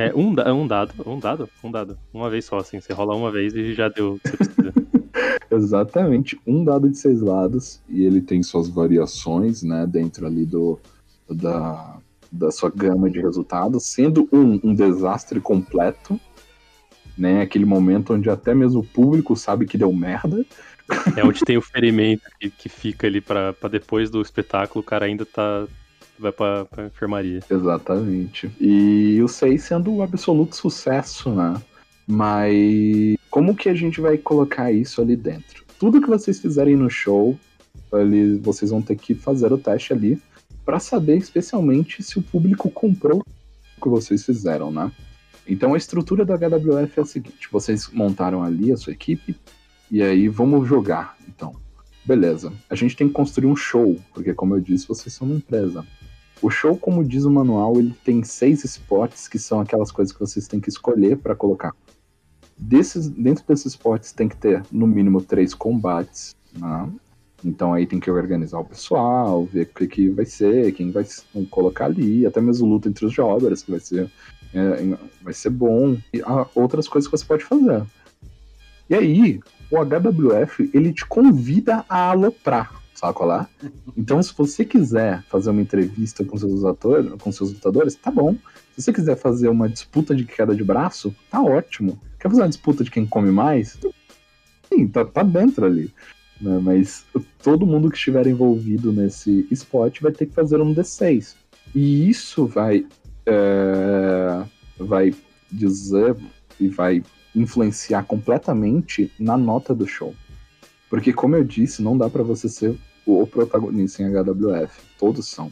É 0.00 0.14
um, 0.14 0.34
da- 0.34 0.52
um 0.54 0.66
dado, 0.66 0.94
um 1.06 1.18
dado, 1.18 1.48
um 1.62 1.70
dado. 1.70 1.98
Uma 2.12 2.30
vez 2.30 2.44
só, 2.44 2.58
assim. 2.58 2.80
Você 2.80 2.92
rola 2.92 3.14
uma 3.14 3.30
vez 3.30 3.54
e 3.54 3.74
já 3.74 3.88
deu 3.88 4.14
o 4.14 4.20
que 4.20 4.30
você 4.30 4.36
precisa. 4.36 4.72
Exatamente, 5.50 6.40
um 6.46 6.64
dado 6.64 6.88
de 6.88 6.96
seis 6.96 7.20
lados, 7.20 7.80
e 7.88 8.04
ele 8.04 8.20
tem 8.20 8.42
suas 8.42 8.68
variações, 8.68 9.62
né, 9.62 9.84
dentro 9.86 10.24
ali 10.26 10.46
do, 10.46 10.78
da, 11.28 11.98
da 12.30 12.50
sua 12.52 12.70
gama 12.70 13.10
de 13.10 13.20
resultados, 13.20 13.86
sendo 13.86 14.28
um, 14.32 14.60
um 14.62 14.74
desastre 14.74 15.40
completo, 15.40 16.18
né, 17.18 17.42
aquele 17.42 17.64
momento 17.64 18.14
onde 18.14 18.30
até 18.30 18.54
mesmo 18.54 18.80
o 18.80 18.86
público 18.86 19.34
sabe 19.36 19.66
que 19.66 19.76
deu 19.76 19.92
merda, 19.92 20.46
É 21.16 21.24
onde 21.24 21.40
tem 21.40 21.56
o 21.56 21.62
ferimento 21.62 22.22
que, 22.38 22.50
que 22.50 22.68
fica 22.68 23.06
ali 23.06 23.20
pra 23.20 23.54
depois 23.70 24.10
do 24.10 24.20
espetáculo, 24.20 24.80
o 24.80 24.86
cara 24.86 25.06
ainda 25.06 25.24
tá. 25.24 25.66
Vai 26.20 26.32
pra, 26.32 26.64
pra 26.64 26.86
enfermaria. 26.86 27.40
Exatamente. 27.50 28.50
E 28.60 29.20
o 29.22 29.28
6 29.28 29.62
sendo 29.62 29.92
um 29.92 30.02
absoluto 30.02 30.54
sucesso, 30.54 31.30
né? 31.30 31.60
Mas 32.06 33.16
como 33.30 33.54
que 33.54 33.68
a 33.68 33.74
gente 33.74 34.00
vai 34.00 34.18
colocar 34.18 34.72
isso 34.72 35.00
ali 35.00 35.16
dentro? 35.16 35.64
Tudo 35.78 36.00
que 36.00 36.08
vocês 36.08 36.40
fizerem 36.40 36.76
no 36.76 36.90
show, 36.90 37.38
ali, 37.92 38.36
vocês 38.38 38.70
vão 38.70 38.82
ter 38.82 38.96
que 38.96 39.14
fazer 39.14 39.52
o 39.52 39.58
teste 39.58 39.92
ali 39.92 40.20
para 40.64 40.78
saber 40.78 41.16
especialmente 41.16 42.02
se 42.02 42.18
o 42.18 42.22
público 42.22 42.70
comprou 42.70 43.20
o 43.20 43.82
que 43.82 43.88
vocês 43.88 44.24
fizeram, 44.24 44.70
né? 44.70 44.92
Então 45.46 45.74
a 45.74 45.78
estrutura 45.78 46.24
da 46.24 46.34
HWF 46.34 46.98
é 46.98 47.02
a 47.02 47.06
seguinte: 47.06 47.48
vocês 47.50 47.88
montaram 47.92 48.42
ali 48.42 48.70
a 48.72 48.76
sua 48.76 48.92
equipe 48.92 49.34
e 49.90 50.02
aí 50.02 50.28
vamos 50.28 50.68
jogar. 50.68 51.16
Então, 51.28 51.56
beleza. 52.04 52.52
A 52.68 52.74
gente 52.74 52.96
tem 52.96 53.08
que 53.08 53.14
construir 53.14 53.46
um 53.46 53.56
show, 53.56 53.98
porque 54.12 54.34
como 54.34 54.54
eu 54.54 54.60
disse, 54.60 54.86
vocês 54.86 55.12
são 55.12 55.26
uma 55.26 55.36
empresa. 55.36 55.84
O 56.42 56.48
show, 56.48 56.76
como 56.76 57.04
diz 57.04 57.24
o 57.24 57.30
manual, 57.30 57.76
ele 57.78 57.94
tem 58.04 58.22
seis 58.22 58.64
spots 58.64 59.28
que 59.28 59.38
são 59.38 59.60
aquelas 59.60 59.92
coisas 59.92 60.12
que 60.12 60.20
vocês 60.20 60.48
têm 60.48 60.60
que 60.60 60.70
escolher 60.70 61.18
para 61.18 61.34
colocar. 61.34 61.74
Desses, 62.56 63.08
dentro 63.08 63.44
desses 63.46 63.66
spots 63.66 64.12
tem 64.12 64.28
que 64.28 64.36
ter 64.36 64.62
no 64.70 64.86
mínimo 64.86 65.22
três 65.22 65.54
combates, 65.54 66.34
né? 66.58 66.90
Então 67.44 67.72
aí 67.72 67.86
tem 67.86 67.98
que 67.98 68.10
organizar 68.10 68.58
o 68.58 68.64
pessoal, 68.64 69.44
ver 69.46 69.62
o 69.62 69.66
que, 69.66 69.86
que 69.86 70.08
vai 70.10 70.26
ser, 70.26 70.72
quem 70.72 70.90
vai 70.90 71.06
colocar 71.50 71.86
ali, 71.86 72.26
até 72.26 72.40
mesmo 72.40 72.68
luta 72.68 72.88
entre 72.88 73.06
os 73.06 73.12
jobbers, 73.12 73.62
que 73.62 73.70
vai 73.70 73.80
ser, 73.80 74.10
é, 74.52 74.96
vai 75.22 75.32
ser 75.32 75.50
bom, 75.50 75.96
e 76.12 76.20
há 76.22 76.46
outras 76.54 76.86
coisas 76.86 77.08
que 77.10 77.16
você 77.16 77.24
pode 77.24 77.44
fazer. 77.44 77.82
E 78.88 78.94
aí, 78.94 79.40
o 79.70 79.76
HWF, 79.76 80.70
ele 80.74 80.92
te 80.92 81.06
convida 81.06 81.84
a 81.88 82.10
aloprar, 82.10 82.79
qual 83.12 83.40
é? 83.40 83.46
Então, 83.96 84.22
se 84.22 84.32
você 84.36 84.64
quiser 84.64 85.22
fazer 85.24 85.50
uma 85.50 85.62
entrevista 85.62 86.24
com 86.24 86.36
seus 86.36 86.64
atores, 86.64 87.10
com 87.20 87.32
seus 87.32 87.52
lutadores, 87.52 87.94
tá 87.94 88.10
bom. 88.10 88.34
Se 88.76 88.82
você 88.82 88.92
quiser 88.92 89.16
fazer 89.16 89.48
uma 89.48 89.68
disputa 89.68 90.14
de 90.14 90.24
queda 90.24 90.54
de 90.54 90.62
braço, 90.62 91.14
tá 91.30 91.42
ótimo. 91.42 91.98
Quer 92.18 92.28
fazer 92.28 92.42
uma 92.42 92.48
disputa 92.48 92.84
de 92.84 92.90
quem 92.90 93.06
come 93.06 93.30
mais? 93.30 93.78
Sim, 94.72 94.86
tá, 94.88 95.04
tá 95.04 95.22
dentro 95.22 95.64
ali. 95.66 95.92
né? 96.40 96.58
Mas 96.62 97.04
todo 97.42 97.66
mundo 97.66 97.90
que 97.90 97.96
estiver 97.96 98.26
envolvido 98.26 98.92
nesse 98.92 99.46
spot 99.50 100.00
vai 100.00 100.12
ter 100.12 100.26
que 100.26 100.34
fazer 100.34 100.60
um 100.60 100.74
D6. 100.74 101.34
E 101.74 102.08
isso 102.08 102.46
vai, 102.46 102.86
é, 103.26 104.44
vai 104.78 105.14
dizer 105.50 106.16
e 106.58 106.68
vai 106.68 107.02
influenciar 107.34 108.02
completamente 108.04 109.10
na 109.18 109.36
nota 109.36 109.74
do 109.74 109.86
show. 109.86 110.14
Porque, 110.88 111.12
como 111.12 111.36
eu 111.36 111.44
disse, 111.44 111.82
não 111.82 111.96
dá 111.96 112.10
pra 112.10 112.22
você 112.22 112.48
ser 112.48 112.76
o 113.06 113.26
protagonista 113.26 114.02
em 114.02 114.12
HWF. 114.12 114.80
Todos 114.98 115.28
são. 115.28 115.50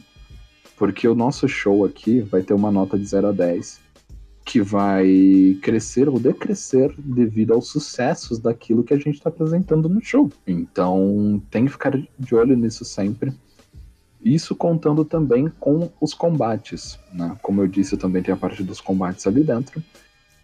Porque 0.77 1.07
o 1.07 1.15
nosso 1.15 1.47
show 1.47 1.83
aqui 1.83 2.21
vai 2.21 2.41
ter 2.41 2.53
uma 2.53 2.71
nota 2.71 2.97
de 2.97 3.05
0 3.05 3.27
a 3.27 3.31
10 3.31 3.81
que 4.45 4.61
vai 4.61 5.59
crescer 5.61 6.09
ou 6.09 6.19
decrescer 6.19 6.91
devido 6.97 7.53
aos 7.53 7.67
sucessos 7.67 8.39
daquilo 8.39 8.83
que 8.83 8.93
a 8.93 8.97
gente 8.97 9.15
está 9.15 9.29
apresentando 9.29 9.87
no 9.87 10.01
show. 10.03 10.31
Então 10.47 11.39
tem 11.51 11.65
que 11.65 11.71
ficar 11.71 11.91
de 12.17 12.35
olho 12.35 12.57
nisso 12.57 12.83
sempre. 12.83 13.31
Isso 14.19 14.55
contando 14.55 15.05
também 15.05 15.51
com 15.59 15.91
os 16.01 16.13
combates, 16.13 16.99
né? 17.13 17.37
Como 17.43 17.61
eu 17.61 17.67
disse, 17.67 17.95
também 17.95 18.23
tem 18.23 18.33
a 18.33 18.37
parte 18.37 18.63
dos 18.63 18.81
combates 18.81 19.27
ali 19.27 19.43
dentro. 19.43 19.83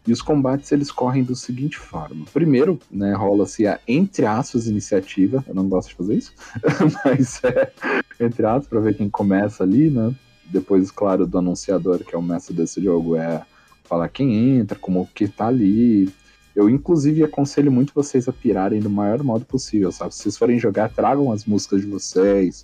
E 0.08 0.12
os 0.12 0.22
combates 0.22 0.72
eles 0.72 0.92
correm 0.92 1.24
da 1.24 1.34
seguinte 1.34 1.78
forma. 1.78 2.26
Primeiro, 2.32 2.80
né, 2.92 3.14
rola-se 3.14 3.66
a 3.66 3.80
entre 3.88 4.26
aspas 4.26 4.68
iniciativa. 4.68 5.44
Eu 5.48 5.56
não 5.56 5.68
gosto 5.68 5.90
de 5.90 5.96
fazer 5.96 6.16
isso, 6.16 6.34
mas 7.04 7.44
é 7.44 7.72
entre 8.20 8.46
aspas 8.46 8.68
para 8.68 8.80
ver 8.80 8.96
quem 8.96 9.10
começa 9.10 9.64
ali, 9.64 9.90
né? 9.90 10.14
Depois, 10.52 10.92
claro, 10.92 11.26
do 11.26 11.38
anunciador, 11.40 12.00
que 12.00 12.14
é 12.14 12.18
o 12.18 12.22
mestre 12.22 12.56
desse 12.56 12.82
jogo, 12.84 13.16
é 13.16 13.44
falar 13.84 14.10
quem 14.10 14.58
entra, 14.60 14.78
como 14.78 15.10
que 15.14 15.28
tá 15.28 15.48
ali. 15.48 16.14
Eu, 16.56 16.70
inclusive, 16.70 17.24
aconselho 17.24 17.72
muito 17.72 17.94
vocês 17.94 18.28
a 18.30 18.34
pirarem 18.34 18.80
do 18.80 18.90
maior 18.90 19.22
modo 19.24 19.44
possível, 19.44 19.92
sabe? 19.92 20.14
Se 20.14 20.22
vocês 20.22 20.38
forem 20.38 20.60
jogar, 20.60 20.90
tragam 20.90 21.32
as 21.32 21.46
músicas 21.46 21.82
de 21.82 21.88
vocês, 21.88 22.64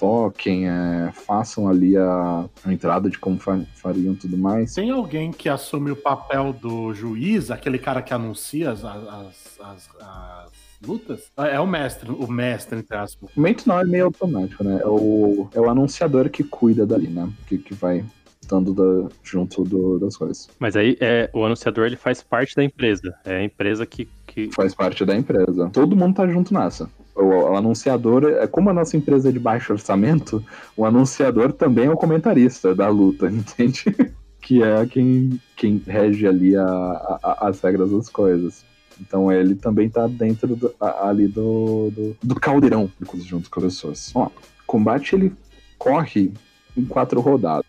toquem, 0.00 0.66
é, 0.68 1.12
façam 1.12 1.68
ali 1.68 1.96
a, 1.96 2.46
a 2.64 2.72
entrada 2.72 3.10
de 3.10 3.18
como 3.18 3.38
fa- 3.38 3.60
fariam 3.76 4.14
tudo 4.14 4.36
mais. 4.36 4.74
Tem 4.74 4.90
alguém 4.90 5.30
que 5.30 5.48
assume 5.48 5.90
o 5.90 5.96
papel 5.96 6.52
do 6.54 6.92
juiz, 6.94 7.50
aquele 7.50 7.78
cara 7.78 8.00
que 8.00 8.14
anuncia 8.14 8.70
as, 8.70 8.82
as, 8.84 9.60
as, 9.60 9.88
as 10.00 10.52
lutas? 10.84 11.30
É 11.36 11.60
o 11.60 11.66
mestre, 11.66 12.10
o 12.10 12.26
mestre, 12.26 12.78
entre 12.78 12.96
aspas. 12.96 13.30
O 13.36 13.40
momento 13.40 13.66
não 13.66 13.78
é 13.78 13.84
meio 13.84 14.06
automático, 14.06 14.64
né? 14.64 14.80
É 14.82 14.86
o, 14.86 15.48
é 15.54 15.60
o 15.60 15.68
anunciador 15.68 16.30
que 16.30 16.42
cuida 16.42 16.86
dali, 16.86 17.08
né? 17.08 17.30
Que, 17.46 17.58
que 17.58 17.74
vai 17.74 18.02
estando 18.40 18.72
da- 18.72 19.08
junto 19.22 19.62
do- 19.64 19.98
das 19.98 20.16
coisas. 20.16 20.48
Mas 20.58 20.74
aí 20.76 20.96
é, 21.00 21.28
o 21.34 21.44
anunciador 21.44 21.86
ele 21.86 21.96
faz 21.96 22.22
parte 22.22 22.56
da 22.56 22.64
empresa. 22.64 23.14
É 23.24 23.36
a 23.36 23.44
empresa 23.44 23.84
que. 23.84 24.08
que... 24.26 24.50
Faz 24.52 24.74
parte 24.74 25.04
da 25.04 25.14
empresa. 25.14 25.68
Todo 25.70 25.94
mundo 25.94 26.16
tá 26.16 26.26
junto 26.26 26.54
nessa. 26.54 26.90
O, 27.20 27.56
anunciador, 27.56 28.24
é 28.24 28.46
como 28.46 28.70
a 28.70 28.74
nossa 28.74 28.96
empresa 28.96 29.28
é 29.28 29.32
de 29.32 29.38
baixo 29.38 29.72
orçamento, 29.72 30.44
o 30.76 30.84
anunciador 30.84 31.52
também 31.52 31.86
é 31.86 31.90
o 31.90 31.96
comentarista 31.96 32.74
da 32.74 32.88
luta, 32.88 33.26
entende? 33.30 34.14
que 34.40 34.62
é 34.62 34.86
quem, 34.86 35.40
quem 35.54 35.82
rege 35.86 36.26
ali 36.26 36.56
a, 36.56 36.64
a, 36.64 37.48
as 37.48 37.60
regras 37.60 37.90
das 37.90 38.08
coisas. 38.08 38.64
Então 39.00 39.30
ele 39.32 39.54
também 39.54 39.88
tá 39.88 40.06
dentro 40.06 40.56
do, 40.56 40.74
ali 40.80 41.28
do, 41.28 41.90
do, 41.90 42.16
do 42.22 42.34
caldeirão 42.34 42.90
junto 43.18 43.50
com 43.50 43.60
as 43.60 43.66
pessoas. 43.66 44.10
Ó, 44.14 44.28
combate 44.66 45.14
ele 45.14 45.32
corre 45.78 46.32
em 46.76 46.84
quatro 46.84 47.20
rodadas, 47.20 47.64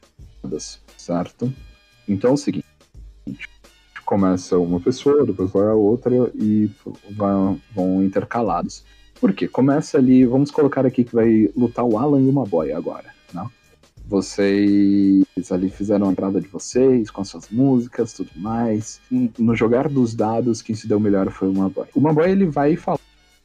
certo? 0.97 1.54
Então 2.08 2.32
é 2.32 2.34
o 2.34 2.38
seguinte: 2.38 2.66
começa 4.06 4.58
uma 4.58 4.80
pessoa, 4.80 5.26
depois 5.26 5.52
vai 5.52 5.68
a 5.68 5.74
outra 5.74 6.14
e 6.36 6.70
vai, 7.12 7.32
vão 7.74 8.04
intercalados. 8.04 8.84
Por 9.22 9.34
quê? 9.34 9.48
Começa 9.48 10.00
ali, 10.00 10.26
vamos 10.26 10.50
colocar 10.50 10.84
aqui 10.84 11.04
que 11.04 11.14
vai 11.14 11.48
lutar 11.56 11.86
o 11.86 11.96
Alan 11.96 12.20
e 12.20 12.28
uma 12.28 12.44
boy 12.44 12.72
agora, 12.74 13.06
né? 13.32 13.48
Vocês 14.08 15.52
ali 15.52 15.70
fizeram 15.70 16.10
a 16.10 16.12
entrada 16.12 16.42
de 16.42 16.48
vocês 16.48 17.12
com 17.12 17.22
as 17.22 17.28
suas 17.28 17.48
músicas, 17.50 18.14
tudo 18.14 18.32
mais. 18.36 19.00
No 19.38 19.56
jogar 19.56 19.88
dos 19.88 20.16
dados, 20.16 20.64
quem 20.64 20.76
se 20.76 20.88
deu 20.88 21.00
melhor 21.00 21.30
foi 21.30 21.50
uma 21.50 21.70
boy. 21.70 21.86
Uma 21.96 22.12
boy 22.12 22.32
ele 22.32 22.48
vai 22.48 22.76
falar 22.76 22.98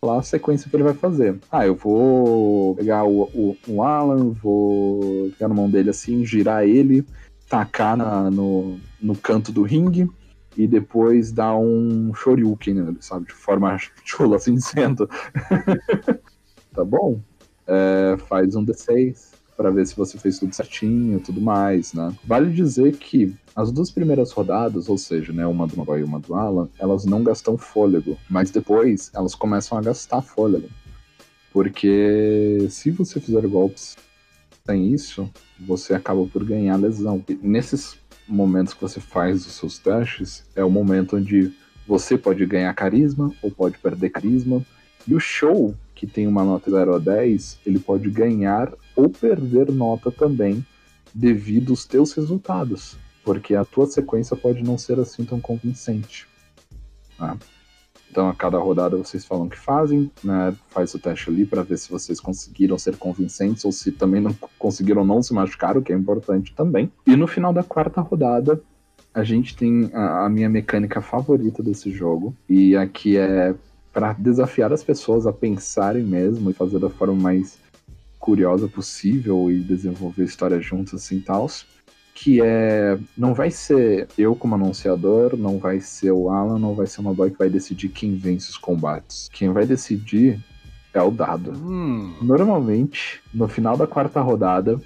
a 0.02 0.22
sequência 0.22 0.70
que 0.70 0.74
ele 0.74 0.82
vai 0.82 0.94
fazer. 0.94 1.38
Ah, 1.52 1.66
eu 1.66 1.74
vou 1.74 2.74
pegar 2.74 3.04
o, 3.04 3.24
o, 3.34 3.56
o 3.68 3.82
Alan, 3.82 4.30
vou 4.30 5.30
pegar 5.32 5.48
na 5.48 5.54
mão 5.54 5.68
dele 5.68 5.90
assim, 5.90 6.24
girar 6.24 6.64
ele, 6.64 7.04
tacar 7.50 7.98
na, 7.98 8.30
no, 8.30 8.80
no 8.98 9.14
canto 9.14 9.52
do 9.52 9.62
ringue 9.62 10.08
e 10.56 10.66
depois 10.66 11.32
dar 11.32 11.56
um 11.56 12.14
shoryuken 12.14 12.74
nele, 12.74 12.96
sabe? 13.00 13.26
De 13.26 13.32
forma 13.32 13.76
chula, 14.04 14.36
assim, 14.36 14.54
dizendo. 14.54 15.08
tá 16.74 16.84
bom? 16.84 17.20
É, 17.66 18.16
faz 18.28 18.54
um 18.54 18.64
D6 18.64 19.36
para 19.56 19.70
ver 19.70 19.86
se 19.86 19.96
você 19.96 20.18
fez 20.18 20.38
tudo 20.38 20.54
certinho 20.54 21.18
e 21.18 21.20
tudo 21.20 21.40
mais, 21.40 21.92
né? 21.94 22.14
Vale 22.24 22.52
dizer 22.52 22.96
que 22.96 23.34
as 23.54 23.72
duas 23.72 23.90
primeiras 23.90 24.30
rodadas, 24.30 24.88
ou 24.88 24.98
seja, 24.98 25.32
né, 25.32 25.46
uma 25.46 25.66
do 25.66 25.76
Magoy 25.76 26.00
e 26.00 26.04
uma 26.04 26.20
do 26.20 26.34
Alan, 26.34 26.68
elas 26.78 27.06
não 27.06 27.24
gastam 27.24 27.56
fôlego, 27.56 28.18
mas 28.28 28.50
depois 28.50 29.10
elas 29.14 29.34
começam 29.34 29.78
a 29.78 29.80
gastar 29.80 30.20
fôlego. 30.20 30.68
Porque 31.52 32.66
se 32.68 32.90
você 32.90 33.18
fizer 33.18 33.46
golpes 33.48 33.96
sem 34.66 34.92
isso, 34.92 35.30
você 35.58 35.94
acaba 35.94 36.26
por 36.26 36.44
ganhar 36.44 36.76
lesão. 36.76 37.24
E 37.26 37.34
nesses 37.34 37.96
momentos 38.28 38.74
que 38.74 38.80
você 38.80 39.00
faz 39.00 39.46
os 39.46 39.52
seus 39.54 39.78
testes, 39.78 40.44
é 40.54 40.64
o 40.64 40.70
momento 40.70 41.16
onde 41.16 41.52
você 41.86 42.18
pode 42.18 42.44
ganhar 42.44 42.72
carisma 42.74 43.32
ou 43.42 43.50
pode 43.50 43.78
perder 43.78 44.10
carisma. 44.10 44.64
E 45.06 45.14
o 45.14 45.20
show, 45.20 45.74
que 45.94 46.06
tem 46.06 46.26
uma 46.26 46.44
nota 46.44 46.70
0 46.70 46.94
a 46.94 46.98
10, 46.98 47.60
ele 47.64 47.78
pode 47.78 48.10
ganhar 48.10 48.72
ou 48.94 49.08
perder 49.08 49.70
nota 49.70 50.10
também 50.10 50.64
devido 51.14 51.70
aos 51.70 51.84
teus 51.84 52.12
resultados, 52.12 52.96
porque 53.24 53.54
a 53.54 53.64
tua 53.64 53.86
sequência 53.86 54.36
pode 54.36 54.62
não 54.62 54.76
ser 54.76 54.98
assim 54.98 55.24
tão 55.24 55.40
convincente. 55.40 56.26
Né? 57.18 57.36
Então, 58.16 58.30
a 58.30 58.34
cada 58.34 58.56
rodada 58.56 58.96
vocês 58.96 59.26
falam 59.26 59.46
que 59.46 59.58
fazem, 59.58 60.10
né? 60.24 60.56
faz 60.70 60.94
o 60.94 60.98
teste 60.98 61.28
ali 61.28 61.44
para 61.44 61.62
ver 61.62 61.76
se 61.76 61.90
vocês 61.90 62.18
conseguiram 62.18 62.78
ser 62.78 62.96
convincentes 62.96 63.62
ou 63.62 63.70
se 63.70 63.92
também 63.92 64.22
não 64.22 64.34
conseguiram 64.58 65.04
não 65.04 65.22
se 65.22 65.34
machucar, 65.34 65.76
o 65.76 65.82
que 65.82 65.92
é 65.92 65.96
importante 65.96 66.54
também. 66.54 66.90
E 67.06 67.14
no 67.14 67.26
final 67.26 67.52
da 67.52 67.62
quarta 67.62 68.00
rodada, 68.00 68.58
a 69.12 69.22
gente 69.22 69.54
tem 69.54 69.90
a, 69.92 70.24
a 70.24 70.30
minha 70.30 70.48
mecânica 70.48 71.02
favorita 71.02 71.62
desse 71.62 71.90
jogo, 71.90 72.34
e 72.48 72.74
aqui 72.74 73.18
é 73.18 73.54
para 73.92 74.14
desafiar 74.14 74.72
as 74.72 74.82
pessoas 74.82 75.26
a 75.26 75.32
pensarem 75.32 76.02
mesmo 76.02 76.50
e 76.50 76.54
fazer 76.54 76.78
da 76.78 76.88
forma 76.88 77.14
mais 77.14 77.58
curiosa 78.18 78.66
possível 78.66 79.50
e 79.50 79.60
desenvolver 79.60 80.24
história 80.24 80.58
juntos 80.58 80.94
assim 80.94 81.20
tal 81.20 81.50
que 82.16 82.40
é 82.42 82.98
não 83.16 83.34
vai 83.34 83.50
ser 83.50 84.08
eu 84.16 84.34
como 84.34 84.54
anunciador, 84.54 85.36
não 85.36 85.58
vai 85.58 85.80
ser 85.80 86.10
o 86.12 86.30
Alan, 86.30 86.58
não 86.58 86.74
vai 86.74 86.86
ser 86.86 87.02
uma 87.02 87.12
boy 87.12 87.30
que 87.30 87.38
vai 87.38 87.50
decidir 87.50 87.90
quem 87.90 88.16
vence 88.16 88.50
os 88.50 88.56
combates. 88.56 89.28
Quem 89.30 89.52
vai 89.52 89.66
decidir 89.66 90.42
é 90.94 91.02
o 91.02 91.10
dado. 91.10 91.52
Hum. 91.52 92.14
Normalmente, 92.22 93.20
no 93.34 93.46
final 93.46 93.76
da 93.76 93.86
quarta 93.86 94.22
rodada, 94.22 94.80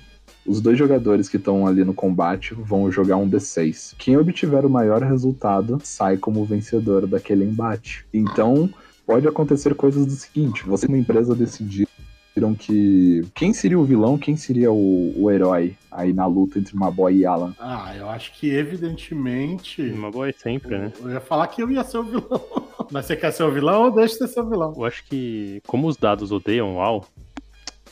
os 0.45 0.61
dois 0.61 0.77
jogadores 0.77 1.29
que 1.29 1.37
estão 1.37 1.69
ali 1.69 1.85
no 1.85 1.95
combate 1.95 2.53
vão 2.53 2.91
jogar 2.91 3.17
um 3.17 3.31
D6. 3.31 3.95
Quem 3.97 4.17
obtiver 4.17 4.67
o 4.67 4.71
maior 4.71 5.01
resultado 5.01 5.79
sai 5.85 6.17
como 6.17 6.45
vencedor 6.45 7.07
daquele 7.07 7.45
embate. 7.45 8.05
Então, 8.13 8.69
pode 9.07 9.29
acontecer 9.29 9.75
coisas 9.77 10.05
do 10.05 10.13
seguinte: 10.13 10.65
você, 10.67 10.87
uma 10.87 10.99
empresa, 10.99 11.33
decidir 11.35 11.87
viram 12.35 12.55
que 12.55 13.23
quem 13.35 13.53
seria 13.53 13.79
o 13.79 13.85
vilão, 13.85 14.17
quem 14.17 14.37
seria 14.37 14.71
o, 14.73 15.13
o 15.17 15.31
herói 15.31 15.77
aí 15.91 16.13
na 16.13 16.27
luta 16.27 16.59
entre 16.59 16.77
Maboy 16.77 17.17
e 17.19 17.27
Alan? 17.27 17.55
Ah, 17.59 17.93
eu 17.97 18.09
acho 18.09 18.33
que 18.35 18.49
evidentemente. 18.51 19.83
Maboy 19.83 20.33
sempre, 20.37 20.79
né? 20.79 20.93
Eu 21.01 21.11
ia 21.11 21.21
falar 21.21 21.47
que 21.49 21.63
eu 21.63 21.71
ia 21.71 21.83
ser 21.85 21.99
o 21.99 22.05
vilão. 22.05 22.41
Mas 22.91 23.07
você 23.07 23.17
quer 23.17 23.33
ser 23.33 23.43
o 23.45 23.53
vilão 23.53 23.85
ou 23.85 23.91
deixa 23.91 24.25
de 24.27 24.33
ser 24.33 24.41
o 24.41 24.49
vilão? 24.49 24.73
Eu 24.77 24.85
acho 24.85 25.05
que, 25.07 25.61
como 25.67 25.87
os 25.87 25.97
dados 25.97 26.33
odeiam 26.33 26.77
o 26.77 26.81
Al, 26.81 27.05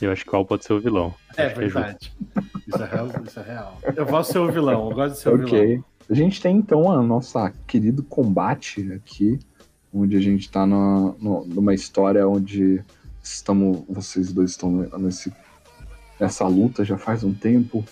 eu 0.01 0.11
acho 0.11 0.25
que 0.25 0.33
o 0.33 0.35
Al 0.35 0.45
pode 0.45 0.65
ser 0.65 0.73
o 0.73 0.79
vilão. 0.81 1.13
É 1.37 1.45
acho 1.45 1.55
verdade. 1.55 2.11
É 2.35 2.41
isso, 2.67 2.83
é 2.83 2.85
real, 2.85 3.07
isso 3.25 3.39
é 3.39 3.43
real. 3.43 3.77
Eu 3.95 4.05
vou 4.05 4.23
ser 4.23 4.39
o 4.39 4.51
vilão, 4.51 4.89
eu 4.89 4.95
gosto 4.95 5.13
de 5.15 5.19
ser 5.21 5.29
o 5.29 5.35
Ok. 5.35 5.65
vilão. 5.67 5.83
A 6.09 6.13
gente 6.13 6.41
tem 6.41 6.55
então 6.57 6.91
a 6.91 7.01
nossa 7.03 7.53
querido 7.67 8.01
combate 8.03 8.91
aqui, 8.93 9.37
onde 9.93 10.17
a 10.17 10.19
gente 10.19 10.49
tá 10.49 10.65
na, 10.65 11.13
no- 11.19 11.45
numa 11.45 11.73
história 11.73 12.27
onde 12.27 12.83
estamos, 13.33 13.83
vocês 13.87 14.31
dois 14.31 14.51
estão 14.51 14.71
nesse, 14.97 15.31
nessa 16.19 16.47
luta 16.47 16.83
já 16.83 16.97
faz 16.97 17.23
um 17.23 17.33
tempo, 17.33 17.85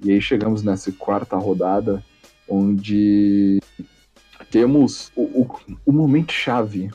e 0.00 0.10
aí 0.10 0.20
chegamos 0.20 0.62
nessa 0.62 0.90
quarta 0.92 1.36
rodada, 1.36 2.02
onde 2.48 3.60
temos 4.50 5.12
o, 5.14 5.22
o, 5.22 5.60
o 5.86 5.92
momento 5.92 6.32
chave, 6.32 6.90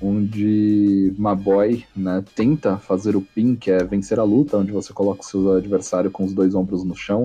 onde 0.00 1.12
Maboy 1.18 1.84
né, 1.96 2.22
tenta 2.34 2.76
fazer 2.76 3.16
o 3.16 3.22
pin, 3.22 3.56
que 3.56 3.70
é 3.70 3.82
vencer 3.82 4.18
a 4.18 4.24
luta, 4.24 4.58
onde 4.58 4.70
você 4.70 4.92
coloca 4.92 5.22
o 5.22 5.24
seu 5.24 5.52
adversário 5.54 6.10
com 6.10 6.24
os 6.24 6.32
dois 6.32 6.54
ombros 6.54 6.84
no 6.84 6.94
chão, 6.94 7.22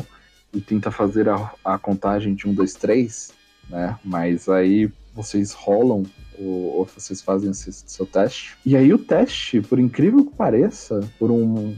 e 0.53 0.61
tenta 0.61 0.91
fazer 0.91 1.29
a, 1.29 1.53
a 1.63 1.77
contagem 1.77 2.33
de 2.35 2.47
um, 2.47 2.53
dois, 2.53 2.73
três, 2.73 3.33
né? 3.69 3.97
Mas 4.03 4.47
aí 4.47 4.91
vocês 5.13 5.51
rolam 5.51 6.03
ou, 6.39 6.77
ou 6.77 6.85
vocês 6.85 7.21
fazem 7.21 7.51
esse 7.51 7.71
seu 7.71 8.05
teste. 8.05 8.57
E 8.65 8.75
aí 8.75 8.93
o 8.93 8.97
teste, 8.97 9.61
por 9.61 9.79
incrível 9.79 10.25
que 10.25 10.35
pareça, 10.35 10.99
por 11.19 11.31
uma 11.31 11.73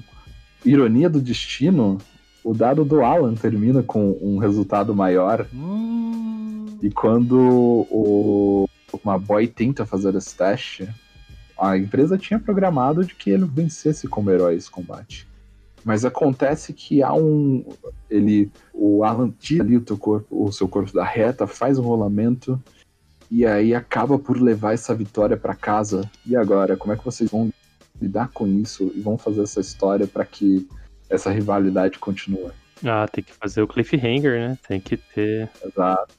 ironia 0.63 1.09
do 1.09 1.21
destino, 1.21 1.97
o 2.43 2.53
dado 2.53 2.83
do 2.85 3.03
Alan 3.03 3.33
termina 3.33 3.83
com 3.83 4.17
um 4.21 4.37
resultado 4.37 4.95
maior. 4.95 5.47
Hum, 5.53 6.77
E 6.81 6.89
quando 6.89 7.87
o 7.89 8.69
uma 9.03 9.17
boy 9.17 9.47
tenta 9.47 9.85
fazer 9.85 10.15
esse 10.15 10.35
teste, 10.35 10.87
a 11.57 11.77
empresa 11.77 12.17
tinha 12.17 12.39
programado 12.39 13.03
de 13.03 13.15
que 13.15 13.29
ele 13.29 13.45
vencesse 13.45 14.07
como 14.07 14.31
herói 14.31 14.55
esse 14.55 14.69
combate. 14.69 15.27
Mas 15.83 16.03
acontece 16.03 16.73
que 16.73 17.03
há 17.03 17.13
um. 17.13 17.63
Ele. 18.09 18.51
O 18.73 19.03
Alan 19.03 19.31
tira 19.39 19.63
ali 19.63 19.77
o, 19.77 19.81
teu 19.81 19.97
corpo, 19.97 20.45
o 20.45 20.51
seu 20.51 20.67
corpo 20.67 20.91
da 20.91 21.05
reta, 21.05 21.45
faz 21.45 21.77
um 21.77 21.83
rolamento. 21.83 22.61
E 23.30 23.45
aí 23.45 23.73
acaba 23.73 24.19
por 24.19 24.39
levar 24.39 24.73
essa 24.73 24.93
vitória 24.93 25.36
para 25.36 25.55
casa. 25.55 26.09
E 26.26 26.36
agora, 26.36 26.78
como 26.78 26.93
é 26.93 26.97
que 26.97 27.05
vocês 27.05 27.30
vão 27.30 27.51
lidar 27.99 28.30
com 28.30 28.47
isso 28.47 28.91
e 28.95 28.99
vão 28.99 29.17
fazer 29.17 29.43
essa 29.43 29.59
história 29.59 30.05
para 30.05 30.26
que 30.26 30.67
essa 31.09 31.32
rivalidade 31.32 31.97
continue? 31.99 32.51
Ah, 32.84 33.07
tem 33.07 33.23
que 33.23 33.34
fazer 33.34 33.61
o 33.61 33.67
cliffhanger, 33.67 34.39
né? 34.39 34.57
Tem 34.67 34.80
que 34.80 34.97
ter. 34.97 35.49
Exato. 35.63 36.13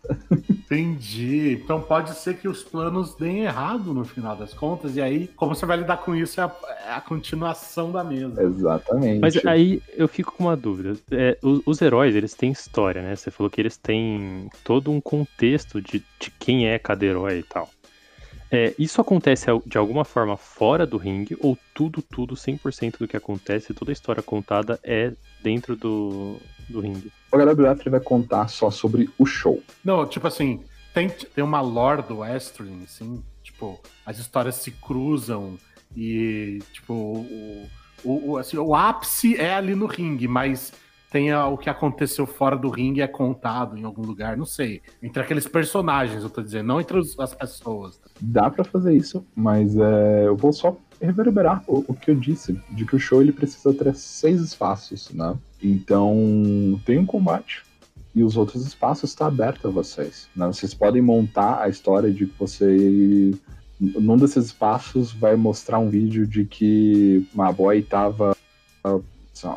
entendi. 0.48 1.60
Então 1.62 1.80
pode 1.80 2.14
ser 2.14 2.36
que 2.38 2.48
os 2.48 2.62
planos 2.62 3.14
deem 3.14 3.44
errado 3.44 3.92
no 3.92 4.04
final 4.04 4.36
das 4.36 4.54
contas, 4.54 4.96
e 4.96 5.02
aí, 5.02 5.28
como 5.28 5.54
você 5.54 5.66
vai 5.66 5.76
lidar 5.76 5.98
com 5.98 6.14
isso, 6.14 6.40
é 6.40 6.44
a, 6.44 6.52
é 6.86 6.92
a 6.92 7.00
continuação 7.00 7.92
da 7.92 8.02
mesa. 8.02 8.42
Exatamente. 8.42 9.20
Mas 9.20 9.44
aí 9.44 9.82
eu 9.94 10.08
fico 10.08 10.32
com 10.32 10.44
uma 10.44 10.56
dúvida. 10.56 10.96
É, 11.10 11.36
os, 11.42 11.60
os 11.66 11.82
heróis, 11.82 12.14
eles 12.14 12.34
têm 12.34 12.50
história, 12.50 13.02
né? 13.02 13.14
Você 13.14 13.30
falou 13.30 13.50
que 13.50 13.60
eles 13.60 13.76
têm 13.76 14.48
todo 14.64 14.90
um 14.90 15.00
contexto 15.00 15.80
de, 15.80 16.02
de 16.18 16.30
quem 16.38 16.68
é 16.68 16.78
cada 16.78 17.04
herói 17.04 17.38
e 17.38 17.42
tal. 17.42 17.68
É, 18.50 18.74
isso 18.78 19.00
acontece 19.00 19.46
de 19.66 19.76
alguma 19.76 20.04
forma 20.04 20.36
fora 20.36 20.86
do 20.86 20.96
ringue, 20.96 21.36
ou 21.40 21.58
tudo, 21.74 22.00
tudo, 22.02 22.34
100% 22.34 22.98
do 22.98 23.08
que 23.08 23.16
acontece, 23.16 23.74
toda 23.74 23.90
a 23.90 23.94
história 23.94 24.22
contada 24.22 24.78
é 24.84 25.12
dentro 25.42 25.74
do, 25.76 26.36
do 26.68 26.80
ringue? 26.80 27.10
O 27.32 27.36
HWF 27.36 27.90
vai 27.90 28.00
contar 28.00 28.48
só 28.48 28.70
sobre 28.70 29.10
o 29.18 29.26
show. 29.26 29.62
Não, 29.84 30.06
tipo 30.06 30.26
assim, 30.26 30.60
tem, 30.94 31.08
tem 31.08 31.42
uma 31.42 31.60
lore 31.60 32.02
do 32.02 32.18
Wrestling, 32.18 32.82
assim, 32.84 33.22
tipo, 33.42 33.80
as 34.04 34.18
histórias 34.18 34.54
se 34.56 34.70
cruzam 34.70 35.58
e, 35.96 36.60
tipo, 36.72 36.92
o, 36.94 37.68
o, 38.04 38.30
o- 38.32 38.36
assim, 38.38 38.56
o 38.58 38.74
ápice 38.74 39.36
é 39.36 39.54
ali 39.54 39.74
no 39.74 39.86
ringue, 39.86 40.28
mas 40.28 40.72
tenha 41.16 41.46
o 41.46 41.56
que 41.56 41.70
aconteceu 41.70 42.26
fora 42.26 42.54
do 42.54 42.68
ringue 42.68 43.00
é 43.00 43.06
contado 43.06 43.78
em 43.78 43.84
algum 43.84 44.02
lugar, 44.02 44.36
não 44.36 44.44
sei. 44.44 44.82
Entre 45.02 45.22
aqueles 45.22 45.48
personagens, 45.48 46.22
eu 46.22 46.28
tô 46.28 46.42
dizendo, 46.42 46.66
não 46.66 46.78
entre 46.78 46.98
as 46.98 47.34
pessoas. 47.34 47.98
Dá 48.20 48.50
pra 48.50 48.62
fazer 48.62 48.94
isso, 48.94 49.24
mas 49.34 49.74
é, 49.78 50.26
eu 50.26 50.36
vou 50.36 50.52
só 50.52 50.76
reverberar 51.00 51.64
o, 51.66 51.82
o 51.88 51.94
que 51.94 52.10
eu 52.10 52.14
disse, 52.14 52.60
de 52.70 52.84
que 52.84 52.94
o 52.94 52.98
show 52.98 53.22
ele 53.22 53.32
precisa 53.32 53.72
ter 53.72 53.94
seis 53.94 54.42
espaços, 54.42 55.10
né? 55.10 55.34
Então 55.62 56.14
tem 56.84 56.98
um 56.98 57.06
combate 57.06 57.64
e 58.14 58.22
os 58.22 58.36
outros 58.36 58.66
espaços 58.66 59.10
estão 59.10 59.26
abertos 59.26 59.64
a 59.64 59.70
vocês. 59.70 60.28
Né? 60.36 60.46
Vocês 60.46 60.74
podem 60.74 61.00
montar 61.00 61.62
a 61.62 61.68
história 61.70 62.12
de 62.12 62.26
que 62.26 62.38
você 62.38 63.30
num 63.80 64.18
desses 64.18 64.46
espaços 64.46 65.12
vai 65.12 65.34
mostrar 65.34 65.78
um 65.78 65.88
vídeo 65.88 66.26
de 66.26 66.44
que 66.44 67.26
uma 67.34 67.52
boy 67.52 67.82
tava 67.82 68.36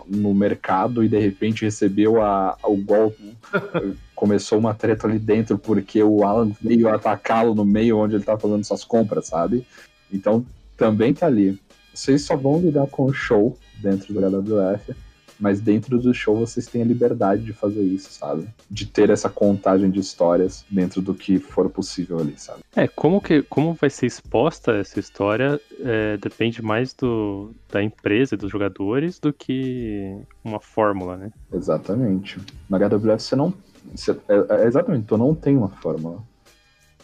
no 0.07 0.34
mercado 0.34 1.03
e 1.03 1.07
de 1.07 1.19
repente 1.19 1.65
recebeu 1.65 2.21
a, 2.21 2.57
o 2.63 2.75
golpe. 2.77 3.38
Começou 4.15 4.59
uma 4.59 4.73
treta 4.73 5.07
ali 5.07 5.17
dentro 5.17 5.57
porque 5.57 6.03
o 6.03 6.23
Alan 6.23 6.51
veio 6.61 6.89
atacá-lo 6.89 7.55
no 7.55 7.63
meio 7.63 7.97
onde 7.97 8.15
ele 8.15 8.23
tava 8.23 8.39
fazendo 8.39 8.63
suas 8.65 8.84
compras, 8.84 9.27
sabe? 9.27 9.65
Então 10.11 10.45
também 10.75 11.13
tá 11.13 11.25
ali. 11.25 11.59
Vocês 11.93 12.23
só 12.23 12.36
vão 12.36 12.59
lidar 12.59 12.88
com 12.88 13.05
o 13.05 13.13
show 13.13 13.57
dentro 13.82 14.13
do 14.13 14.19
HWF, 14.19 14.95
mas 15.40 15.62
dentro 15.62 15.98
do 15.98 16.14
show 16.14 16.36
vocês 16.38 16.68
têm 16.68 16.82
a 16.82 16.86
liberdade 16.86 17.44
de 17.44 17.54
fazer 17.54 17.82
isso, 17.82 18.12
sabe? 18.12 18.48
De 18.70 18.86
ter 18.86 19.10
essa 19.10 19.30
contagem 19.30 19.90
de 19.90 20.00
histórias 20.00 20.66
dentro 20.70 21.02
do 21.02 21.14
que 21.14 21.40
for 21.40 21.70
possível 21.70 22.20
ali, 22.20 22.34
sabe? 22.38 22.60
É, 22.76 22.88
como, 22.88 23.22
que, 23.22 23.42
como 23.44 23.74
vai 23.74 23.90
ser 23.90 24.06
exposta 24.08 24.74
essa 24.74 25.00
história 25.00 25.60
é, 25.80 26.18
depende 26.18 26.62
mais 26.62 26.94
do, 26.94 27.52
da 27.72 27.82
empresa 27.82 28.36
e 28.36 28.38
dos 28.38 28.52
jogadores 28.52 29.20
do 29.20 29.32
que 29.32 30.18
uma 30.44 30.60
fórmula, 30.60 31.16
né? 31.16 31.32
Exatamente. 31.54 32.38
Na 32.70 32.78
HWF 32.78 33.24
você 33.24 33.36
não. 33.36 33.54
você- 33.96 34.12
é, 34.28 34.64
é 34.64 34.68
exatamente, 34.68 35.06
tu 35.06 35.18
não 35.18 35.34
tem 35.34 35.56
uma 35.56 35.70
fórmula. 35.70 36.22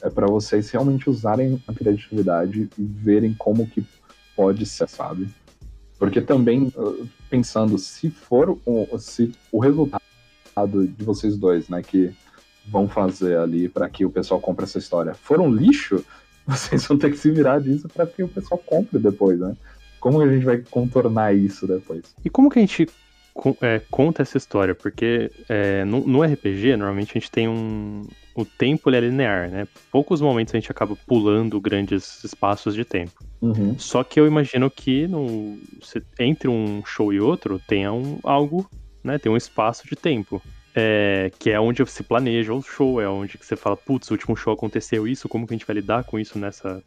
É 0.01 0.09
pra 0.09 0.27
vocês 0.27 0.69
realmente 0.69 1.09
usarem 1.09 1.61
a 1.67 1.73
criatividade 1.73 2.69
e 2.77 2.83
verem 2.83 3.33
como 3.33 3.65
que 3.65 3.83
pode 4.35 4.65
ser, 4.65 4.89
sabe? 4.89 5.29
Porque 5.97 6.19
também, 6.19 6.71
pensando, 7.35 7.77
se 7.77 8.09
for 8.09 8.57
o, 8.65 8.97
se 8.97 9.33
o 9.51 9.59
resultado 9.59 10.01
de 10.63 11.03
vocês 11.03 11.35
dois, 11.37 11.67
né, 11.67 11.83
que 11.83 12.13
vão 12.65 12.87
fazer 12.87 13.37
ali 13.37 13.67
pra 13.67 13.89
que 13.89 14.05
o 14.05 14.09
pessoal 14.09 14.39
compre 14.39 14.63
essa 14.63 14.77
história, 14.77 15.13
for 15.13 15.41
um 15.41 15.53
lixo, 15.53 16.03
vocês 16.47 16.85
vão 16.87 16.97
ter 16.97 17.11
que 17.11 17.17
se 17.17 17.29
virar 17.29 17.59
disso 17.59 17.89
pra 17.89 18.07
que 18.07 18.23
o 18.23 18.27
pessoal 18.27 18.57
compre 18.65 18.99
depois, 18.99 19.39
né? 19.39 19.55
Como 19.99 20.21
a 20.21 20.27
gente 20.27 20.45
vai 20.45 20.59
contornar 20.69 21.35
isso 21.35 21.67
depois? 21.67 22.03
E 22.23 22.29
como 22.29 22.49
que 22.49 22.59
a 22.59 22.61
gente 22.61 22.87
é, 23.61 23.81
conta 23.91 24.21
essa 24.21 24.37
história? 24.37 24.73
Porque 24.73 25.31
é, 25.49 25.83
no, 25.83 26.05
no 26.07 26.23
RPG, 26.23 26.77
normalmente 26.77 27.11
a 27.11 27.19
gente 27.19 27.31
tem 27.31 27.47
um. 27.47 28.03
O 28.33 28.43
tempo 28.43 28.89
ele 28.89 28.97
é 28.97 28.99
linear, 29.01 29.49
né? 29.49 29.67
Poucos 29.91 30.19
momentos 30.21 30.53
a 30.53 30.57
gente 30.57 30.71
acaba 30.71 30.95
pulando 31.07 31.59
grandes 31.59 32.23
espaços 32.23 32.73
de 32.75 32.83
tempo. 32.83 33.23
Uhum. 33.41 33.77
Só 33.77 34.03
que 34.03 34.19
eu 34.19 34.27
imagino 34.27 34.69
que 34.69 35.07
no, 35.07 35.57
entre 36.19 36.49
um 36.49 36.83
show 36.85 37.13
e 37.13 37.19
outro 37.19 37.59
tenha 37.59 37.93
um, 37.93 38.19
algo, 38.23 38.69
né? 39.03 39.17
Tem 39.17 39.31
um 39.31 39.37
espaço 39.37 39.87
de 39.87 39.95
tempo. 39.95 40.41
É, 40.77 41.31
que 41.39 41.51
é 41.51 41.59
onde 41.59 41.85
se 41.85 42.03
planeja 42.03 42.53
o 42.53 42.61
show, 42.61 42.99
é 42.99 43.07
onde 43.07 43.37
que 43.37 43.45
você 43.45 43.55
fala, 43.55 43.77
putz, 43.77 44.09
o 44.09 44.13
último 44.13 44.35
show 44.35 44.51
aconteceu 44.51 45.07
isso, 45.07 45.29
como 45.29 45.47
que 45.47 45.53
a 45.53 45.57
gente 45.57 45.65
vai 45.65 45.75
lidar 45.75 46.03
com 46.03 46.19
isso 46.19 46.37
nessa. 46.37 46.83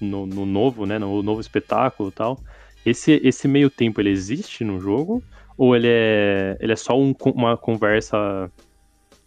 No, 0.00 0.26
no 0.26 0.44
novo, 0.44 0.84
né? 0.84 0.98
No 0.98 1.22
novo 1.22 1.40
espetáculo 1.40 2.10
e 2.10 2.12
tal. 2.12 2.38
Esse, 2.84 3.20
esse 3.24 3.48
meio 3.48 3.68
tempo 3.68 4.00
ele 4.00 4.10
existe 4.10 4.62
no 4.62 4.78
jogo? 4.78 5.22
Ou 5.56 5.74
ele 5.74 5.88
é, 5.88 6.56
ele 6.60 6.72
é 6.72 6.76
só 6.76 6.98
um 6.98 7.14
uma 7.34 7.56
conversa 7.56 8.50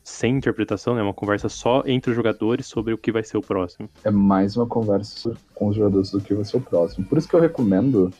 sem 0.04 0.38
interpretação, 0.38 0.96
né? 0.96 1.02
Uma 1.02 1.14
conversa 1.14 1.50
só 1.50 1.84
entre 1.86 2.12
os 2.12 2.16
jogadores 2.16 2.66
sobre 2.66 2.94
o 2.94 2.98
que 2.98 3.12
vai 3.12 3.24
ser 3.24 3.38
o 3.38 3.42
próximo? 3.42 3.90
é 4.04 4.12
mais 4.12 4.58
uma 4.58 4.66
conversa 4.66 5.36
com 5.54 5.68
os 5.68 5.76
jogadores 5.76 6.12
do 6.12 6.20
que 6.20 6.34
vai 6.34 6.46
ser 6.46 6.58
o 6.58 6.62
próximo. 6.62 7.06
Por 7.06 7.18
isso 7.18 7.28
que 7.28 7.36
eu 7.36 7.40
recomendo 7.40 8.12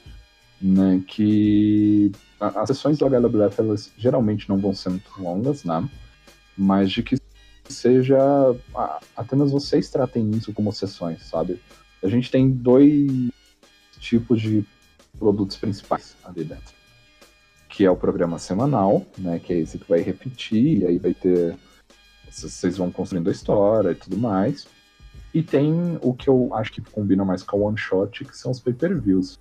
né, 0.62 1.02
que 1.08 2.12
as 2.40 2.68
sessões 2.68 2.98
do 2.98 3.06
HWF 3.06 3.60
elas 3.60 3.92
geralmente 3.98 4.48
não 4.50 4.58
vão 4.58 4.74
ser 4.74 4.90
muito 4.90 5.10
longas, 5.18 5.64
né? 5.64 5.88
Mas 6.58 6.92
de 6.92 7.02
que 7.02 7.18
seja 7.68 8.20
apenas 9.16 9.52
vocês 9.52 9.90
tratem 9.90 10.30
isso 10.32 10.54
como 10.54 10.72
sessões, 10.72 11.24
sabe? 11.24 11.62
A 12.04 12.08
gente 12.08 12.30
tem 12.32 12.50
dois 12.50 13.30
tipos 14.00 14.42
de 14.42 14.66
produtos 15.18 15.58
principais 15.58 16.16
ali 16.24 16.44
dentro. 16.44 16.79
Que 17.80 17.86
é 17.86 17.90
o 17.90 17.96
programa 17.96 18.38
semanal, 18.38 19.06
né? 19.18 19.40
Que 19.40 19.54
é 19.54 19.60
esse 19.60 19.80
que 19.80 19.88
vai 19.88 20.02
repetir, 20.02 20.80
e 20.80 20.86
aí 20.86 20.98
vai 20.98 21.14
ter. 21.14 21.58
Vocês 22.30 22.76
vão 22.76 22.92
construindo 22.92 23.30
a 23.30 23.32
história 23.32 23.92
e 23.92 23.96
tudo 23.96 24.18
mais. 24.18 24.68
E 25.34 25.42
tem 25.42 25.98
o 26.02 26.14
que 26.14 26.28
eu 26.30 26.54
acho 26.56 26.74
que 26.74 26.82
combina 26.82 27.24
mais 27.24 27.42
com 27.42 27.56
a 27.56 27.70
one 27.70 27.78
shot, 27.78 28.26
que 28.26 28.36
são 28.36 28.52
os 28.52 28.60
pay-per-views. 28.60 29.40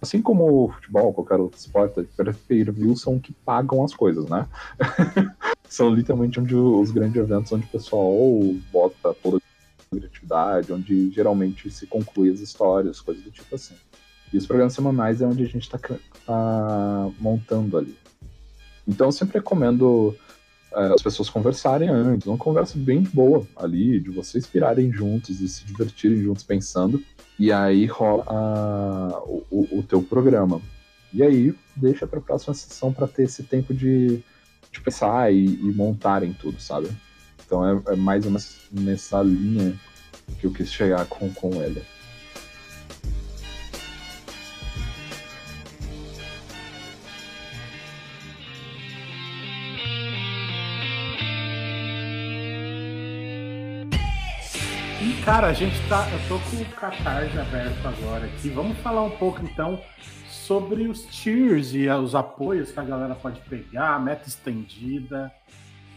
Assim 0.00 0.22
como 0.22 0.64
o 0.64 0.72
futebol, 0.72 1.12
qualquer 1.12 1.38
outro 1.38 1.58
esporte, 1.58 2.02
pay-per-views 2.48 3.02
são 3.02 3.20
que 3.20 3.34
pagam 3.44 3.84
as 3.84 3.94
coisas, 3.94 4.24
né? 4.26 4.48
são 5.68 5.90
literalmente 5.94 6.40
onde 6.40 6.56
os 6.56 6.90
grandes 6.90 7.20
eventos, 7.20 7.52
onde 7.52 7.66
o 7.66 7.70
pessoal 7.70 8.10
bota 8.72 9.12
toda 9.22 9.36
a 9.36 9.94
criatividade, 9.94 10.72
onde 10.72 11.10
geralmente 11.10 11.70
se 11.70 11.86
conclui 11.86 12.32
as 12.32 12.40
histórias, 12.40 13.02
coisas 13.02 13.22
do 13.22 13.30
tipo 13.30 13.54
assim. 13.54 13.74
E 14.32 14.36
os 14.36 14.46
programas 14.46 14.72
semanais 14.74 15.20
é 15.22 15.26
onde 15.26 15.42
a 15.42 15.46
gente 15.46 15.62
está 15.62 15.78
montando 17.18 17.76
ali. 17.78 17.96
Então 18.86 19.08
eu 19.08 19.12
sempre 19.12 19.38
recomendo 19.38 20.14
é, 20.74 20.86
as 20.92 21.02
pessoas 21.02 21.28
conversarem 21.30 21.88
antes, 21.88 22.26
uma 22.26 22.36
conversa 22.38 22.78
bem 22.78 23.02
boa 23.02 23.46
ali, 23.56 24.00
de 24.00 24.10
vocês 24.10 24.46
pirarem 24.46 24.92
juntos 24.92 25.40
e 25.40 25.48
se 25.48 25.64
divertirem 25.64 26.22
juntos 26.22 26.42
pensando, 26.44 27.02
e 27.38 27.52
aí 27.52 27.86
rola 27.86 28.24
a- 28.26 29.22
o, 29.26 29.78
o- 29.78 29.82
teu 29.82 30.02
programa. 30.02 30.60
E 31.12 31.22
aí 31.22 31.54
deixa 31.74 32.06
para 32.06 32.18
a 32.18 32.22
próxima 32.22 32.54
sessão 32.54 32.92
para 32.92 33.06
ter 33.06 33.24
esse 33.24 33.42
tempo 33.42 33.72
de, 33.72 34.22
de 34.72 34.80
pensar 34.80 35.32
e, 35.32 35.44
e 35.46 35.72
montarem 35.72 36.32
tudo, 36.32 36.60
sabe? 36.60 36.88
Então 37.44 37.66
é, 37.66 37.92
é 37.92 37.96
mais 37.96 38.24
ou 38.24 38.30
menos 38.30 38.56
nessa 38.70 39.22
linha 39.22 39.74
que 40.40 40.46
eu 40.46 40.52
quis 40.52 40.70
chegar 40.72 41.06
com, 41.06 41.32
com 41.32 41.62
ele. 41.62 41.82
E, 55.00 55.12
cara, 55.22 55.48
a 55.48 55.52
gente 55.52 55.76
tá. 55.88 56.08
Eu 56.10 56.18
tô 56.26 56.38
com 56.50 56.56
o 56.56 56.64
Catarse 56.74 57.38
aberto 57.38 57.86
agora 57.86 58.24
aqui. 58.24 58.48
Vamos 58.48 58.78
falar 58.78 59.02
um 59.02 59.10
pouco 59.10 59.44
então 59.44 59.78
sobre 60.30 60.88
os 60.88 61.02
tiers 61.04 61.74
e 61.74 61.86
os 61.88 62.14
apoios 62.14 62.72
que 62.72 62.80
a 62.80 62.82
galera 62.82 63.14
pode 63.14 63.40
pegar, 63.40 63.96
a 63.96 63.98
meta 63.98 64.26
estendida. 64.26 65.30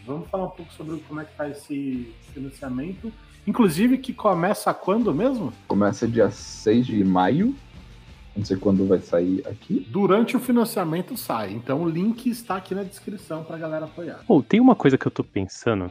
Vamos 0.06 0.28
falar 0.28 0.44
um 0.44 0.50
pouco 0.50 0.70
sobre 0.74 0.98
como 1.08 1.20
é 1.20 1.24
que 1.24 1.34
tá 1.34 1.48
esse 1.48 2.12
financiamento. 2.34 3.10
Inclusive, 3.46 3.96
que 3.96 4.12
começa 4.12 4.72
quando 4.74 5.14
mesmo? 5.14 5.50
Começa 5.66 6.06
dia 6.06 6.30
6 6.30 6.86
de 6.86 7.02
maio. 7.02 7.54
Não 8.36 8.44
sei 8.44 8.58
quando 8.58 8.86
vai 8.86 8.98
sair 8.98 9.42
aqui. 9.48 9.86
Durante 9.88 10.36
o 10.36 10.40
financiamento 10.40 11.16
sai. 11.16 11.52
Então 11.52 11.82
o 11.82 11.88
link 11.88 12.28
está 12.28 12.56
aqui 12.56 12.74
na 12.74 12.82
descrição 12.82 13.44
pra 13.44 13.56
galera 13.56 13.86
apoiar. 13.86 14.20
Pô, 14.26 14.42
tem 14.42 14.60
uma 14.60 14.74
coisa 14.74 14.98
que 14.98 15.06
eu 15.06 15.10
tô 15.10 15.24
pensando 15.24 15.90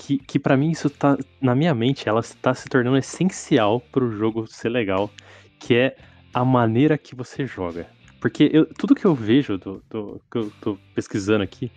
que, 0.00 0.16
que 0.18 0.38
para 0.38 0.56
mim 0.56 0.70
isso 0.70 0.88
tá 0.88 1.16
na 1.40 1.54
minha 1.54 1.74
mente, 1.74 2.08
ela 2.08 2.20
está 2.20 2.54
se 2.54 2.68
tornando 2.68 2.96
essencial 2.96 3.80
pro 3.92 4.10
jogo 4.10 4.46
ser 4.46 4.70
legal, 4.70 5.10
que 5.60 5.74
é 5.74 5.94
a 6.32 6.42
maneira 6.44 6.96
que 6.96 7.14
você 7.14 7.46
joga. 7.46 7.86
Porque 8.18 8.48
eu- 8.52 8.66
tudo 8.78 8.94
que 8.94 9.04
eu 9.04 9.14
vejo 9.14 9.58
do, 9.58 9.82
do- 9.90 10.20
que 10.30 10.38
eu 10.38 10.50
tô 10.60 10.78
pesquisando 10.94 11.42
aqui, 11.44 11.70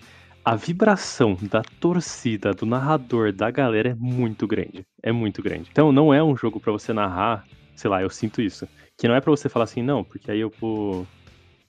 a 0.45 0.55
vibração 0.55 1.37
da 1.49 1.61
torcida, 1.79 2.53
do 2.53 2.65
narrador, 2.65 3.31
da 3.31 3.49
galera 3.51 3.89
é 3.89 3.95
muito 3.95 4.47
grande. 4.47 4.83
É 5.01 5.11
muito 5.11 5.41
grande. 5.41 5.69
Então 5.71 5.91
não 5.91 6.13
é 6.13 6.23
um 6.23 6.35
jogo 6.35 6.59
pra 6.59 6.71
você 6.71 6.91
narrar, 6.93 7.43
sei 7.75 7.89
lá, 7.89 8.01
eu 8.01 8.09
sinto 8.09 8.41
isso. 8.41 8.67
Que 8.97 9.07
não 9.07 9.15
é 9.15 9.21
pra 9.21 9.31
você 9.31 9.47
falar 9.49 9.65
assim, 9.65 9.81
não, 9.81 10.03
porque 10.03 10.31
aí 10.31 10.39
eu 10.39 10.51
vou 10.61 11.05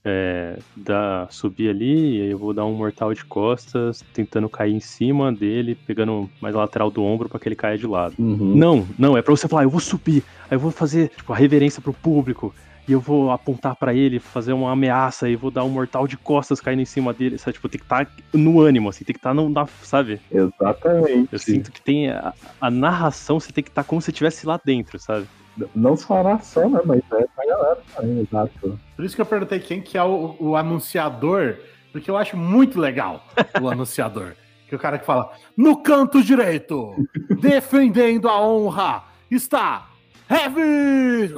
é, 0.04 0.58
dar, 0.76 1.30
subir 1.30 1.70
ali, 1.70 2.18
e 2.18 2.22
aí 2.22 2.30
eu 2.30 2.38
vou 2.38 2.52
dar 2.52 2.66
um 2.66 2.74
mortal 2.74 3.14
de 3.14 3.24
costas, 3.24 4.04
tentando 4.12 4.48
cair 4.48 4.74
em 4.74 4.80
cima 4.80 5.32
dele, 5.32 5.74
pegando 5.86 6.30
mais 6.40 6.54
a 6.54 6.58
lateral 6.58 6.90
do 6.90 7.02
ombro 7.02 7.28
pra 7.28 7.40
que 7.40 7.48
ele 7.48 7.56
caia 7.56 7.78
de 7.78 7.86
lado. 7.86 8.14
Uhum. 8.18 8.54
Não, 8.54 8.86
não, 8.98 9.16
é 9.16 9.22
pra 9.22 9.34
você 9.34 9.48
falar, 9.48 9.64
eu 9.64 9.70
vou 9.70 9.80
subir, 9.80 10.22
aí 10.50 10.56
eu 10.56 10.60
vou 10.60 10.70
fazer 10.70 11.08
tipo, 11.16 11.32
a 11.32 11.36
reverência 11.36 11.80
pro 11.80 11.94
público, 11.94 12.54
e 12.86 12.92
eu 12.92 13.00
vou 13.00 13.30
apontar 13.30 13.74
pra 13.76 13.94
ele, 13.94 14.20
fazer 14.20 14.52
uma 14.52 14.70
ameaça, 14.70 15.26
e 15.26 15.36
vou 15.36 15.50
dar 15.50 15.64
um 15.64 15.70
mortal 15.70 16.06
de 16.06 16.18
costas 16.18 16.60
caindo 16.60 16.82
em 16.82 16.84
cima 16.84 17.14
dele, 17.14 17.38
sabe? 17.38 17.54
Tipo, 17.54 17.68
tem 17.70 17.78
que 17.78 17.86
estar 17.86 18.06
no 18.34 18.60
ânimo, 18.60 18.90
assim, 18.90 19.04
tem 19.04 19.14
que 19.14 19.18
estar 19.18 19.32
no, 19.32 19.48
na, 19.48 19.66
sabe? 19.82 20.20
Exatamente. 20.30 21.28
Eu 21.32 21.38
sinto 21.38 21.72
que 21.72 21.80
tem 21.80 22.10
a, 22.10 22.34
a 22.60 22.70
narração, 22.70 23.40
você 23.40 23.50
tem 23.52 23.64
que 23.64 23.70
estar 23.70 23.84
como 23.84 24.02
se 24.02 24.10
estivesse 24.10 24.46
lá 24.46 24.60
dentro, 24.62 24.98
sabe? 24.98 25.26
Não 25.74 25.96
só 25.96 26.18
a 26.20 26.22
nação, 26.22 26.68
né? 26.70 26.80
Mas 26.84 27.02
é 27.12 27.26
pra 27.34 27.46
galera 27.46 27.78
também, 27.94 28.20
exato. 28.20 28.78
Por 28.96 29.04
isso 29.04 29.14
que 29.14 29.22
eu 29.22 29.26
perguntei 29.26 29.60
quem 29.60 29.80
que 29.80 29.96
é 29.96 30.02
o, 30.02 30.36
o 30.38 30.56
anunciador 30.56 31.56
Porque 31.92 32.10
eu 32.10 32.16
acho 32.16 32.36
muito 32.36 32.80
legal 32.80 33.24
o 33.60 33.68
anunciador. 33.70 34.34
Que 34.68 34.74
o 34.74 34.78
cara 34.78 34.98
que 34.98 35.06
fala, 35.06 35.30
no 35.56 35.82
canto 35.82 36.22
direito, 36.22 36.94
defendendo 37.40 38.28
a 38.28 38.40
honra, 38.40 39.04
está 39.30 39.86
Heavy! 40.28 41.34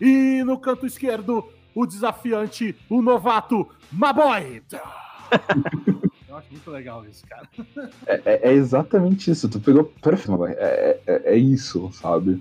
E 0.00 0.42
no 0.44 0.58
canto 0.58 0.86
esquerdo, 0.86 1.44
o 1.74 1.84
desafiante, 1.84 2.76
o 2.88 3.02
novato, 3.02 3.68
Maboy! 3.92 4.62
Eu 6.30 6.36
acho 6.36 6.46
muito 6.52 6.70
legal 6.70 7.04
isso, 7.06 7.24
cara. 7.28 7.48
É, 8.06 8.22
é- 8.24 8.48
é 8.50 8.52
exatamente 8.52 9.30
isso. 9.32 9.48
Tu 9.48 9.58
pegou 9.60 9.84
perfeito, 10.00 10.30
Maboy. 10.30 10.52
É, 10.52 11.00
é, 11.06 11.34
é 11.34 11.36
isso, 11.36 11.90
sabe? 11.92 12.40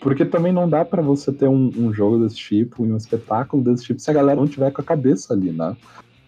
Porque 0.00 0.24
também 0.24 0.52
não 0.52 0.68
dá 0.68 0.84
pra 0.84 1.00
você 1.00 1.32
ter 1.32 1.46
um, 1.46 1.72
um 1.76 1.92
jogo 1.92 2.18
desse 2.18 2.34
tipo 2.36 2.84
e 2.84 2.92
um 2.92 2.96
espetáculo 2.96 3.62
desse 3.62 3.84
tipo 3.84 4.00
se 4.00 4.10
a 4.10 4.14
galera 4.14 4.40
não 4.40 4.48
tiver 4.48 4.72
com 4.72 4.80
a 4.80 4.84
cabeça 4.84 5.32
ali, 5.32 5.52
né? 5.52 5.76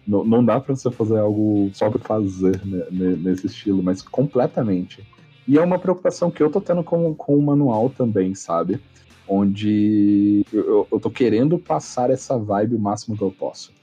Não, 0.07 0.23
não 0.23 0.45
dá 0.45 0.59
pra 0.61 0.73
você 0.75 0.89
fazer 0.91 1.17
algo 1.19 1.69
só 1.73 1.89
pra 1.89 1.99
fazer 1.99 2.65
né, 2.65 2.85
ne- 2.91 3.15
nesse 3.17 3.47
estilo, 3.47 3.83
mas 3.83 4.01
completamente. 4.01 5.03
E 5.45 5.57
é 5.57 5.61
uma 5.61 5.79
preocupação 5.79 6.31
que 6.31 6.41
eu 6.41 6.49
tô 6.49 6.61
tendo 6.61 6.83
com, 6.85 7.13
com 7.15 7.35
o 7.37 7.41
manual 7.41 7.89
também, 7.89 8.33
sabe? 8.33 8.79
Onde 9.27 10.45
eu- 10.53 10.87
eu 10.91 10.99
tô 10.99 11.09
querendo 11.09 11.57
passar 11.59 12.09
essa 12.09 12.37
vibe 12.37 12.75
o 12.75 12.79
máximo 12.79 13.17
que 13.17 13.23
eu 13.23 13.31
posso. 13.31 13.73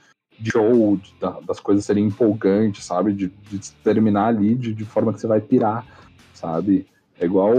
De 0.41 0.51
show, 0.51 0.97
de- 0.97 1.13
da- 1.19 1.39
das 1.45 1.59
coisas 1.59 1.85
serem 1.85 2.05
empolgantes, 2.05 2.83
sabe? 2.83 3.13
De, 3.13 3.31
de 3.49 3.59
terminar 3.83 4.27
ali 4.27 4.55
de, 4.55 4.73
de 4.73 4.85
forma 4.85 5.13
que 5.13 5.19
você 5.21 5.27
vai 5.27 5.39
pirar, 5.39 5.85
sabe? 6.33 6.85
É 7.19 7.25
igual, 7.25 7.53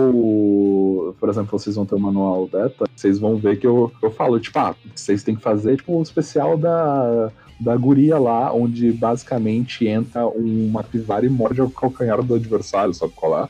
por 1.20 1.28
exemplo, 1.28 1.57
vocês 1.57 1.76
vão 1.76 1.87
ter 1.87 1.95
o 1.95 2.01
manual 2.01 2.49
beta, 2.49 2.85
vocês 2.97 3.20
vão 3.20 3.37
ver 3.37 3.61
que 3.61 3.66
eu, 3.66 3.93
eu 4.03 4.11
falo, 4.11 4.41
tipo, 4.41 4.59
ah, 4.59 4.74
vocês 4.93 5.22
têm 5.22 5.37
que 5.37 5.43
fazer 5.43 5.76
tipo 5.76 5.97
o 5.97 6.03
especial 6.03 6.59
da, 6.59 7.30
da 7.61 7.76
guria 7.76 8.18
lá, 8.18 8.53
onde 8.53 8.91
basicamente 8.91 9.87
entra 9.87 10.26
uma 10.26 10.83
capivara 10.83 11.24
e 11.24 11.28
morde 11.28 11.62
o 11.62 11.70
calcanhar 11.70 12.20
do 12.24 12.35
adversário, 12.35 12.93
sabe 12.93 13.12
qual 13.14 13.45
é? 13.45 13.49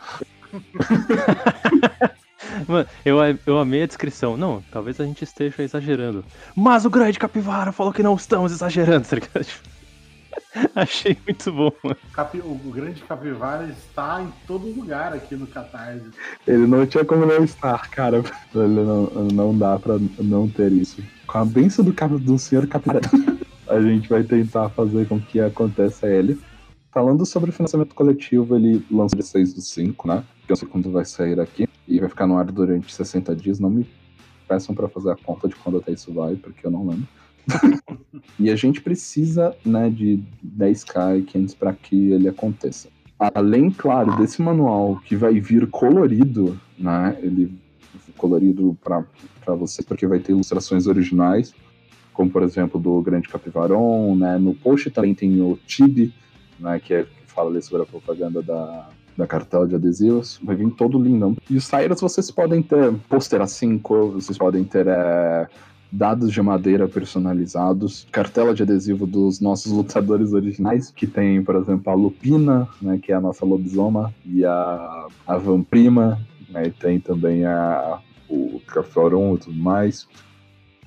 Mano, 2.69 2.87
eu, 3.05 3.19
eu 3.47 3.59
amei 3.59 3.83
a 3.83 3.87
descrição. 3.87 4.37
Não, 4.37 4.63
talvez 4.71 5.01
a 5.01 5.05
gente 5.05 5.23
esteja 5.25 5.63
exagerando. 5.63 6.25
Mas 6.57 6.85
o 6.85 6.91
grande 6.91 7.19
capivara 7.19 7.73
falou 7.73 7.93
que 7.93 8.03
não 8.03 8.15
estamos 8.15 8.53
exagerando, 8.53 9.07
tá 9.07 9.17
ligado? 9.17 9.47
Achei 10.75 11.17
muito 11.27 11.51
bom, 11.53 11.73
mano. 11.83 11.97
Capi- 12.13 12.41
o, 12.41 12.53
o 12.53 12.71
grande 12.73 13.03
capivara 13.03 13.67
está 13.67 14.23
em 14.23 14.33
todo 14.47 14.67
lugar 14.67 15.13
aqui 15.15 15.35
no 15.35 15.47
Catarse. 15.47 16.11
Ele 16.47 16.67
não 16.67 16.87
tinha 16.87 17.05
como 17.05 17.25
não 17.25 17.45
estar, 17.45 17.91
cara. 17.91 18.23
Ele 18.55 18.83
não, 18.83 19.07
não 19.33 19.57
dá 19.59 19.79
pra 19.79 19.99
não 20.19 20.49
ter 20.49 20.73
isso. 20.73 21.03
Com 21.27 21.39
a 21.39 21.45
benção 21.45 21.85
do, 21.85 21.93
cap- 21.93 22.17
do 22.19 22.39
senhor 22.39 22.67
capivara, 22.67 23.01
a 23.69 23.81
gente 23.81 24.09
vai 24.09 24.23
tentar 24.23 24.69
fazer 24.71 25.07
com 25.09 25.21
que 25.21 25.41
aconteça 25.41 26.07
ele. 26.07 26.39
Falando 26.91 27.25
sobre 27.25 27.51
financiamento 27.53 27.95
coletivo, 27.95 28.55
ele 28.55 28.85
lança 28.91 29.17
de 29.17 29.23
6 29.23 29.55
do 29.55 29.63
5, 29.63 30.07
né? 30.09 30.23
Que 30.47 30.53
eu 30.53 30.57
sei 30.57 30.69
quando 30.69 30.91
vai 30.91 31.07
sair 31.07 31.41
aqui. 31.41 31.67
E 31.87 31.99
vai 31.99 32.09
ficar 32.09 32.27
no 32.27 32.37
ar 32.37 32.45
durante 32.47 32.93
60 32.93 33.35
dias. 33.35 33.59
Não 33.59 33.71
me 33.71 33.87
peçam 34.49 34.75
pra 34.75 34.89
fazer 34.89 35.11
a 35.11 35.17
conta 35.17 35.49
de 35.49 35.55
quando 35.57 35.79
até 35.79 35.93
isso 35.93 36.13
vai, 36.13 36.37
porque 36.37 36.67
eu 36.67 36.71
não 36.71 36.87
lembro. 36.87 37.09
e 38.39 38.51
a 38.51 38.57
gente 38.57 38.81
precisa, 38.81 39.57
né, 39.65 39.91
de 39.91 40.23
10k 40.45 41.21
e 41.21 41.23
500 41.23 41.55
para 41.55 41.73
que 41.73 42.13
ele 42.13 42.29
aconteça. 42.29 42.89
Além, 43.19 43.71
claro, 43.71 44.17
desse 44.17 44.43
manual 44.43 45.01
que 45.05 45.15
vai 45.15 45.39
vir 45.39 45.69
colorido, 45.69 46.59
né? 46.77 47.17
Ele 47.23 47.57
colorido 48.17 48.77
para 48.83 49.55
você, 49.55 49.83
porque 49.83 50.07
vai 50.07 50.19
ter 50.19 50.33
ilustrações 50.33 50.87
originais, 50.87 51.55
como 52.13 52.31
por 52.31 52.43
exemplo 52.43 52.81
do 52.81 53.01
Grande 53.01 53.29
Capivaron, 53.29 54.17
né? 54.17 54.39
No 54.39 54.55
post 54.55 54.91
também 54.91 55.15
tem 55.15 55.41
o 55.41 55.59
Tibi, 55.67 56.13
né? 56.59 56.81
Que, 56.81 56.95
é, 56.95 57.05
que 57.05 57.33
fala 57.33 57.51
ali 57.51 57.63
sobre 57.63 57.83
a 57.83 57.87
propaganda 57.87 58.43
da, 58.43 58.89
da 59.17 59.27
cartela 59.27 59.67
de 59.67 59.75
adesivos. 59.75 60.41
Vai 60.43 60.57
vir 60.57 60.71
todo 60.71 61.03
lindão. 61.03 61.37
E 61.49 61.57
os 61.57 61.65
Cyrus 61.65 62.01
vocês 62.01 62.31
podem 62.31 62.63
ter 62.63 62.93
pôster 63.09 63.41
A5, 63.41 64.13
vocês 64.13 64.39
podem 64.39 64.65
ter 64.65 64.87
é, 64.87 65.47
dados 65.93 66.33
de 66.33 66.41
madeira 66.41 66.89
personalizados, 66.89 68.07
cartela 68.11 68.55
de 68.55 68.63
adesivo 68.63 69.07
dos 69.07 69.41
nossos 69.41 69.71
lutadores 69.73 70.33
originais, 70.33 70.91
que 70.91 71.07
tem, 71.07 71.45
por 71.45 71.57
exemplo, 71.57 71.93
a 71.93 71.95
Lupina, 71.95 72.67
né, 72.81 72.99
que 73.01 73.13
é 73.13 73.15
a 73.15 73.21
nossa 73.21 73.45
lobisoma, 73.45 74.13
e 74.25 74.45
a, 74.45 75.07
a 75.27 75.37
Vamprima, 75.37 76.19
né, 76.49 76.67
e 76.67 76.71
tem 76.71 76.99
também 76.99 77.45
a, 77.45 78.01
o 78.29 78.61
Caforon 78.67 79.35
e 79.35 79.39
tudo 79.39 79.57
mais. 79.59 80.09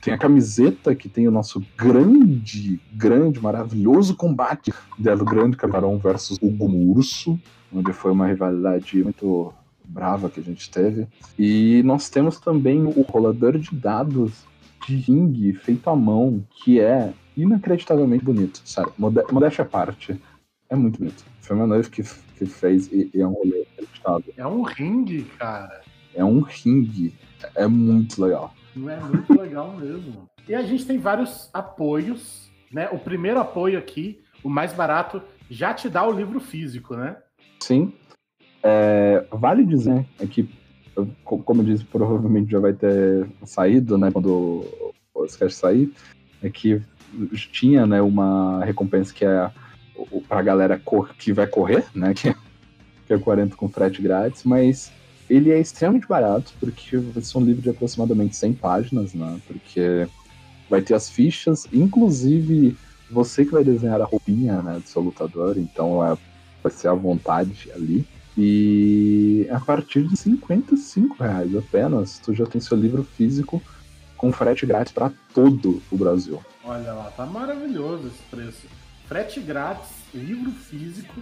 Tem 0.02 0.14
a 0.14 0.18
camiseta 0.18 0.94
que 0.94 1.10
tem 1.10 1.28
o 1.28 1.32
nosso 1.32 1.64
grande, 1.76 2.80
grande, 2.94 3.42
maravilhoso 3.42 4.16
combate 4.16 4.72
do 5.00 5.26
grande 5.26 5.58
Camarão 5.58 5.98
versus 5.98 6.38
o 6.42 6.48
Urso, 6.92 7.40
onde 7.76 7.92
foi 7.94 8.12
uma 8.12 8.28
rivalidade 8.28 9.04
muito 9.04 9.54
brava 9.84 10.30
que 10.30 10.40
a 10.40 10.44
gente 10.44 10.70
teve. 10.72 11.08
E 11.38 11.82
nós 11.84 12.10
temos 12.10 12.40
também 12.40 12.84
o 12.84 13.02
rolador 13.02 13.58
de 13.58 13.76
dados 13.76 14.46
de 14.88 14.96
ringue 14.98 15.54
feito 15.54 15.90
à 15.90 15.96
mão, 15.96 16.44
que 16.64 16.80
é 16.80 17.14
inacreditavelmente 17.36 18.24
bonito, 18.24 18.62
sério. 18.66 18.92
Mode- 18.98 19.24
Modéstia 19.32 19.64
à 19.64 19.68
parte. 19.68 20.20
É 20.70 20.76
muito 20.76 21.00
bonito. 21.00 21.24
Foi 21.42 21.56
meu 21.56 21.68
noivo 21.68 21.90
que, 21.92 22.02
que 22.38 22.46
fez 22.46 22.88
e, 22.92 23.12
e 23.14 23.22
é 23.22 23.28
um 23.28 23.34
rolê 23.34 23.66
acreditado. 23.74 24.24
É 24.38 24.48
um 24.48 24.62
ringue, 24.64 25.24
cara. 25.38 25.82
É 26.14 26.24
um 26.24 26.40
ringue. 26.40 27.14
É 27.54 27.68
muito 27.68 28.22
legal. 28.24 28.54
Não 28.76 28.90
é 28.90 29.00
muito 29.00 29.34
legal 29.40 29.76
mesmo. 29.78 30.28
E 30.48 30.56
a 30.56 30.62
gente 30.64 30.86
tem 30.86 30.98
vários 30.98 31.50
apoios, 31.54 32.50
né? 32.72 32.90
O 32.92 32.98
primeiro 32.98 33.40
apoio 33.40 33.78
aqui, 33.78 34.20
o 34.44 34.50
mais 34.50 34.74
barato, 34.74 35.22
já 35.50 35.74
te 35.74 35.90
dá 35.90 36.08
o 36.08 36.12
livro 36.12 36.40
físico, 36.40 36.96
né? 36.96 37.18
Sim. 37.62 37.92
É, 38.64 39.24
vale 39.32 39.64
dizer 39.66 40.06
é 40.20 40.26
que, 40.26 40.48
co- 41.24 41.40
como 41.40 41.62
eu 41.62 41.66
disse, 41.66 41.84
provavelmente 41.86 42.52
já 42.52 42.60
vai 42.60 42.74
ter 42.74 43.28
saído, 43.46 43.98
né, 43.98 44.12
quando 44.12 44.66
o 45.14 45.26
sketch 45.26 45.52
sair, 45.52 45.92
é 46.42 46.50
que 46.50 46.82
tinha, 47.52 47.86
né, 47.86 48.02
uma 48.02 48.64
recompensa 48.66 49.14
que 49.14 49.24
é 49.26 49.52
o- 49.96 50.22
pra 50.22 50.42
galera 50.42 50.82
que 51.18 51.32
vai 51.32 51.48
correr, 51.48 51.86
né, 51.94 52.14
que, 52.34 52.34
que 53.08 53.14
é 53.14 53.18
40 53.20 53.56
com 53.56 53.70
frete 53.70 54.02
grátis, 54.02 54.44
mas 54.44 54.92
ele 55.30 55.52
é 55.52 55.60
extremamente 55.60 56.08
barato, 56.08 56.54
porque 56.60 56.98
vai 56.98 57.22
ser 57.24 57.38
um 57.38 57.46
livro 57.46 57.62
de 57.62 57.70
aproximadamente 57.70 58.36
100 58.36 58.54
páginas, 58.54 59.14
né, 59.14 59.40
porque 59.48 60.08
vai 60.70 60.82
ter 60.82 60.96
as 60.96 61.10
fichas, 61.10 61.68
inclusive 61.72 62.76
você 63.12 63.46
que 63.46 63.52
vai 63.52 63.64
desenhar 63.64 64.02
a 64.02 64.06
roupinha, 64.06 64.62
né, 64.64 64.80
do 64.80 64.88
seu 64.88 65.02
lutador, 65.04 65.58
então 65.58 66.04
é, 66.04 66.18
vai 66.66 66.72
ser 66.72 66.88
à 66.88 66.94
vontade 66.94 67.72
ali. 67.74 68.06
E 68.38 69.48
a 69.52 69.60
partir 69.60 70.04
de 70.04 70.18
55 70.18 71.24
reais 71.24 71.56
apenas, 71.56 72.20
tu 72.20 72.34
já 72.34 72.46
tem 72.46 72.60
seu 72.60 72.76
livro 72.76 73.04
físico 73.04 73.62
com 74.18 74.32
frete 74.32 74.66
grátis 74.66 74.92
para 74.92 75.12
todo 75.34 75.82
o 75.92 75.98
Brasil. 75.98 76.42
Olha 76.64 76.92
lá, 76.94 77.12
tá 77.16 77.26
maravilhoso 77.26 78.08
esse 78.08 78.24
preço. 78.30 78.68
Frete 79.08 79.40
grátis, 79.40 79.92
livro 80.14 80.52
físico, 80.52 81.14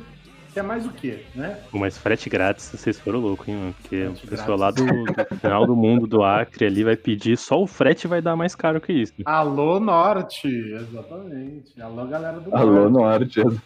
que 0.53 0.59
é 0.59 0.63
mais 0.63 0.85
o 0.85 0.91
quê, 0.91 1.25
né? 1.35 1.59
Mas 1.71 1.97
frete 1.97 2.29
grátis, 2.29 2.69
vocês 2.73 2.97
foram 2.97 3.19
loucos, 3.19 3.47
hein, 3.47 3.55
mano? 3.55 3.75
Porque 3.81 4.05
Frete 4.05 4.25
o 4.25 4.29
pessoal 4.29 4.57
lá 4.57 4.71
do, 4.71 4.85
do 4.85 5.35
final 5.39 5.67
do 5.67 5.75
mundo 5.75 6.07
do 6.07 6.23
Acre 6.23 6.65
ali 6.65 6.83
vai 6.83 6.95
pedir, 6.95 7.37
só 7.37 7.61
o 7.61 7.67
frete 7.67 8.07
vai 8.07 8.21
dar 8.21 8.35
mais 8.35 8.55
caro 8.55 8.79
que 8.79 8.93
isso. 8.93 9.13
Alô 9.25 9.79
Norte, 9.79 10.47
exatamente. 10.47 11.79
Alô 11.81 12.05
galera 12.07 12.39
do 12.39 12.55
Alô, 12.55 12.89
Norte. 12.89 13.43
Norte. 13.43 13.61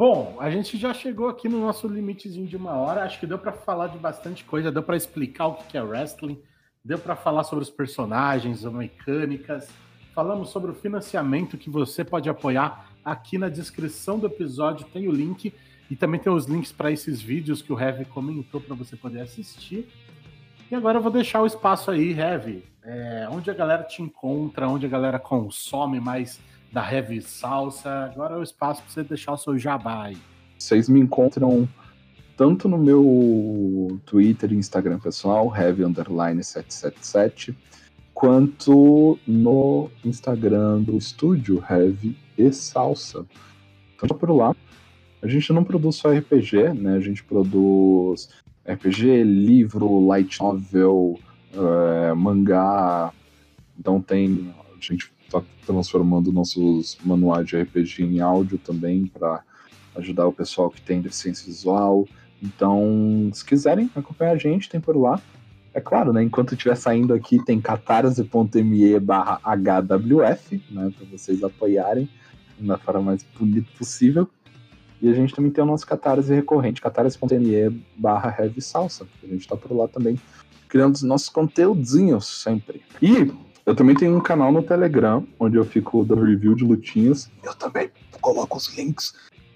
Bom, 0.00 0.38
a 0.40 0.48
gente 0.48 0.78
já 0.78 0.94
chegou 0.94 1.28
aqui 1.28 1.46
no 1.46 1.60
nosso 1.60 1.86
limitezinho 1.86 2.46
de 2.46 2.56
uma 2.56 2.72
hora. 2.72 3.02
Acho 3.02 3.20
que 3.20 3.26
deu 3.26 3.38
pra 3.38 3.52
falar 3.52 3.88
de 3.88 3.98
bastante 3.98 4.42
coisa, 4.46 4.72
deu 4.72 4.82
pra 4.82 4.96
explicar 4.96 5.48
o 5.48 5.56
que 5.56 5.76
é 5.76 5.82
wrestling, 5.82 6.40
deu 6.82 6.98
pra 6.98 7.14
falar 7.14 7.44
sobre 7.44 7.64
os 7.64 7.68
personagens, 7.68 8.64
as 8.64 8.72
mecânicas. 8.72 9.68
Falamos 10.14 10.48
sobre 10.48 10.70
o 10.70 10.74
financiamento 10.74 11.58
que 11.58 11.68
você 11.68 12.02
pode 12.02 12.30
apoiar. 12.30 12.90
Aqui 13.04 13.36
na 13.36 13.50
descrição 13.50 14.18
do 14.18 14.26
episódio 14.26 14.86
tem 14.86 15.06
o 15.06 15.12
link 15.12 15.52
e 15.90 15.94
também 15.94 16.18
tem 16.18 16.32
os 16.32 16.46
links 16.46 16.72
para 16.72 16.90
esses 16.90 17.20
vídeos 17.20 17.60
que 17.60 17.70
o 17.70 17.78
Heavy 17.78 18.06
comentou 18.06 18.58
para 18.58 18.74
você 18.74 18.96
poder 18.96 19.20
assistir. 19.20 19.86
E 20.70 20.74
agora 20.74 20.96
eu 20.96 21.02
vou 21.02 21.12
deixar 21.12 21.42
o 21.42 21.46
espaço 21.46 21.90
aí, 21.90 22.18
Heavy, 22.18 22.64
é, 22.82 23.28
onde 23.30 23.50
a 23.50 23.54
galera 23.54 23.82
te 23.82 24.00
encontra, 24.00 24.66
onde 24.66 24.86
a 24.86 24.88
galera 24.88 25.18
consome 25.18 26.00
mais 26.00 26.40
da 26.72 26.92
Heavy 26.92 27.20
Salsa. 27.20 28.10
Agora 28.12 28.34
é 28.34 28.38
o 28.38 28.42
espaço 28.42 28.82
para 28.82 28.90
você 28.90 29.02
deixar 29.02 29.32
o 29.32 29.36
seu 29.36 29.58
jabá 29.58 30.04
aí. 30.04 30.16
Vocês 30.58 30.88
me 30.88 31.00
encontram 31.00 31.68
tanto 32.36 32.68
no 32.68 32.78
meu 32.78 34.00
Twitter 34.06 34.52
e 34.52 34.56
Instagram 34.56 34.98
pessoal, 34.98 35.54
heavy 35.54 35.84
underline 35.84 36.42
777, 36.42 37.56
quanto 38.14 39.18
no 39.26 39.90
Instagram 40.04 40.82
do 40.82 40.96
estúdio 40.96 41.62
Heavy 41.68 42.16
e 42.38 42.52
Salsa. 42.52 43.26
Então, 43.94 44.16
por 44.16 44.30
lá. 44.30 44.54
A 45.22 45.28
gente 45.28 45.52
não 45.52 45.62
produz 45.62 45.96
só 45.96 46.10
RPG, 46.10 46.72
né? 46.72 46.96
A 46.96 47.00
gente 47.00 47.22
produz 47.22 48.30
RPG, 48.64 49.22
livro, 49.22 50.06
light 50.06 50.40
novel, 50.40 51.20
eh, 51.52 52.14
mangá. 52.14 53.12
Então 53.78 54.00
tem. 54.00 54.54
A 54.58 54.80
gente 54.80 55.12
está 55.30 55.42
transformando 55.64 56.32
nossos 56.32 56.98
manuais 57.04 57.46
de 57.46 57.56
RPG 57.56 58.02
em 58.02 58.20
áudio 58.20 58.58
também 58.58 59.06
para 59.06 59.42
ajudar 59.96 60.26
o 60.26 60.32
pessoal 60.32 60.70
que 60.70 60.80
tem 60.80 61.00
deficiência 61.00 61.46
visual. 61.46 62.06
Então, 62.42 63.30
se 63.32 63.44
quiserem 63.44 63.90
acompanhar 63.94 64.32
a 64.32 64.36
gente, 64.36 64.68
tem 64.68 64.80
por 64.80 64.96
lá. 64.96 65.20
É 65.72 65.80
claro, 65.80 66.12
né? 66.12 66.22
Enquanto 66.22 66.54
estiver 66.54 66.76
saindo 66.76 67.14
aqui, 67.14 67.42
tem 67.44 67.60
catarse.me 67.60 68.98
barra 68.98 69.40
HWF, 69.44 70.62
né? 70.70 70.92
Para 70.96 71.06
vocês 71.06 71.44
apoiarem 71.44 72.08
da 72.58 72.76
forma 72.76 73.02
mais 73.02 73.24
bonita 73.38 73.68
possível. 73.78 74.28
E 75.00 75.08
a 75.08 75.14
gente 75.14 75.34
também 75.34 75.50
tem 75.50 75.62
o 75.62 75.66
nosso 75.66 75.86
catarse 75.86 76.34
recorrente, 76.34 76.80
catarse.me 76.80 77.84
barra 77.96 78.34
heavy 78.38 78.60
salsa. 78.60 79.06
A 79.22 79.26
gente 79.26 79.46
tá 79.46 79.56
por 79.56 79.72
lá 79.74 79.86
também, 79.86 80.18
criando 80.68 80.96
os 80.96 81.02
nossos 81.02 81.28
conteúdinhos 81.28 82.42
sempre. 82.42 82.82
E 83.00 83.32
eu 83.70 83.76
também 83.76 83.94
tenho 83.94 84.16
um 84.16 84.20
canal 84.20 84.50
no 84.50 84.64
Telegram, 84.64 85.24
onde 85.38 85.56
eu 85.56 85.64
fico 85.64 86.04
dando 86.04 86.24
review 86.24 86.56
de 86.56 86.64
lutinhas. 86.64 87.30
Eu 87.40 87.54
também 87.54 87.88
coloco 88.20 88.56
os 88.56 88.76
links 88.76 89.14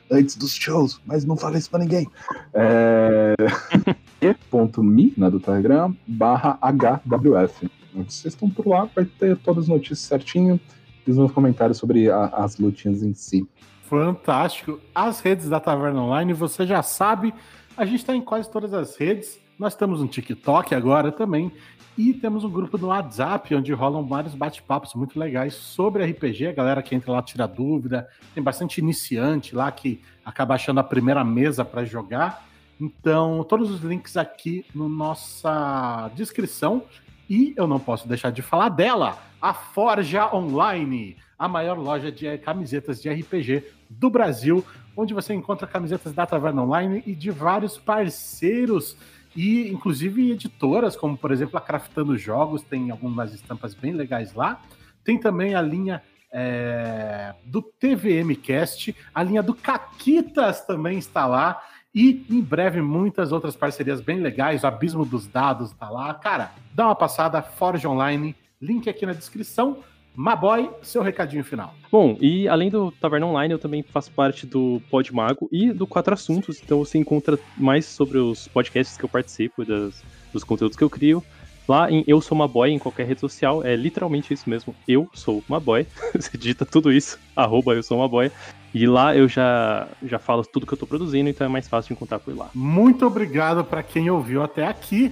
antes 0.08 0.36
dos 0.36 0.54
shows, 0.54 1.00
mas 1.04 1.24
não 1.24 1.36
falei 1.36 1.58
isso 1.58 1.68
pra 1.68 1.80
ninguém. 1.80 2.08
É... 2.52 3.34
e.me, 4.22 5.12
né, 5.16 5.28
do 5.28 5.40
Telegram, 5.40 5.96
barra 6.06 6.56
HWF. 6.62 7.68
Vocês 7.92 8.26
estão 8.26 8.48
por 8.48 8.68
lá, 8.68 8.88
vai 8.94 9.04
ter 9.04 9.36
todas 9.38 9.64
as 9.64 9.68
notícias 9.68 9.98
certinho 9.98 10.60
e 11.04 11.10
os 11.10 11.16
meus 11.16 11.32
comentários 11.32 11.78
sobre 11.78 12.08
a, 12.08 12.26
as 12.26 12.56
lutinhas 12.56 13.02
em 13.02 13.14
si. 13.14 13.44
Fantástico. 13.82 14.78
As 14.94 15.18
redes 15.18 15.48
da 15.48 15.58
Taverna 15.58 16.00
Online, 16.00 16.32
você 16.32 16.64
já 16.64 16.84
sabe, 16.84 17.34
a 17.76 17.84
gente 17.84 17.96
está 17.96 18.14
em 18.14 18.22
quase 18.22 18.48
todas 18.48 18.72
as 18.72 18.96
redes. 18.96 19.40
Nós 19.58 19.74
temos 19.74 20.00
um 20.00 20.06
TikTok 20.06 20.74
agora 20.74 21.12
também. 21.12 21.52
E 21.96 22.12
temos 22.12 22.42
um 22.42 22.50
grupo 22.50 22.76
no 22.76 22.88
WhatsApp, 22.88 23.54
onde 23.54 23.72
rolam 23.72 24.04
vários 24.04 24.34
bate-papos 24.34 24.94
muito 24.94 25.16
legais 25.16 25.54
sobre 25.54 26.04
RPG. 26.04 26.48
A 26.48 26.52
galera 26.52 26.82
que 26.82 26.92
entra 26.92 27.12
lá 27.12 27.22
tira 27.22 27.46
dúvida. 27.46 28.08
Tem 28.34 28.42
bastante 28.42 28.78
iniciante 28.78 29.54
lá 29.54 29.70
que 29.70 30.02
acaba 30.24 30.54
achando 30.54 30.80
a 30.80 30.84
primeira 30.84 31.22
mesa 31.22 31.64
para 31.64 31.84
jogar. 31.84 32.44
Então, 32.80 33.44
todos 33.48 33.70
os 33.70 33.80
links 33.80 34.16
aqui 34.16 34.66
na 34.74 34.82
no 34.82 34.88
nossa 34.88 36.10
descrição. 36.16 36.82
E 37.30 37.54
eu 37.56 37.68
não 37.68 37.78
posso 37.78 38.08
deixar 38.08 38.30
de 38.30 38.42
falar 38.42 38.70
dela, 38.70 39.16
a 39.40 39.54
Forja 39.54 40.34
Online, 40.34 41.16
a 41.38 41.46
maior 41.46 41.78
loja 41.78 42.10
de 42.10 42.36
camisetas 42.38 43.00
de 43.00 43.08
RPG 43.08 43.64
do 43.88 44.10
Brasil, 44.10 44.64
onde 44.96 45.14
você 45.14 45.32
encontra 45.32 45.66
camisetas 45.66 46.12
da 46.12 46.26
Taverna 46.26 46.62
Online 46.62 47.02
e 47.06 47.14
de 47.14 47.30
vários 47.30 47.78
parceiros 47.78 48.96
e 49.36 49.68
inclusive 49.68 50.30
editoras, 50.30 50.96
como 50.96 51.16
por 51.16 51.32
exemplo 51.32 51.58
a 51.58 51.60
Craftando 51.60 52.16
Jogos, 52.16 52.62
tem 52.62 52.90
algumas 52.90 53.32
estampas 53.34 53.74
bem 53.74 53.92
legais 53.92 54.34
lá. 54.34 54.60
Tem 55.02 55.18
também 55.18 55.54
a 55.54 55.62
linha 55.62 56.02
é, 56.32 57.34
do 57.44 57.62
TVM 57.62 58.34
Cast, 58.42 58.94
a 59.14 59.22
linha 59.22 59.42
do 59.42 59.54
Caquitas 59.54 60.64
também 60.64 60.98
está 60.98 61.26
lá. 61.26 61.62
E 61.94 62.26
em 62.28 62.40
breve 62.40 62.82
muitas 62.82 63.30
outras 63.30 63.54
parcerias 63.54 64.00
bem 64.00 64.18
legais, 64.18 64.64
o 64.64 64.66
Abismo 64.66 65.04
dos 65.04 65.28
Dados 65.28 65.70
está 65.70 65.88
lá. 65.88 66.12
Cara, 66.14 66.52
dá 66.72 66.86
uma 66.86 66.96
passada, 66.96 67.40
Forge 67.40 67.86
Online, 67.86 68.34
link 68.60 68.90
aqui 68.90 69.06
na 69.06 69.12
descrição. 69.12 69.78
Maboy, 70.14 70.70
seu 70.82 71.02
recadinho 71.02 71.44
final. 71.44 71.74
Bom, 71.90 72.16
e 72.20 72.48
além 72.48 72.70
do 72.70 72.92
Taverna 72.92 73.26
Online, 73.26 73.52
eu 73.52 73.58
também 73.58 73.82
faço 73.82 74.10
parte 74.12 74.46
do 74.46 74.80
Pod 74.90 75.12
Mago 75.12 75.48
e 75.50 75.72
do 75.72 75.86
Quatro 75.86 76.14
Assuntos, 76.14 76.60
então 76.62 76.78
você 76.78 76.98
encontra 76.98 77.38
mais 77.56 77.86
sobre 77.86 78.18
os 78.18 78.46
podcasts 78.48 78.96
que 78.96 79.04
eu 79.04 79.08
participo, 79.08 79.64
das, 79.64 80.02
dos 80.32 80.44
conteúdos 80.44 80.76
que 80.76 80.84
eu 80.84 80.90
crio. 80.90 81.22
Lá 81.66 81.90
em 81.90 82.04
Eu 82.06 82.20
Sou 82.20 82.36
Uma 82.36 82.46
Boy, 82.46 82.70
em 82.70 82.78
qualquer 82.78 83.06
rede 83.06 83.20
social, 83.20 83.64
é 83.64 83.74
literalmente 83.74 84.34
isso 84.34 84.48
mesmo. 84.48 84.74
Eu 84.86 85.08
sou 85.14 85.42
uma 85.48 85.58
boy. 85.58 85.86
Você 86.14 86.36
digita 86.36 86.66
tudo 86.66 86.92
isso, 86.92 87.18
arroba 87.34 87.74
eu 87.74 87.82
sou 87.82 87.98
uma 87.98 88.08
boy. 88.08 88.30
E 88.74 88.86
lá 88.86 89.16
eu 89.16 89.26
já, 89.26 89.88
já 90.02 90.18
falo 90.18 90.44
tudo 90.44 90.66
que 90.66 90.74
eu 90.74 90.78
tô 90.78 90.86
produzindo, 90.86 91.30
então 91.30 91.46
é 91.46 91.48
mais 91.48 91.66
fácil 91.66 91.88
de 91.88 91.94
encontrar 91.94 92.18
por 92.18 92.36
lá. 92.36 92.50
Muito 92.54 93.06
obrigado 93.06 93.64
para 93.64 93.82
quem 93.82 94.10
ouviu 94.10 94.42
até 94.42 94.66
aqui 94.66 95.10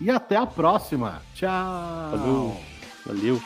e 0.00 0.10
até 0.10 0.36
a 0.36 0.46
próxima. 0.46 1.22
Tchau. 1.34 2.10
Falou. 2.10 2.60
Valeu. 3.06 3.40